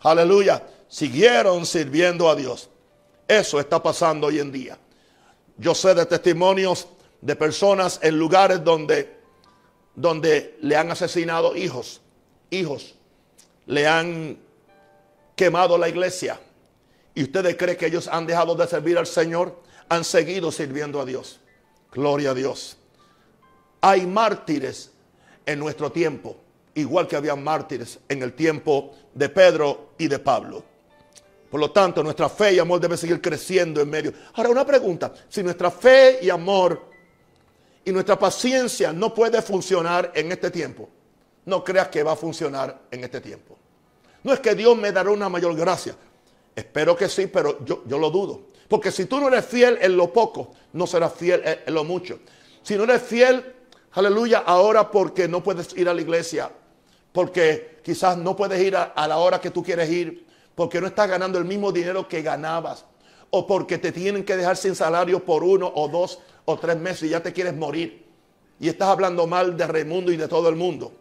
Aleluya. 0.02 0.66
Siguieron 0.88 1.66
sirviendo 1.66 2.30
a 2.30 2.36
Dios. 2.36 2.70
Eso 3.28 3.60
está 3.60 3.82
pasando 3.82 4.28
hoy 4.28 4.39
en 4.39 4.52
día. 4.52 4.78
Yo 5.58 5.76
sé 5.76 5.93
de 5.93 6.06
testimonios 6.06 6.88
de 7.22 7.36
personas 7.36 7.99
en 8.02 8.18
lugares 8.18 8.64
donde, 8.64 9.16
donde 9.95 10.58
le 10.62 10.76
han 10.76 10.91
asesinado 10.91 11.56
hijos, 11.56 12.02
hijos 12.49 12.95
le 13.68 13.88
han 13.88 14.38
quemado 15.36 15.78
la 15.78 15.88
iglesia. 15.88 16.39
¿Y 17.14 17.24
ustedes 17.24 17.56
creen 17.56 17.78
que 17.78 17.86
ellos 17.86 18.08
han 18.08 18.26
dejado 18.26 18.56
de 18.56 18.68
servir 18.68 18.97
al 18.97 19.08
Señor? 19.08 19.62
Han 19.89 20.04
seguido 20.04 20.52
sirviendo 20.52 20.99
a 20.99 21.06
Dios. 21.06 21.39
Gloria 21.91 22.32
a 22.32 22.34
Dios. 22.34 22.78
Hay 23.82 24.05
mártires 24.05 24.91
en 25.45 25.59
nuestro 25.59 25.91
tiempo, 25.91 26.38
igual 26.75 27.07
que 27.07 27.15
había 27.15 27.36
mártires 27.36 27.99
en 28.07 28.21
el 28.21 28.34
tiempo 28.34 28.91
de 29.13 29.29
Pedro 29.29 29.89
y 29.97 30.07
de 30.07 30.19
Pablo. 30.19 30.63
Por 31.49 31.59
lo 31.59 31.71
tanto, 31.71 32.01
nuestra 32.01 32.29
fe 32.29 32.53
y 32.53 32.59
amor 32.59 32.79
debe 32.79 32.95
seguir 32.95 33.19
creciendo 33.19 33.82
en 33.82 33.89
medio. 33.89 34.13
Ahora, 34.36 34.49
una 34.49 34.65
pregunta. 34.65 35.13
Si 35.27 35.43
nuestra 35.43 35.69
fe 35.69 36.19
y 36.21 36.29
amor 36.29 36.82
y 37.84 37.91
nuestra 37.91 38.17
paciencia 38.17 38.93
no 38.93 39.13
puede 39.13 39.41
funcionar 39.41 40.13
en 40.15 40.32
este 40.32 40.49
tiempo, 40.49 40.88
no 41.45 41.61
creas 41.61 41.89
que 41.89 42.03
va 42.03 42.13
a 42.13 42.15
funcionar 42.15 42.84
en 42.89 43.03
este 43.03 43.19
tiempo. 43.19 43.57
No 44.23 44.32
es 44.32 44.39
que 44.39 44.55
Dios 44.55 44.77
me 44.77 44.93
dará 44.93 45.09
una 45.09 45.27
mayor 45.27 45.55
gracia. 45.55 45.93
Espero 46.55 46.95
que 46.95 47.09
sí, 47.09 47.27
pero 47.27 47.65
yo, 47.65 47.84
yo 47.86 47.97
lo 47.97 48.09
dudo. 48.09 48.51
Porque 48.67 48.89
si 48.89 49.05
tú 49.05 49.19
no 49.19 49.27
eres 49.27 49.45
fiel 49.45 49.77
en 49.82 49.97
lo 49.97 50.13
poco, 50.13 50.53
no 50.71 50.88
serás 50.88 51.13
fiel 51.13 51.41
en, 51.43 51.73
lo 51.73 51.84
mucho. 51.84 52.19
Si 52.63 52.75
no 52.75 52.86
eres 52.86 53.01
fiel, 53.01 53.43
aleluya, 53.93 54.39
ahora 54.39 54.89
porque 54.89 55.27
no 55.27 55.43
puedes 55.43 55.75
ir 55.77 55.89
a 55.89 55.93
la 55.93 56.01
iglesia, 56.01 56.51
porque 57.11 57.79
quizás 57.83 58.17
no 58.17 58.35
puedes 58.35 58.61
ir 58.61 58.75
a, 58.75 59.07
la 59.07 59.17
hora 59.17 59.41
que 59.41 59.51
tú 59.51 59.63
quieres 59.63 59.89
ir, 59.89 60.25
porque 60.55 60.79
no 60.79 60.87
estás 60.87 61.09
ganando 61.09 61.37
el 61.37 61.45
mismo 61.45 61.71
dinero 61.71 62.07
que 62.07 62.21
ganabas, 62.21 62.85
o 63.29 63.47
porque 63.47 63.77
te 63.77 63.91
tienen 63.91 64.23
que 64.23 64.35
dejar 64.35 64.57
sin 64.57 64.75
salario 64.75 65.23
por 65.23 65.43
uno 65.43 65.71
o 65.73 65.87
dos 65.87 66.19
o 66.45 66.57
tres 66.57 66.77
meses 66.77 67.03
y 67.03 67.09
ya 67.09 67.21
te 67.21 67.33
quieres 67.33 67.55
morir. 67.55 68.05
Y 68.59 68.69
estás 68.69 68.89
hablando 68.89 69.25
mal 69.25 69.57
de 69.57 69.65
Raimundo 69.65 70.11
y 70.11 70.17
de 70.17 70.27
todo 70.27 70.49
el 70.49 70.55
mundo. 70.55 70.91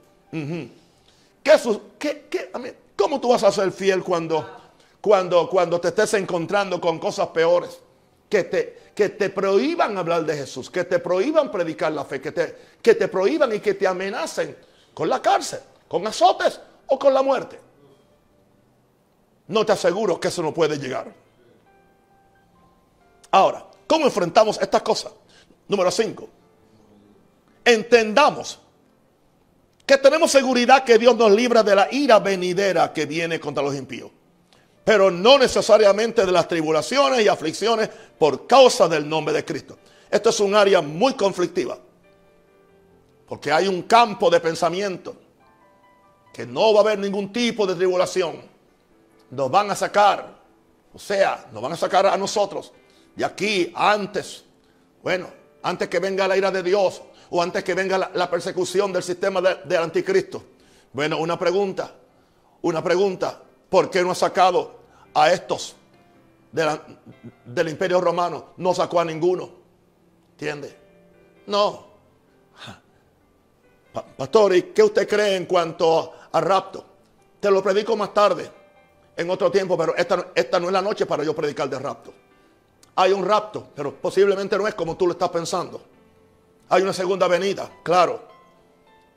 ¿Cómo 2.97 3.21
tú 3.21 3.29
vas 3.29 3.43
a 3.43 3.53
ser 3.53 3.73
fiel 3.73 4.03
cuando, 4.03 4.47
cuando, 5.01 5.49
cuando 5.49 5.81
te 5.81 5.89
estés 5.89 6.15
encontrando 6.15 6.81
con 6.81 6.99
cosas 6.99 7.29
peores? 7.29 7.81
Que 8.31 8.45
te, 8.45 8.79
que 8.95 9.11
te 9.11 9.29
prohíban 9.29 9.99
hablar 9.99 10.25
de 10.25 10.37
Jesús, 10.37 10.71
que 10.71 10.85
te 10.85 10.99
prohíban 11.01 11.51
predicar 11.51 11.93
la 11.93 12.05
fe, 12.05 12.21
que 12.21 12.33
te, 12.33 12.57
que 12.81 12.95
te 12.95 13.09
prohíban 13.09 13.55
y 13.55 13.61
que 13.61 13.75
te 13.75 13.87
amenacen 13.87 14.57
con 14.95 15.09
la 15.09 15.21
cárcel, 15.21 15.61
con 15.89 16.07
azotes 16.07 16.61
o 16.87 16.99
con 16.99 17.13
la 17.13 17.23
muerte. 17.23 17.61
No 19.49 19.67
te 19.67 19.73
aseguro 19.73 20.21
que 20.21 20.29
eso 20.29 20.43
no 20.43 20.55
puede 20.55 20.79
llegar. 20.79 21.13
Ahora, 23.33 23.67
¿cómo 23.87 24.07
enfrentamos 24.07 24.61
estas 24.61 24.83
cosas? 24.83 25.13
Número 25.67 25.91
5. 25.91 26.29
Entendamos 27.65 28.61
que 29.85 29.99
tenemos 29.99 30.31
seguridad 30.31 30.85
que 30.85 30.99
Dios 30.99 31.17
nos 31.17 31.33
libra 31.33 31.65
de 31.65 31.75
la 31.75 31.89
ira 31.91 32.21
venidera 32.21 32.93
que 32.93 33.07
viene 33.07 33.41
contra 33.41 33.63
los 33.63 33.75
impíos. 33.75 34.11
Pero 34.91 35.09
no 35.09 35.39
necesariamente 35.39 36.27
de 36.27 36.33
las 36.33 36.49
tribulaciones 36.49 37.25
y 37.25 37.29
aflicciones 37.29 37.89
por 38.19 38.49
causa 38.49 38.89
del 38.89 39.09
nombre 39.09 39.33
de 39.33 39.45
Cristo. 39.45 39.79
Esto 40.11 40.31
es 40.31 40.41
un 40.41 40.53
área 40.53 40.81
muy 40.81 41.15
conflictiva. 41.15 41.79
Porque 43.29 43.53
hay 43.53 43.69
un 43.69 43.83
campo 43.83 44.29
de 44.29 44.41
pensamiento 44.41 45.15
que 46.35 46.45
no 46.45 46.73
va 46.73 46.81
a 46.81 46.83
haber 46.83 46.99
ningún 46.99 47.33
tipo 47.33 47.69
de 47.69 47.77
tribulación. 47.77 48.43
Nos 49.31 49.49
van 49.49 49.71
a 49.71 49.77
sacar, 49.77 50.35
o 50.93 50.99
sea, 50.99 51.47
nos 51.53 51.63
van 51.63 51.71
a 51.71 51.77
sacar 51.77 52.09
a 52.09 52.17
nosotros 52.17 52.73
de 53.15 53.25
aquí 53.25 53.73
antes. 53.77 54.43
Bueno, 55.05 55.29
antes 55.63 55.89
que 55.89 56.01
venga 56.01 56.27
la 56.27 56.37
ira 56.37 56.51
de 56.51 56.65
Dios, 56.65 57.01
o 57.31 57.41
antes 57.41 57.63
que 57.63 57.75
venga 57.75 58.11
la, 58.13 58.29
persecución 58.29 58.93
del 58.93 59.05
sistema 59.05 59.41
del 59.41 59.83
anticristo? 59.85 60.43
Bueno, 60.93 61.19
una 61.19 61.39
pregunta, 61.39 61.93
una 62.63 62.83
pregunta, 62.83 63.41
¿por 63.69 63.89
qué 63.89 64.03
no 64.03 64.11
ha 64.11 64.17
sacado 64.17 64.80
a 65.15 65.33
estos 65.33 65.77
del 66.53 67.69
imperio 67.69 68.01
romano? 68.01 68.51
No 68.57 68.75
sacó 68.75 69.01
a 69.01 69.05
ninguno, 69.05 69.51
¿entiende? 70.33 70.77
No. 71.47 71.89
Pastor, 74.17 74.55
¿y 74.55 74.63
qué 74.65 74.83
usted 74.83 75.09
cree 75.09 75.37
en 75.37 75.47
cuanto 75.47 76.13
a 76.31 76.41
rapto? 76.41 76.85
Te 77.41 77.51
lo 77.51 77.63
predico 77.63 77.97
más 77.97 78.15
tarde, 78.15 78.51
en 79.17 79.31
otro 79.31 79.51
tiempo, 79.51 79.77
pero 79.77 79.97
esta, 79.97 80.29
esta 80.35 80.61
no 80.61 80.67
es 80.67 80.73
la 80.73 80.83
noche 80.83 81.07
para 81.07 81.25
yo 81.25 81.35
predicar 81.35 81.69
de 81.69 81.79
rapto. 81.79 82.13
Hay 82.97 83.13
un 83.13 83.25
rapto, 83.25 83.69
pero 83.75 83.95
posiblemente 83.95 84.57
no 84.57 84.69
es 84.69 84.75
como 84.75 84.97
tú 84.97 85.07
lo 85.07 85.13
estás 85.13 85.31
pensando. 85.31 85.81
Hay 86.69 86.83
una 86.83 86.93
segunda 86.93 87.27
venida, 87.27 87.71
claro. 87.83 88.29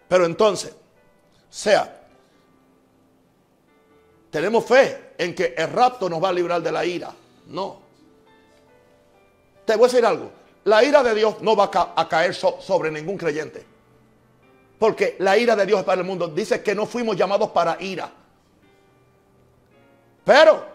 Pero 0.07 0.25
entonces, 0.25 0.73
sea, 1.49 2.01
tenemos 4.29 4.65
fe 4.65 5.02
en 5.17 5.35
que 5.35 5.53
el 5.57 5.69
rapto 5.69 6.09
nos 6.09 6.23
va 6.23 6.29
a 6.29 6.33
librar 6.33 6.61
de 6.61 6.71
la 6.71 6.85
ira. 6.85 7.13
No. 7.47 7.81
Te 9.65 9.75
voy 9.75 9.85
a 9.85 9.87
decir 9.87 10.05
algo. 10.05 10.31
La 10.65 10.83
ira 10.83 11.03
de 11.03 11.13
Dios 11.13 11.41
no 11.41 11.55
va 11.55 11.69
a, 11.73 12.07
caer 12.07 12.33
sobre 12.33 12.89
ningún 12.89 13.17
creyente. 13.17 13.65
Porque 14.79 15.15
la 15.19 15.37
ira 15.37 15.55
de 15.55 15.65
Dios 15.65 15.79
es 15.79 15.85
para 15.85 16.01
el 16.01 16.07
mundo. 16.07 16.27
Dice 16.27 16.61
que 16.61 16.73
no 16.73 16.85
fuimos 16.85 17.15
llamados 17.15 17.49
para 17.51 17.81
ira. 17.81 18.11
Pero 20.23 20.65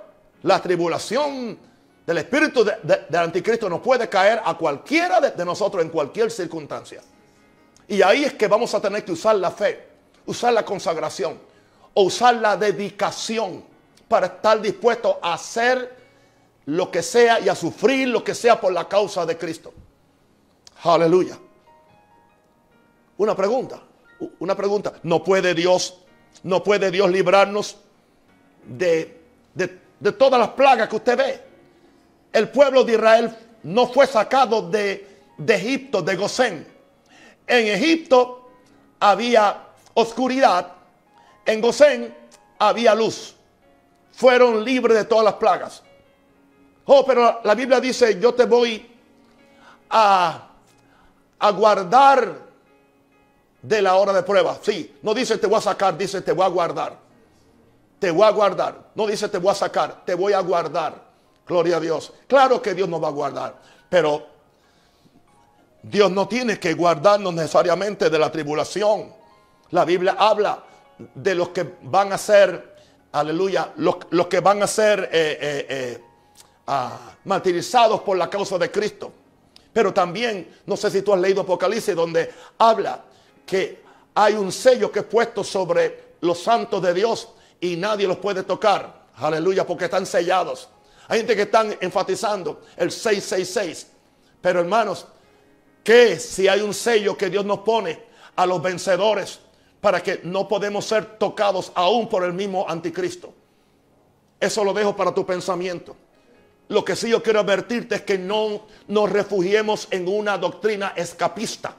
la 0.42 0.60
tribulación 0.60 1.58
del 2.06 2.18
espíritu 2.18 2.64
del 2.64 3.16
anticristo 3.16 3.68
nos 3.68 3.80
puede 3.80 4.08
caer 4.08 4.40
a 4.44 4.56
cualquiera 4.56 5.20
de, 5.20 5.44
nosotros 5.44 5.82
en 5.82 5.90
cualquier 5.90 6.30
circunstancia. 6.30 7.02
Y 7.86 8.02
ahí 8.02 8.24
es 8.24 8.34
que 8.34 8.46
vamos 8.46 8.74
a 8.74 8.80
tener 8.80 9.04
que 9.04 9.12
usar 9.12 9.36
la 9.36 9.50
fe, 9.50 9.88
usar 10.26 10.52
la 10.52 10.64
consagración 10.64 11.38
o 11.94 12.02
usar 12.02 12.36
la 12.36 12.56
dedicación 12.56 13.64
para 14.08 14.26
estar 14.26 14.60
dispuesto 14.60 15.18
a 15.22 15.34
hacer 15.34 15.96
lo 16.66 16.90
que 16.90 17.02
sea 17.02 17.40
y 17.40 17.48
a 17.48 17.54
sufrir 17.54 18.08
lo 18.08 18.22
que 18.24 18.34
sea 18.34 18.60
por 18.60 18.72
la 18.72 18.88
causa 18.88 19.24
de 19.24 19.36
Cristo. 19.36 19.72
Aleluya. 20.82 21.38
Una 23.16 23.34
pregunta, 23.34 23.82
una 24.38 24.56
pregunta. 24.56 24.94
¿No 25.02 25.22
puede 25.24 25.54
Dios, 25.54 26.00
no 26.42 26.62
puede 26.62 26.90
Dios 26.90 27.10
librarnos 27.10 27.76
de, 28.64 29.20
de, 29.54 29.80
de 29.98 30.12
todas 30.12 30.38
las 30.38 30.50
plagas 30.50 30.88
que 30.88 30.96
usted 30.96 31.16
ve? 31.16 31.48
el 32.32 32.48
pueblo 32.48 32.84
de 32.84 32.92
Israel 32.92 33.36
no 33.62 33.86
fue 33.88 34.06
sacado 34.06 34.62
de, 34.70 35.06
Egipto, 35.46 36.02
de 36.02 36.16
Gosén. 36.16 36.66
En 37.46 37.66
Egipto 37.66 38.50
había 39.00 39.64
oscuridad, 39.94 40.72
en 41.44 41.60
Gosén 41.60 42.14
había 42.58 42.94
luz. 42.94 43.34
Fueron 44.18 44.64
libres 44.64 44.96
de 44.96 45.04
todas 45.04 45.24
las 45.24 45.34
plagas. 45.34 45.80
Oh, 46.86 47.06
pero 47.06 47.40
la 47.44 47.54
Biblia 47.54 47.78
dice, 47.78 48.18
yo 48.18 48.34
te 48.34 48.46
voy 48.46 48.84
a, 49.90 50.48
a 51.38 51.50
guardar 51.52 52.36
de 53.62 53.80
la 53.80 53.94
hora 53.94 54.12
de 54.12 54.24
prueba. 54.24 54.58
Sí, 54.60 54.98
no 55.02 55.14
dice 55.14 55.38
te 55.38 55.46
voy 55.46 55.58
a 55.58 55.60
sacar, 55.60 55.96
dice 55.96 56.20
te 56.20 56.32
voy 56.32 56.44
a 56.44 56.48
guardar. 56.48 56.98
Te 58.00 58.10
voy 58.10 58.26
a 58.26 58.30
guardar. 58.30 58.90
No 58.96 59.06
dice 59.06 59.28
te 59.28 59.38
voy 59.38 59.52
a 59.52 59.54
sacar, 59.54 60.04
te 60.04 60.16
voy 60.16 60.32
a 60.32 60.40
guardar. 60.40 61.00
Gloria 61.46 61.76
a 61.76 61.80
Dios. 61.80 62.12
Claro 62.26 62.60
que 62.60 62.74
Dios 62.74 62.88
nos 62.88 63.00
va 63.00 63.06
a 63.06 63.12
guardar, 63.12 63.54
pero 63.88 64.26
Dios 65.80 66.10
no 66.10 66.26
tiene 66.26 66.58
que 66.58 66.74
guardarnos 66.74 67.32
necesariamente 67.34 68.10
de 68.10 68.18
la 68.18 68.32
tribulación. 68.32 69.14
La 69.70 69.84
Biblia 69.84 70.16
habla 70.18 70.64
de 71.14 71.36
los 71.36 71.50
que 71.50 71.76
van 71.82 72.12
a 72.12 72.18
ser, 72.18 72.77
aleluya, 73.12 73.72
los, 73.76 73.96
los 74.10 74.26
que 74.26 74.40
van 74.40 74.62
a 74.62 74.66
ser 74.66 75.08
eh, 75.12 75.38
eh, 75.40 75.66
eh, 75.68 76.04
ah, 76.66 76.98
martirizados 77.24 78.00
por 78.00 78.16
la 78.16 78.28
causa 78.28 78.58
de 78.58 78.70
Cristo. 78.70 79.12
Pero 79.72 79.92
también, 79.92 80.60
no 80.66 80.76
sé 80.76 80.90
si 80.90 81.02
tú 81.02 81.12
has 81.12 81.20
leído 81.20 81.42
Apocalipsis, 81.42 81.94
donde 81.94 82.32
habla 82.58 83.04
que 83.46 83.82
hay 84.14 84.34
un 84.34 84.50
sello 84.50 84.90
que 84.90 85.00
es 85.00 85.04
puesto 85.04 85.44
sobre 85.44 86.08
los 86.20 86.42
santos 86.42 86.82
de 86.82 86.94
Dios 86.94 87.28
y 87.60 87.76
nadie 87.76 88.06
los 88.06 88.18
puede 88.18 88.42
tocar. 88.42 89.06
Aleluya, 89.16 89.66
porque 89.66 89.86
están 89.86 90.06
sellados. 90.06 90.68
Hay 91.08 91.18
gente 91.18 91.36
que 91.36 91.42
están 91.42 91.76
enfatizando 91.80 92.62
el 92.76 92.90
666. 92.90 93.86
Pero 94.40 94.60
hermanos, 94.60 95.06
¿qué 95.82 96.18
si 96.18 96.48
hay 96.48 96.60
un 96.60 96.74
sello 96.74 97.16
que 97.16 97.30
Dios 97.30 97.44
nos 97.44 97.60
pone 97.60 98.02
a 98.36 98.46
los 98.46 98.62
vencedores 98.62 99.40
para 99.80 100.02
que 100.02 100.20
no 100.24 100.48
podemos 100.48 100.84
ser 100.84 101.18
tocados 101.18 101.72
aún 101.74 102.08
por 102.08 102.24
el 102.24 102.32
mismo 102.32 102.66
anticristo? 102.68 103.32
Eso 104.40 104.64
lo 104.64 104.72
dejo 104.72 104.94
para 104.94 105.12
tu 105.12 105.24
pensamiento. 105.26 105.96
Lo 106.68 106.84
que 106.84 106.94
sí 106.94 107.08
yo 107.08 107.22
quiero 107.22 107.40
advertirte 107.40 107.96
es 107.96 108.02
que 108.02 108.18
no 108.18 108.66
nos 108.88 109.10
refugiemos 109.10 109.88
en 109.90 110.06
una 110.06 110.36
doctrina 110.36 110.92
escapista. 110.96 111.74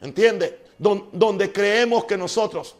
¿Entiende? 0.00 0.64
donde 0.78 1.52
creemos 1.52 2.04
que 2.04 2.16
nosotros, 2.16 2.74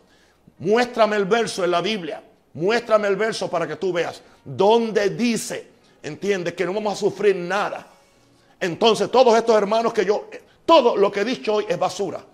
muéstrame 0.59 1.17
el 1.17 1.25
verso 1.25 1.65
en 1.65 1.71
la 1.71 1.81
Biblia, 1.81 2.23
muéstrame 2.55 3.09
el 3.09 3.17
verso 3.17 3.49
para 3.49 3.67
que 3.67 3.77
tú 3.77 3.93
veas, 3.93 4.23
donde 4.45 5.11
dice, 5.11 5.69
entiende, 6.03 6.55
que 6.55 6.67
no 6.67 6.75
vamos 6.75 6.95
a 6.95 6.97
sufrir 6.97 7.37
nada. 7.37 7.87
Entonces 8.61 9.11
todos 9.11 9.37
estos 9.37 9.57
hermanos 9.57 9.93
que 9.93 10.05
yo, 10.05 10.29
todo 10.67 10.97
lo 10.97 11.11
que 11.11 11.21
he 11.21 11.25
dicho 11.25 11.55
hoy 11.55 11.67
es 11.69 11.79
basura. 11.79 12.25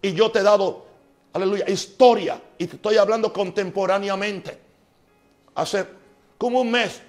Y 0.00 0.12
yo 0.12 0.30
te 0.30 0.40
he 0.40 0.42
dado, 0.42 0.86
aleluya, 1.32 1.68
historia. 1.68 2.40
Y 2.58 2.66
te 2.66 2.76
estoy 2.76 2.96
hablando 2.96 3.32
contemporáneamente. 3.32 4.58
Hace 5.54 5.86
como 6.38 6.60
un 6.60 6.70
mes 6.70 7.02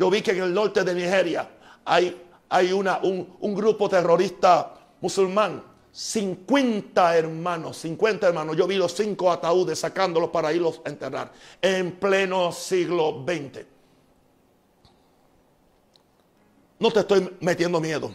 yo 0.00 0.08
vi 0.08 0.22
que 0.22 0.30
en 0.30 0.42
el 0.42 0.54
norte 0.54 0.82
de 0.82 0.94
Nigeria 0.94 1.46
hay, 1.84 2.18
hay 2.48 2.72
una, 2.72 3.00
un, 3.02 3.54
grupo 3.54 3.86
terrorista 3.86 4.72
musulmán. 5.02 5.62
50 5.92 7.18
hermanos, 7.18 7.76
50 7.76 8.28
hermanos. 8.28 8.56
Yo 8.56 8.66
vi 8.66 8.76
los 8.76 8.94
cinco 8.94 9.30
ataúdes 9.30 9.78
sacándolos 9.78 10.30
para 10.30 10.54
irlos 10.54 10.80
a 10.86 10.88
enterrar 10.88 11.32
en 11.60 11.92
pleno 11.98 12.50
siglo 12.50 13.24
XX. 13.26 13.66
No 16.78 16.90
te 16.90 17.00
estoy 17.00 17.36
metiendo 17.40 17.78
miedo. 17.78 18.14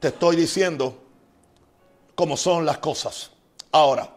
Te 0.00 0.08
estoy 0.08 0.36
diciendo 0.36 0.96
cómo 2.14 2.38
son 2.38 2.64
las 2.64 2.78
cosas. 2.78 3.32
Ahora, 3.70 4.08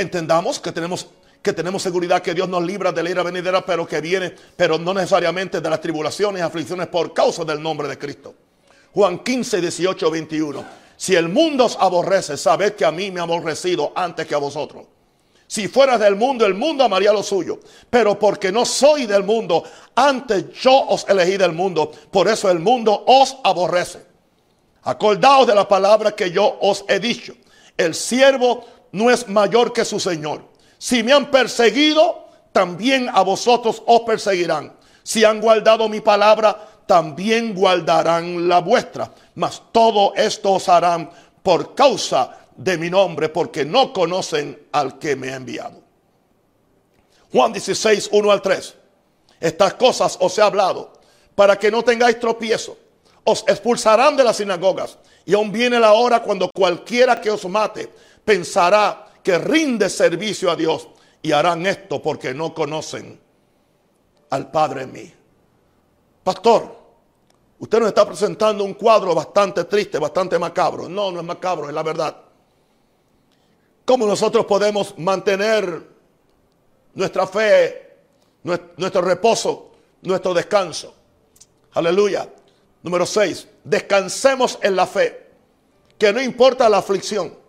entendamos 0.00 0.58
que 0.60 0.72
tenemos 0.72 1.08
que 1.42 1.52
tenemos 1.52 1.82
seguridad 1.82 2.20
que 2.20 2.34
Dios 2.34 2.48
nos 2.48 2.64
libra 2.64 2.90
de 2.90 3.02
la 3.02 3.10
ira 3.10 3.22
venidera, 3.22 3.64
pero 3.64 3.86
que 3.86 4.00
viene, 4.00 4.34
pero 4.56 4.76
no 4.76 4.92
necesariamente 4.92 5.60
de 5.60 5.70
las 5.70 5.80
tribulaciones 5.80 6.40
y 6.40 6.42
aflicciones 6.42 6.88
por 6.88 7.14
causa 7.14 7.44
del 7.44 7.62
nombre 7.62 7.86
de 7.86 7.96
Cristo. 7.96 8.34
Juan 8.92 9.20
15, 9.20 9.60
18, 9.60 10.10
21. 10.10 10.64
Si 10.96 11.14
el 11.14 11.28
mundo 11.28 11.66
os 11.66 11.76
aborrece, 11.80 12.36
sabed 12.36 12.74
que 12.74 12.84
a 12.84 12.90
mí 12.90 13.12
me 13.12 13.20
ha 13.20 13.22
aborrecido 13.22 13.92
antes 13.94 14.26
que 14.26 14.34
a 14.34 14.38
vosotros. 14.38 14.86
Si 15.46 15.68
fueras 15.68 15.98
del 16.00 16.16
mundo, 16.16 16.44
el 16.44 16.54
mundo 16.54 16.84
amaría 16.84 17.12
lo 17.12 17.22
suyo. 17.22 17.60
Pero 17.88 18.18
porque 18.18 18.52
no 18.52 18.66
soy 18.66 19.06
del 19.06 19.22
mundo, 19.22 19.62
antes 19.94 20.52
yo 20.60 20.76
os 20.88 21.08
elegí 21.08 21.36
del 21.36 21.52
mundo. 21.52 21.90
Por 22.10 22.28
eso 22.28 22.50
el 22.50 22.58
mundo 22.58 23.04
os 23.06 23.36
aborrece. 23.44 24.04
Acordaos 24.82 25.46
de 25.46 25.54
la 25.54 25.66
palabra 25.66 26.12
que 26.12 26.30
yo 26.30 26.58
os 26.60 26.84
he 26.88 26.98
dicho. 26.98 27.34
El 27.76 27.94
siervo 27.94 28.66
no 28.92 29.10
es 29.10 29.28
mayor 29.28 29.72
que 29.72 29.84
su 29.84 30.00
Señor. 30.00 30.42
Si 30.78 31.02
me 31.02 31.12
han 31.12 31.30
perseguido, 31.30 32.28
también 32.52 33.08
a 33.12 33.22
vosotros 33.22 33.82
os 33.86 34.00
perseguirán. 34.02 34.76
Si 35.02 35.24
han 35.24 35.40
guardado 35.40 35.88
mi 35.88 36.00
palabra, 36.00 36.68
también 36.86 37.54
guardarán 37.54 38.48
la 38.48 38.60
vuestra. 38.60 39.12
Mas 39.34 39.62
todo 39.72 40.14
esto 40.14 40.52
os 40.52 40.68
harán 40.68 41.10
por 41.42 41.74
causa 41.74 42.36
de 42.56 42.76
mi 42.76 42.90
nombre, 42.90 43.28
porque 43.28 43.64
no 43.64 43.92
conocen 43.92 44.66
al 44.72 44.98
que 44.98 45.14
me 45.14 45.30
ha 45.30 45.36
enviado. 45.36 45.80
Juan 47.32 47.52
16, 47.52 48.10
1 48.12 48.30
al 48.30 48.42
3. 48.42 48.74
Estas 49.40 49.74
cosas 49.74 50.16
os 50.20 50.36
he 50.38 50.42
hablado 50.42 50.92
para 51.34 51.58
que 51.58 51.70
no 51.70 51.82
tengáis 51.82 52.18
tropiezo. 52.18 52.76
Os 53.24 53.44
expulsarán 53.46 54.16
de 54.16 54.24
las 54.24 54.38
sinagogas. 54.38 54.98
Y 55.24 55.34
aún 55.34 55.52
viene 55.52 55.78
la 55.78 55.92
hora 55.92 56.22
cuando 56.22 56.50
cualquiera 56.52 57.20
que 57.20 57.30
os 57.30 57.44
mate 57.44 57.92
pensará 58.28 59.10
que 59.22 59.38
rinde 59.38 59.88
servicio 59.88 60.50
a 60.50 60.56
Dios 60.56 60.86
y 61.22 61.32
harán 61.32 61.64
esto 61.64 62.02
porque 62.02 62.34
no 62.34 62.52
conocen 62.52 63.18
al 64.28 64.50
Padre 64.50 64.82
en 64.82 64.92
mí. 64.92 65.14
Pastor, 66.22 66.76
usted 67.58 67.78
nos 67.78 67.88
está 67.88 68.06
presentando 68.06 68.64
un 68.64 68.74
cuadro 68.74 69.14
bastante 69.14 69.64
triste, 69.64 69.98
bastante 69.98 70.38
macabro. 70.38 70.90
No, 70.90 71.10
no 71.10 71.20
es 71.20 71.24
macabro, 71.24 71.68
es 71.68 71.74
la 71.74 71.82
verdad. 71.82 72.18
¿Cómo 73.86 74.06
nosotros 74.06 74.44
podemos 74.44 74.98
mantener 74.98 75.88
nuestra 76.92 77.26
fe, 77.26 77.96
nuestro 78.42 79.00
reposo, 79.00 79.70
nuestro 80.02 80.34
descanso? 80.34 80.94
Aleluya. 81.72 82.28
Número 82.82 83.06
6. 83.06 83.48
Descansemos 83.64 84.58
en 84.60 84.76
la 84.76 84.86
fe. 84.86 85.28
Que 85.96 86.12
no 86.12 86.20
importa 86.20 86.68
la 86.68 86.76
aflicción 86.76 87.47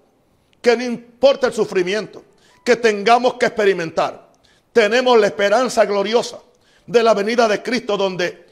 que 0.62 0.76
no 0.76 0.84
importa 0.84 1.48
el 1.48 1.54
sufrimiento 1.54 2.24
que 2.64 2.76
tengamos 2.76 3.36
que 3.36 3.48
experimentar, 3.48 4.30
tenemos 4.74 5.20
la 5.20 5.28
esperanza 5.28 5.86
gloriosa 5.86 6.40
de 6.86 7.04
la 7.04 7.14
venida 7.14 7.48
de 7.48 7.64
Cristo 7.64 7.98
donde, 7.98 8.46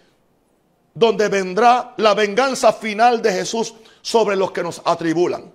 donde 0.94 1.28
vendrá 1.28 1.94
la 1.98 2.14
venganza 2.14 2.74
final 2.74 3.22
de 3.22 3.32
Jesús 3.32 3.74
sobre 4.02 4.36
los 4.36 4.52
que 4.52 4.64
nos 4.64 4.82
atribulan. 4.86 5.52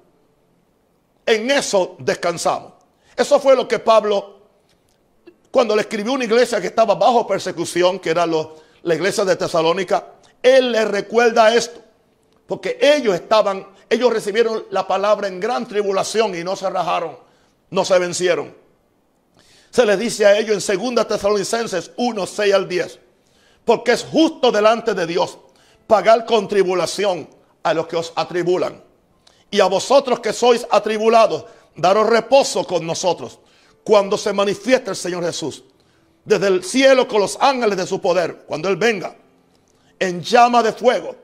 En 1.25 1.51
eso 1.51 1.97
descansamos. 1.99 2.73
Eso 3.17 3.39
fue 3.41 3.55
lo 3.55 3.69
que 3.69 3.79
Pablo, 3.79 4.41
cuando 5.51 5.75
le 5.77 5.83
escribió 5.83 6.13
una 6.13 6.25
iglesia 6.25 6.61
que 6.61 6.69
estaba 6.69 6.95
bajo 6.95 7.27
persecución, 7.27 7.99
que 7.99 8.11
era 8.11 8.27
la 8.27 8.95
iglesia 8.95 9.25
de 9.25 9.37
Tesalónica, 9.37 10.15
él 10.43 10.73
le 10.73 10.85
recuerda 10.85 11.55
esto, 11.55 11.81
porque 12.47 12.79
ellos 12.81 13.15
estaban 13.15 13.67
ellos 13.93 14.13
recibieron 14.13 14.65
la 14.71 14.87
palabra 14.87 15.29
en 15.29 15.39
gran 15.39 15.67
tribulación 15.69 16.35
y 16.35 16.43
no 16.43 16.57
se 16.57 16.69
rajaron, 16.71 17.17
no 17.71 17.85
se 17.85 17.99
vencieron. 17.99 18.55
Se 19.71 19.85
les 19.87 19.99
dice 19.99 20.27
a 20.27 20.39
ellos 20.39 20.69
en 20.69 20.95
2 20.95 21.07
Tesalonicenses 21.07 21.93
1, 21.97 22.27
6 22.27 22.55
al 22.55 22.69
10, 22.69 22.99
porque 23.65 23.93
es 23.93 24.05
justo 24.05 24.51
delante 24.51 24.95
de 24.95 25.07
Dios 25.07 25.39
pagar 25.87 26.25
con 26.25 26.49
tribulación 26.49 27.29
a 27.63 27.75
los 27.75 27.87
que 27.87 27.97
os 27.97 28.13
atribulan. 28.17 28.83
Y 29.51 29.61
a 29.61 29.67
vosotros 29.67 30.21
que 30.21 30.33
sois 30.33 30.67
atribulados, 30.71 31.45
daros 31.77 32.09
reposo 32.09 32.67
con 32.67 32.87
nosotros 32.87 33.39
cuando 33.85 34.17
se 34.17 34.33
manifieste 34.33 34.91
el 34.91 34.97
Señor 34.97 35.25
Jesús. 35.25 35.65
Desde 36.25 36.47
el 36.47 36.65
cielo 36.65 37.07
con 37.09 37.21
los 37.21 37.37
ángeles 37.41 37.77
de 37.77 37.87
su 37.87 38.01
poder, 38.01 38.45
cuando 38.47 38.69
Él 38.69 38.77
venga, 38.77 39.17
en 39.99 40.23
llama 40.23 40.63
de 40.63 40.73
fuego 40.73 41.22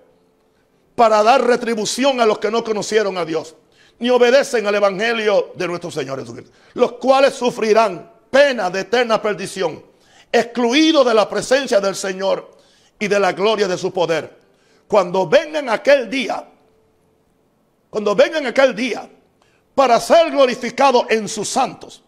para 0.98 1.22
dar 1.22 1.46
retribución 1.46 2.20
a 2.20 2.26
los 2.26 2.40
que 2.40 2.50
no 2.50 2.64
conocieron 2.64 3.16
a 3.18 3.24
Dios, 3.24 3.54
ni 4.00 4.10
obedecen 4.10 4.66
al 4.66 4.74
Evangelio 4.74 5.52
de 5.54 5.68
nuestro 5.68 5.92
Señor 5.92 6.18
Jesucristo, 6.18 6.50
los 6.74 6.94
cuales 6.94 7.34
sufrirán 7.34 8.10
pena 8.28 8.68
de 8.68 8.80
eterna 8.80 9.22
perdición, 9.22 9.80
excluidos 10.32 11.06
de 11.06 11.14
la 11.14 11.28
presencia 11.28 11.78
del 11.78 11.94
Señor 11.94 12.50
y 12.98 13.06
de 13.06 13.20
la 13.20 13.30
gloria 13.30 13.68
de 13.68 13.78
su 13.78 13.92
poder. 13.92 14.38
Cuando 14.88 15.28
vengan 15.28 15.68
aquel 15.68 16.10
día, 16.10 16.44
cuando 17.90 18.16
vengan 18.16 18.46
aquel 18.46 18.74
día, 18.74 19.08
para 19.76 20.00
ser 20.00 20.32
glorificado 20.32 21.06
en 21.08 21.28
sus 21.28 21.48
santos 21.48 22.02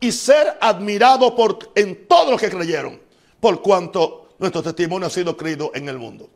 y 0.00 0.10
ser 0.10 0.56
admirado 0.62 1.36
por, 1.36 1.58
en 1.74 2.08
todos 2.08 2.30
los 2.30 2.40
que 2.40 2.48
creyeron, 2.48 2.98
por 3.40 3.60
cuanto 3.60 4.30
nuestro 4.38 4.62
testimonio 4.62 5.06
ha 5.06 5.10
sido 5.10 5.36
creído 5.36 5.70
en 5.74 5.90
el 5.90 5.98
mundo. 5.98 6.30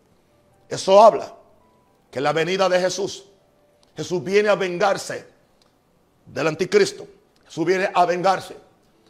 Eso 0.69 1.03
habla 1.03 1.40
que 2.11 2.21
la 2.21 2.33
venida 2.33 2.69
de 2.69 2.81
Jesús, 2.81 3.25
Jesús 3.97 4.23
viene 4.23 4.49
a 4.49 4.55
vengarse 4.55 5.27
del 6.27 6.47
anticristo. 6.47 7.07
Jesús 7.45 7.67
viene 7.67 7.91
a 7.93 8.05
vengarse 8.05 8.57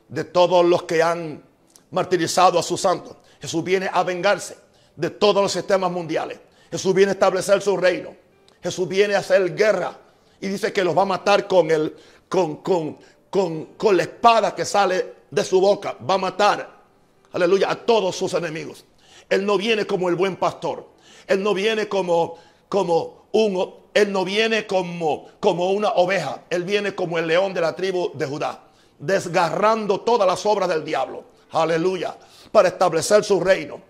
de 0.09 0.25
todos 0.25 0.65
los 0.65 0.85
que 0.85 1.03
han 1.03 1.43
martirizado 1.91 2.59
a 2.59 2.63
sus 2.63 2.81
santos. 2.81 3.17
Jesús 3.41 3.63
viene 3.65 3.89
a 3.93 4.03
vengarse 4.03 4.57
de 4.97 5.11
todos 5.11 5.43
los 5.43 5.53
sistemas 5.53 5.91
mundiales. 5.91 6.39
Jesús 6.71 6.95
viene 6.95 7.11
a 7.11 7.15
establecer 7.15 7.61
su 7.63 7.77
reino. 7.77 8.15
Jesús 8.63 8.87
viene 8.89 9.15
a 9.15 9.19
hacer 9.19 9.55
guerra 9.55 9.97
y 10.41 10.49
dice 10.49 10.73
que 10.73 10.85
los 10.85 10.97
va 10.97 11.03
a 11.03 11.07
matar 11.07 11.47
con, 11.47 11.71
el, 11.71 11.97
con, 12.29 12.57
con, 12.57 12.99
con, 13.31 13.67
con 13.77 13.97
la 13.97 14.03
espada 14.03 14.55
que 14.55 14.65
sale 14.65 15.15
de 15.31 15.45
su 15.45 15.61
boca. 15.61 15.97
Va 16.09 16.15
a 16.15 16.19
matar, 16.19 16.81
aleluya, 17.33 17.71
a 17.71 17.77
todos 17.77 18.17
sus 18.17 18.35
enemigos. 18.35 18.85
Él 19.29 19.47
no 19.47 19.57
viene 19.57 19.87
como 19.87 20.09
el 20.09 20.17
buen 20.17 20.37
pastor. 20.37 20.89
Él 21.27 21.43
no 21.43 21.55
viene 21.55 21.89
como 21.89 22.39
como 22.71 23.27
un 23.33 23.75
Él 23.93 24.13
no 24.13 24.25
viene 24.25 24.67
como, 24.67 25.27
como 25.41 25.73
una 25.73 25.91
oveja, 25.91 26.45
Él 26.49 26.65
viene 26.65 26.95
como 26.95 27.19
el 27.19 27.27
león 27.27 27.53
de 27.53 27.61
la 27.61 27.75
tribu 27.77 28.13
de 28.15 28.25
Judá, 28.25 28.63
desgarrando 28.99 30.01
todas 30.01 30.27
las 30.27 30.47
obras 30.47 30.71
del 30.71 30.85
diablo. 30.85 31.25
Aleluya. 31.51 32.17
Para 32.53 32.69
establecer 32.69 33.25
su 33.25 33.41
reino. 33.41 33.83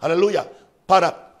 Aleluya. 0.00 0.50
Para, 0.86 1.34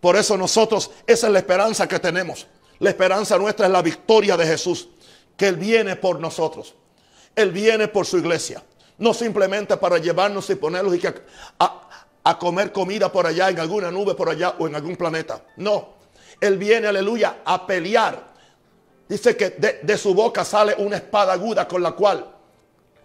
por 0.00 0.16
eso 0.16 0.36
nosotros, 0.36 0.92
esa 1.06 1.26
es 1.26 1.32
la 1.32 1.40
esperanza 1.40 1.88
que 1.88 1.98
tenemos. 1.98 2.46
La 2.78 2.90
esperanza 2.90 3.36
nuestra 3.36 3.66
es 3.66 3.72
la 3.72 3.82
victoria 3.82 4.36
de 4.36 4.46
Jesús, 4.46 4.88
que 5.36 5.48
Él 5.48 5.56
viene 5.56 5.96
por 5.96 6.20
nosotros. 6.20 6.74
Él 7.34 7.50
viene 7.50 7.88
por 7.88 8.06
su 8.06 8.18
iglesia. 8.18 8.62
No 8.98 9.12
simplemente 9.12 9.76
para 9.76 9.98
llevarnos 9.98 10.48
y 10.50 10.54
ponerlos 10.54 10.94
y 10.94 10.98
que 11.00 11.12
a, 11.58 11.88
a 12.22 12.38
comer 12.38 12.70
comida 12.70 13.10
por 13.10 13.26
allá, 13.26 13.48
en 13.48 13.58
alguna 13.58 13.90
nube 13.90 14.14
por 14.14 14.28
allá 14.28 14.54
o 14.60 14.68
en 14.68 14.76
algún 14.76 14.94
planeta. 14.94 15.42
No, 15.56 16.01
Él 16.42 16.58
viene, 16.58 16.88
aleluya, 16.88 17.38
a 17.44 17.66
pelear. 17.66 18.32
Dice 19.08 19.36
que 19.36 19.50
de, 19.50 19.98
su 19.98 20.14
boca 20.14 20.44
sale 20.44 20.74
una 20.78 20.96
espada 20.96 21.32
aguda 21.32 21.66
con 21.66 21.82
la 21.82 21.92
cual 21.92 22.26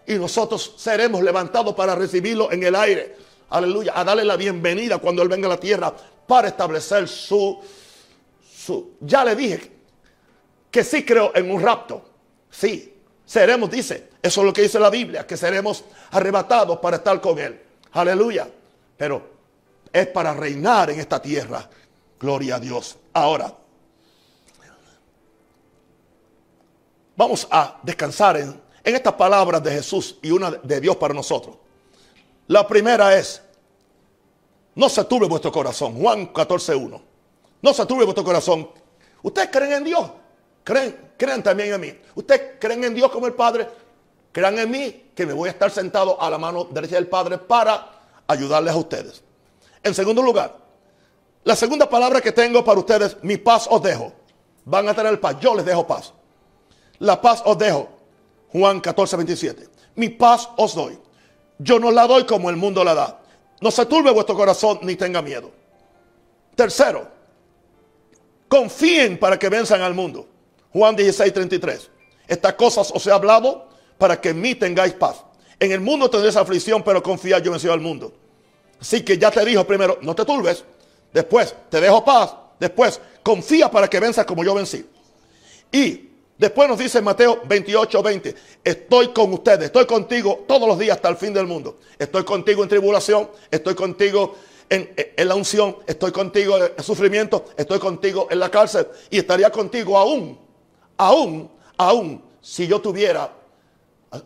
y 0.06 0.14
nosotros 0.14 0.74
seremos 0.76 1.22
levantados 1.22 1.74
para 1.74 1.94
recibirlo 1.94 2.52
en 2.52 2.62
el 2.62 2.74
aire. 2.74 3.16
Aleluya, 3.50 3.92
a 3.94 4.04
darle 4.04 4.24
la 4.24 4.36
bienvenida 4.36 4.98
cuando 4.98 5.22
Él 5.22 5.28
venga 5.28 5.46
a 5.46 5.50
la 5.50 5.60
tierra 5.60 5.94
para 6.26 6.48
establecer 6.48 7.08
su, 7.08 7.58
su... 8.42 8.96
Ya 9.00 9.24
le 9.24 9.34
dije 9.34 9.72
que 10.70 10.84
sí 10.84 11.04
creo 11.04 11.32
en 11.34 11.50
un 11.50 11.62
rapto. 11.62 12.02
Sí, 12.50 12.94
seremos, 13.24 13.70
dice, 13.70 14.10
eso 14.22 14.40
es 14.40 14.46
lo 14.46 14.52
que 14.52 14.62
dice 14.62 14.78
la 14.78 14.90
Biblia, 14.90 15.26
que 15.26 15.36
seremos 15.36 15.84
arrebatados 16.10 16.78
para 16.78 16.96
estar 16.96 17.20
con 17.20 17.38
Él. 17.38 17.60
Aleluya 17.92 18.48
pero 18.98 19.22
es 19.90 20.08
para 20.08 20.34
reinar 20.34 20.90
en 20.90 21.00
esta 21.00 21.22
tierra. 21.22 21.66
Gloria 22.20 22.56
a 22.56 22.60
Dios. 22.60 22.98
Ahora, 23.22 23.52
vamos 27.16 27.46
a 27.50 27.78
descansar 27.82 28.36
en, 28.36 28.60
estas 28.84 29.12
palabras 29.14 29.62
de 29.62 29.72
Jesús 29.72 30.16
y 30.22 30.30
una 30.30 30.50
de 30.50 30.80
Dios 30.80 30.96
para 30.96 31.12
nosotros. 31.12 31.56
La 32.46 32.66
primera 32.66 33.16
es, 33.16 33.42
no 34.74 34.88
se 34.88 35.04
turbe 35.04 35.26
vuestro 35.26 35.52
corazón. 35.52 36.00
Juan 36.00 36.32
14.1. 36.32 37.00
No 37.60 37.74
se 37.74 37.84
turbe 37.84 38.04
vuestro 38.04 38.24
corazón. 38.24 38.70
Ustedes 39.22 39.48
creen 39.50 39.72
en 39.72 39.84
Dios. 39.84 40.10
Creen, 40.64 41.12
creen 41.18 41.42
también 41.42 41.74
en 41.74 41.80
mí. 41.80 41.98
Ustedes 42.14 42.56
creen 42.60 42.84
en 42.84 42.94
Dios 42.94 43.10
como 43.10 43.26
el 43.26 43.34
Padre. 43.34 43.68
Crean 44.32 44.58
en 44.58 44.70
mí 44.70 45.10
que 45.14 45.26
me 45.26 45.32
voy 45.32 45.48
a 45.48 45.52
estar 45.52 45.70
sentado 45.70 46.20
a 46.20 46.30
la 46.30 46.38
mano 46.38 46.64
derecha 46.64 46.94
del 46.94 47.08
Padre 47.08 47.38
para 47.38 47.90
ayudarles 48.26 48.72
a 48.72 48.76
ustedes. 48.76 49.22
En 49.82 49.94
segundo 49.94 50.22
lugar, 50.22 50.67
la 51.44 51.56
segunda 51.56 51.88
palabra 51.88 52.20
que 52.20 52.32
tengo 52.32 52.64
para 52.64 52.80
ustedes, 52.80 53.16
mi 53.22 53.36
paz 53.36 53.66
os 53.70 53.82
dejo. 53.82 54.12
Van 54.64 54.88
a 54.88 54.94
tener 54.94 55.20
paz, 55.20 55.36
yo 55.40 55.54
les 55.54 55.64
dejo 55.64 55.86
paz. 55.86 56.12
La 56.98 57.20
paz 57.20 57.42
os 57.44 57.56
dejo. 57.56 57.88
Juan 58.52 58.80
14, 58.80 59.16
27. 59.16 59.68
Mi 59.96 60.08
paz 60.08 60.48
os 60.56 60.74
doy. 60.74 60.98
Yo 61.58 61.78
no 61.78 61.90
la 61.90 62.06
doy 62.06 62.24
como 62.24 62.50
el 62.50 62.56
mundo 62.56 62.84
la 62.84 62.94
da. 62.94 63.20
No 63.60 63.70
se 63.70 63.86
turbe 63.86 64.10
vuestro 64.10 64.36
corazón 64.36 64.78
ni 64.82 64.94
tenga 64.96 65.22
miedo. 65.22 65.50
Tercero, 66.54 67.08
confíen 68.48 69.18
para 69.18 69.38
que 69.38 69.48
venzan 69.48 69.80
al 69.82 69.94
mundo. 69.94 70.26
Juan 70.72 70.94
16, 70.96 71.32
33. 71.32 71.90
Estas 72.26 72.54
cosas 72.54 72.90
os 72.94 73.06
he 73.06 73.10
hablado 73.10 73.68
para 73.96 74.20
que 74.20 74.30
en 74.30 74.40
mí 74.40 74.54
tengáis 74.54 74.92
paz. 74.92 75.24
En 75.58 75.72
el 75.72 75.80
mundo 75.80 76.08
tendréis 76.08 76.36
aflicción, 76.36 76.82
pero 76.82 77.02
confía, 77.02 77.38
yo 77.38 77.50
vencí 77.50 77.68
al 77.68 77.80
mundo. 77.80 78.12
Así 78.80 79.02
que 79.02 79.18
ya 79.18 79.30
te 79.30 79.44
dijo 79.44 79.64
primero, 79.66 79.98
no 80.02 80.14
te 80.14 80.24
turbes. 80.24 80.64
Después, 81.12 81.54
te 81.70 81.80
dejo 81.80 82.04
paz. 82.04 82.34
Después, 82.58 83.00
confía 83.22 83.70
para 83.70 83.88
que 83.88 84.00
venzas 84.00 84.26
como 84.26 84.44
yo 84.44 84.54
vencí. 84.54 84.86
Y 85.70 86.10
después 86.36 86.68
nos 86.68 86.78
dice 86.78 87.00
Mateo 87.00 87.42
28, 87.46 88.02
20, 88.02 88.34
estoy 88.64 89.08
con 89.08 89.32
ustedes, 89.32 89.66
estoy 89.66 89.86
contigo 89.86 90.44
todos 90.48 90.66
los 90.66 90.78
días 90.78 90.96
hasta 90.96 91.08
el 91.08 91.16
fin 91.16 91.32
del 91.32 91.46
mundo. 91.46 91.78
Estoy 91.98 92.24
contigo 92.24 92.62
en 92.62 92.68
tribulación, 92.68 93.30
estoy 93.50 93.74
contigo 93.74 94.34
en, 94.68 94.94
la 95.16 95.34
unción, 95.34 95.76
estoy 95.86 96.12
contigo 96.12 96.56
en 96.58 96.82
sufrimiento, 96.82 97.44
estoy 97.56 97.78
contigo 97.78 98.28
en 98.30 98.38
la 98.38 98.50
cárcel 98.50 98.86
y 99.10 99.18
estaría 99.18 99.50
contigo 99.50 99.96
aún, 99.96 100.38
aún, 100.96 101.50
aún, 101.76 102.22
si 102.40 102.66
yo 102.66 102.80
tuviera 102.80 103.32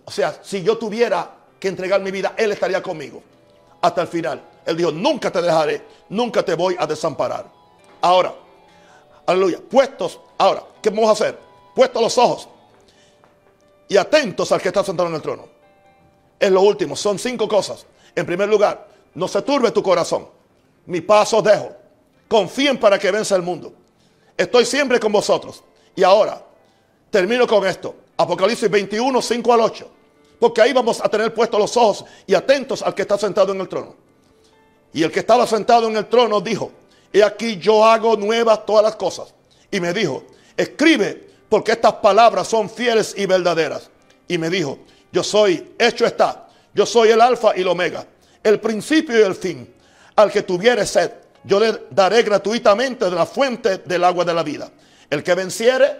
o 0.04 0.10
sea, 0.10 0.38
si 0.42 0.62
yo 0.62 0.78
tuviera 0.78 1.30
que 1.58 1.68
entregar 1.68 2.00
mi 2.00 2.10
vida, 2.10 2.34
Él 2.36 2.52
estaría 2.52 2.82
conmigo 2.82 3.22
hasta 3.80 4.02
el 4.02 4.08
final. 4.08 4.40
Él 4.66 4.76
dijo, 4.76 4.92
nunca 4.92 5.30
te 5.30 5.42
dejaré, 5.42 5.84
nunca 6.08 6.42
te 6.42 6.54
voy 6.54 6.76
a 6.78 6.86
desamparar. 6.86 7.46
Ahora, 8.00 8.34
aleluya, 9.26 9.60
puestos, 9.68 10.20
ahora, 10.38 10.64
¿qué 10.80 10.90
vamos 10.90 11.08
a 11.08 11.12
hacer? 11.12 11.38
Puestos 11.74 12.02
los 12.02 12.18
ojos 12.18 12.48
y 13.88 13.96
atentos 13.96 14.50
al 14.52 14.60
que 14.60 14.68
está 14.68 14.84
sentado 14.84 15.08
en 15.08 15.14
el 15.14 15.22
trono. 15.22 15.48
Es 16.38 16.50
lo 16.50 16.62
último, 16.62 16.96
son 16.96 17.18
cinco 17.18 17.48
cosas. 17.48 17.86
En 18.14 18.26
primer 18.26 18.48
lugar, 18.48 18.88
no 19.14 19.28
se 19.28 19.42
turbe 19.42 19.70
tu 19.70 19.82
corazón. 19.82 20.28
Mi 20.86 21.00
paso 21.00 21.40
dejo. 21.40 21.72
Confíen 22.28 22.78
para 22.78 22.98
que 22.98 23.10
vence 23.10 23.34
el 23.34 23.42
mundo. 23.42 23.72
Estoy 24.36 24.64
siempre 24.64 24.98
con 24.98 25.12
vosotros. 25.12 25.62
Y 25.94 26.02
ahora, 26.02 26.42
termino 27.10 27.46
con 27.46 27.66
esto. 27.66 27.94
Apocalipsis 28.16 28.70
21, 28.70 29.22
5 29.22 29.52
al 29.52 29.60
8. 29.60 29.90
Porque 30.40 30.60
ahí 30.60 30.72
vamos 30.72 31.00
a 31.00 31.08
tener 31.08 31.32
puestos 31.32 31.60
los 31.60 31.76
ojos 31.76 32.04
y 32.26 32.34
atentos 32.34 32.82
al 32.82 32.94
que 32.94 33.02
está 33.02 33.16
sentado 33.16 33.52
en 33.52 33.60
el 33.60 33.68
trono. 33.68 33.94
Y 34.92 35.02
el 35.02 35.10
que 35.10 35.20
estaba 35.20 35.46
sentado 35.46 35.88
en 35.88 35.96
el 35.96 36.06
trono 36.06 36.40
dijo, 36.40 36.72
he 37.12 37.22
aquí 37.22 37.56
yo 37.56 37.84
hago 37.84 38.16
nuevas 38.16 38.66
todas 38.66 38.84
las 38.84 38.96
cosas. 38.96 39.34
Y 39.70 39.80
me 39.80 39.92
dijo, 39.92 40.24
escribe 40.56 41.28
porque 41.48 41.72
estas 41.72 41.94
palabras 41.94 42.48
son 42.48 42.68
fieles 42.68 43.14
y 43.16 43.26
verdaderas. 43.26 43.90
Y 44.28 44.38
me 44.38 44.50
dijo, 44.50 44.78
yo 45.12 45.22
soy, 45.22 45.74
hecho 45.78 46.06
está, 46.06 46.48
yo 46.74 46.86
soy 46.86 47.10
el 47.10 47.20
alfa 47.20 47.56
y 47.56 47.60
el 47.60 47.68
omega, 47.68 48.06
el 48.42 48.60
principio 48.60 49.18
y 49.18 49.22
el 49.22 49.34
fin. 49.34 49.72
Al 50.16 50.30
que 50.30 50.42
tuviere 50.42 50.86
sed, 50.86 51.10
yo 51.44 51.58
le 51.58 51.84
daré 51.90 52.22
gratuitamente 52.22 53.06
de 53.06 53.10
la 53.10 53.26
fuente 53.26 53.78
del 53.78 54.04
agua 54.04 54.24
de 54.24 54.34
la 54.34 54.42
vida. 54.42 54.70
El 55.10 55.22
que 55.22 55.34
venciere, 55.34 55.96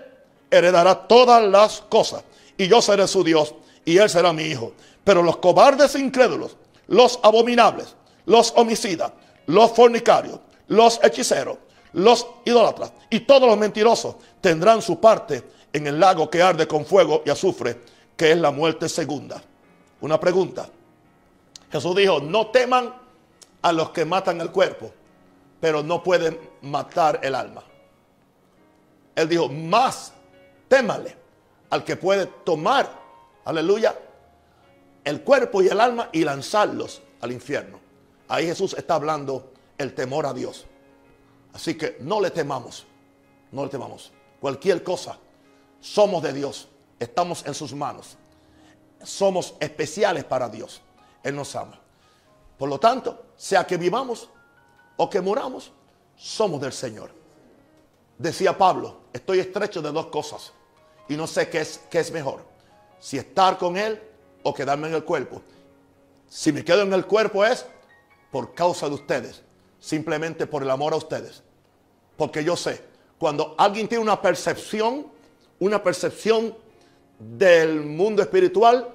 heredará 0.50 1.06
todas 1.06 1.42
las 1.42 1.80
cosas. 1.82 2.24
Y 2.56 2.68
yo 2.68 2.80
seré 2.82 3.08
su 3.08 3.24
Dios 3.24 3.54
y 3.84 3.98
él 3.98 4.08
será 4.08 4.32
mi 4.32 4.44
hijo. 4.44 4.72
Pero 5.04 5.22
los 5.22 5.38
cobardes 5.38 5.94
e 5.94 6.00
incrédulos, 6.00 6.56
los 6.86 7.18
abominables, 7.22 7.96
los 8.26 8.52
homicidas, 8.56 9.12
los 9.46 9.72
fornicarios, 9.72 10.40
los 10.68 11.00
hechiceros, 11.02 11.58
los 11.92 12.26
idólatras 12.44 12.92
y 13.10 13.20
todos 13.20 13.48
los 13.48 13.58
mentirosos 13.58 14.16
tendrán 14.40 14.80
su 14.80 15.00
parte 15.00 15.42
en 15.72 15.86
el 15.86 15.98
lago 15.98 16.28
que 16.30 16.42
arde 16.42 16.66
con 16.66 16.84
fuego 16.84 17.22
y 17.24 17.30
azufre, 17.30 17.80
que 18.16 18.32
es 18.32 18.38
la 18.38 18.50
muerte 18.50 18.88
segunda. 18.88 19.42
Una 20.00 20.18
pregunta. 20.18 20.68
Jesús 21.70 21.96
dijo, 21.96 22.20
no 22.20 22.48
teman 22.48 22.94
a 23.62 23.72
los 23.72 23.90
que 23.90 24.04
matan 24.04 24.40
el 24.40 24.50
cuerpo, 24.50 24.92
pero 25.60 25.82
no 25.82 26.02
pueden 26.02 26.38
matar 26.62 27.20
el 27.22 27.34
alma. 27.34 27.62
Él 29.14 29.28
dijo, 29.28 29.48
más 29.48 30.12
témale 30.68 31.16
al 31.70 31.84
que 31.84 31.96
puede 31.96 32.26
tomar, 32.26 32.90
aleluya, 33.44 33.96
el 35.04 35.22
cuerpo 35.22 35.62
y 35.62 35.68
el 35.68 35.80
alma 35.80 36.08
y 36.12 36.24
lanzarlos 36.24 37.02
al 37.20 37.32
infierno. 37.32 37.81
Ahí 38.28 38.46
Jesús 38.46 38.74
está 38.78 38.94
hablando 38.94 39.52
el 39.78 39.94
temor 39.94 40.26
a 40.26 40.32
Dios. 40.32 40.66
Así 41.52 41.76
que 41.76 41.98
no 42.00 42.20
le 42.20 42.30
temamos, 42.30 42.86
no 43.50 43.64
le 43.64 43.70
temamos. 43.70 44.12
Cualquier 44.40 44.82
cosa, 44.82 45.18
somos 45.80 46.22
de 46.22 46.32
Dios, 46.32 46.68
estamos 46.98 47.44
en 47.46 47.54
sus 47.54 47.74
manos. 47.74 48.16
Somos 49.02 49.54
especiales 49.60 50.24
para 50.24 50.48
Dios. 50.48 50.80
Él 51.22 51.34
nos 51.34 51.54
ama. 51.56 51.78
Por 52.56 52.68
lo 52.68 52.78
tanto, 52.78 53.26
sea 53.36 53.66
que 53.66 53.76
vivamos 53.76 54.28
o 54.96 55.10
que 55.10 55.20
muramos, 55.20 55.72
somos 56.16 56.60
del 56.60 56.72
Señor. 56.72 57.10
Decía 58.18 58.56
Pablo, 58.56 59.00
estoy 59.12 59.40
estrecho 59.40 59.82
de 59.82 59.90
dos 59.90 60.06
cosas 60.06 60.52
y 61.08 61.16
no 61.16 61.26
sé 61.26 61.48
qué 61.48 61.60
es, 61.60 61.80
qué 61.90 61.98
es 61.98 62.12
mejor. 62.12 62.44
Si 63.00 63.18
estar 63.18 63.58
con 63.58 63.76
Él 63.76 64.00
o 64.44 64.54
quedarme 64.54 64.88
en 64.88 64.94
el 64.94 65.04
cuerpo. 65.04 65.42
Si 66.28 66.52
me 66.52 66.64
quedo 66.64 66.82
en 66.82 66.92
el 66.92 67.04
cuerpo 67.04 67.44
es 67.44 67.66
por 68.32 68.54
causa 68.54 68.88
de 68.88 68.96
ustedes. 68.96 69.42
Simplemente 69.78 70.46
por 70.48 70.62
el 70.64 70.70
amor 70.70 70.94
a 70.94 70.96
ustedes. 70.96 71.42
Porque 72.16 72.42
yo 72.42 72.56
sé, 72.56 72.82
cuando 73.18 73.54
alguien 73.58 73.86
tiene 73.86 74.02
una 74.02 74.20
percepción, 74.20 75.06
una 75.60 75.80
percepción 75.80 76.56
del 77.18 77.82
mundo 77.82 78.22
espiritual, 78.22 78.88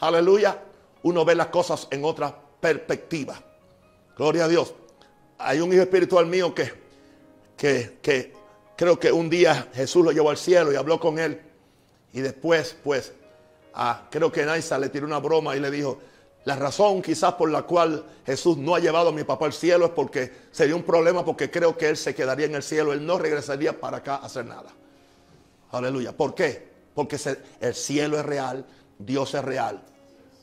aleluya, 0.00 0.62
uno 1.02 1.24
ve 1.24 1.34
las 1.34 1.48
cosas 1.48 1.88
en 1.90 2.04
otra 2.04 2.34
perspectiva. 2.60 3.38
Gloria 4.16 4.44
a 4.44 4.48
Dios. 4.48 4.72
Hay 5.38 5.60
un 5.60 5.72
hijo 5.72 5.82
espiritual 5.82 6.26
mío 6.26 6.54
que, 6.54 6.72
que, 7.56 7.98
que 8.00 8.32
creo 8.76 8.98
que 8.98 9.12
un 9.12 9.28
día 9.28 9.68
Jesús 9.74 10.04
lo 10.04 10.12
llevó 10.12 10.30
al 10.30 10.38
cielo 10.38 10.72
y 10.72 10.76
habló 10.76 10.98
con 10.98 11.18
él. 11.18 11.40
Y 12.12 12.20
después, 12.20 12.76
pues, 12.82 13.12
creo 14.10 14.32
que 14.32 14.44
Naisa 14.44 14.78
le 14.78 14.88
tiró 14.88 15.06
una 15.06 15.18
broma 15.18 15.56
y 15.56 15.60
le 15.60 15.70
dijo, 15.70 15.98
La 16.46 16.54
razón 16.54 17.02
quizás 17.02 17.34
por 17.34 17.50
la 17.50 17.62
cual 17.62 18.04
Jesús 18.24 18.56
no 18.56 18.76
ha 18.76 18.78
llevado 18.78 19.08
a 19.08 19.12
mi 19.12 19.24
papá 19.24 19.46
al 19.46 19.52
cielo 19.52 19.86
es 19.86 19.90
porque 19.90 20.32
sería 20.52 20.76
un 20.76 20.84
problema 20.84 21.24
porque 21.24 21.50
creo 21.50 21.76
que 21.76 21.88
él 21.88 21.96
se 21.96 22.14
quedaría 22.14 22.46
en 22.46 22.54
el 22.54 22.62
cielo, 22.62 22.92
él 22.92 23.04
no 23.04 23.18
regresaría 23.18 23.80
para 23.80 23.96
acá 23.96 24.14
a 24.14 24.26
hacer 24.26 24.46
nada. 24.46 24.70
Aleluya. 25.72 26.16
¿Por 26.16 26.36
qué? 26.36 26.68
Porque 26.94 27.18
el 27.60 27.74
cielo 27.74 28.16
es 28.16 28.24
real, 28.24 28.64
Dios 28.96 29.34
es 29.34 29.44
real. 29.44 29.82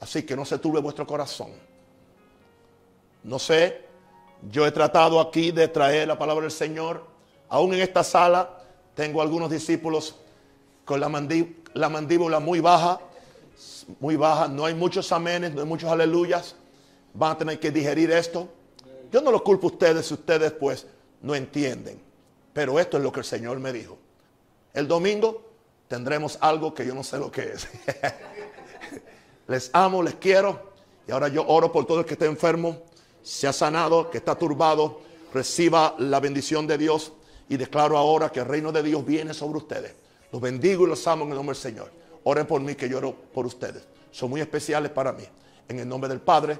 Así 0.01 0.24
que 0.24 0.36
no 0.36 0.43
se 0.43 0.58
turbe 0.58 0.82
vuestro 0.82 1.08
corazón. 1.08 1.51
No 3.24 3.39
sé, 3.39 3.86
yo 4.51 4.68
he 4.68 4.72
tratado 4.74 5.22
aquí 5.22 5.51
de 5.51 5.70
traer 5.70 6.10
la 6.10 6.20
palabra 6.20 6.41
del 6.41 6.51
Señor. 6.51 7.08
Aún 7.47 7.76
en 7.76 7.80
esta 7.80 8.04
sala 8.04 8.62
tengo 8.93 9.22
algunos 9.22 9.49
discípulos 9.49 10.16
con 10.84 10.99
la, 10.99 11.08
la 11.76 11.88
mandíbula 11.88 12.41
muy 12.41 12.60
baja 12.60 12.99
muy 13.99 14.16
baja, 14.16 14.47
no 14.47 14.66
hay 14.66 14.74
muchos 14.74 15.11
amenes, 15.11 15.53
no 15.53 15.61
hay 15.61 15.68
muchos 15.68 15.89
aleluyas. 15.89 16.55
Van 17.14 17.32
a 17.34 17.38
tener 17.38 17.59
que 17.59 17.72
digerir 17.72 18.11
esto. 18.11 18.47
Yo 19.11 19.22
no 19.22 19.32
lo 19.32 19.43
culpo 19.43 19.68
a 19.68 19.72
ustedes 19.72 20.07
si 20.07 20.14
ustedes 20.14 20.51
pues 20.51 20.88
no 21.22 21.36
entienden. 21.36 22.01
Pero 22.53 22.80
esto 22.80 22.97
es 22.97 23.03
lo 23.03 23.11
que 23.11 23.20
el 23.20 23.26
Señor 23.26 23.59
me 23.59 23.74
dijo. 23.74 23.97
El 24.74 24.88
domingo 24.88 25.43
tendremos 25.88 26.38
algo 26.41 26.74
que 26.74 26.86
yo 26.86 26.93
no 26.95 27.03
sé 27.03 27.18
lo 27.18 27.32
que 27.32 27.53
es. 27.53 27.68
les 29.47 29.70
amo, 29.74 30.01
les 30.01 30.16
quiero. 30.16 30.74
Y 31.07 31.11
ahora 31.11 31.28
yo 31.28 31.45
oro 31.47 31.72
por 31.72 31.86
todo 31.86 31.99
el 31.99 32.05
que 32.05 32.14
esté 32.14 32.26
enfermo, 32.26 32.84
se 33.22 33.47
ha 33.47 33.53
sanado, 33.53 34.09
que 34.09 34.18
está 34.18 34.36
turbado, 34.36 35.01
reciba 35.34 35.95
la 35.99 36.20
bendición 36.20 36.66
de 36.66 36.78
Dios. 36.78 37.14
Y 37.49 37.57
declaro 37.57 37.97
ahora 37.97 38.30
que 38.30 38.39
el 38.39 38.45
reino 38.45 38.72
de 38.72 38.82
Dios 38.82 39.05
viene 39.05 39.34
sobre 39.34 39.57
ustedes. 39.57 39.93
Los 40.32 40.41
bendigo 40.41 40.86
y 40.86 40.89
los 40.89 41.05
amo 41.07 41.26
en 41.26 41.32
el 41.32 41.36
nombre 41.36 41.53
del 41.53 41.61
Señor. 41.61 42.03
Oren 42.24 42.46
por 42.46 42.62
mí 42.62 42.76
que 42.76 42.88
yo 42.88 42.98
oro 42.98 43.16
por 43.34 43.46
ustedes. 43.46 43.88
Son 44.12 44.30
muy 44.30 44.42
especiales 44.42 44.92
para 44.92 45.12
mí. 45.12 45.24
En 45.68 45.80
el 45.80 45.88
nombre 45.88 46.10
del 46.10 46.22
Padre, 46.22 46.60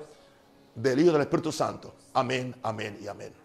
del 0.76 0.99
Hijo 0.99 1.09
y 1.09 1.14
del 1.14 1.22
Espíritu 1.22 1.51
Santo. 1.51 1.93
Amén, 2.14 2.55
amén 2.64 2.97
y 3.01 3.07
amén. 3.07 3.42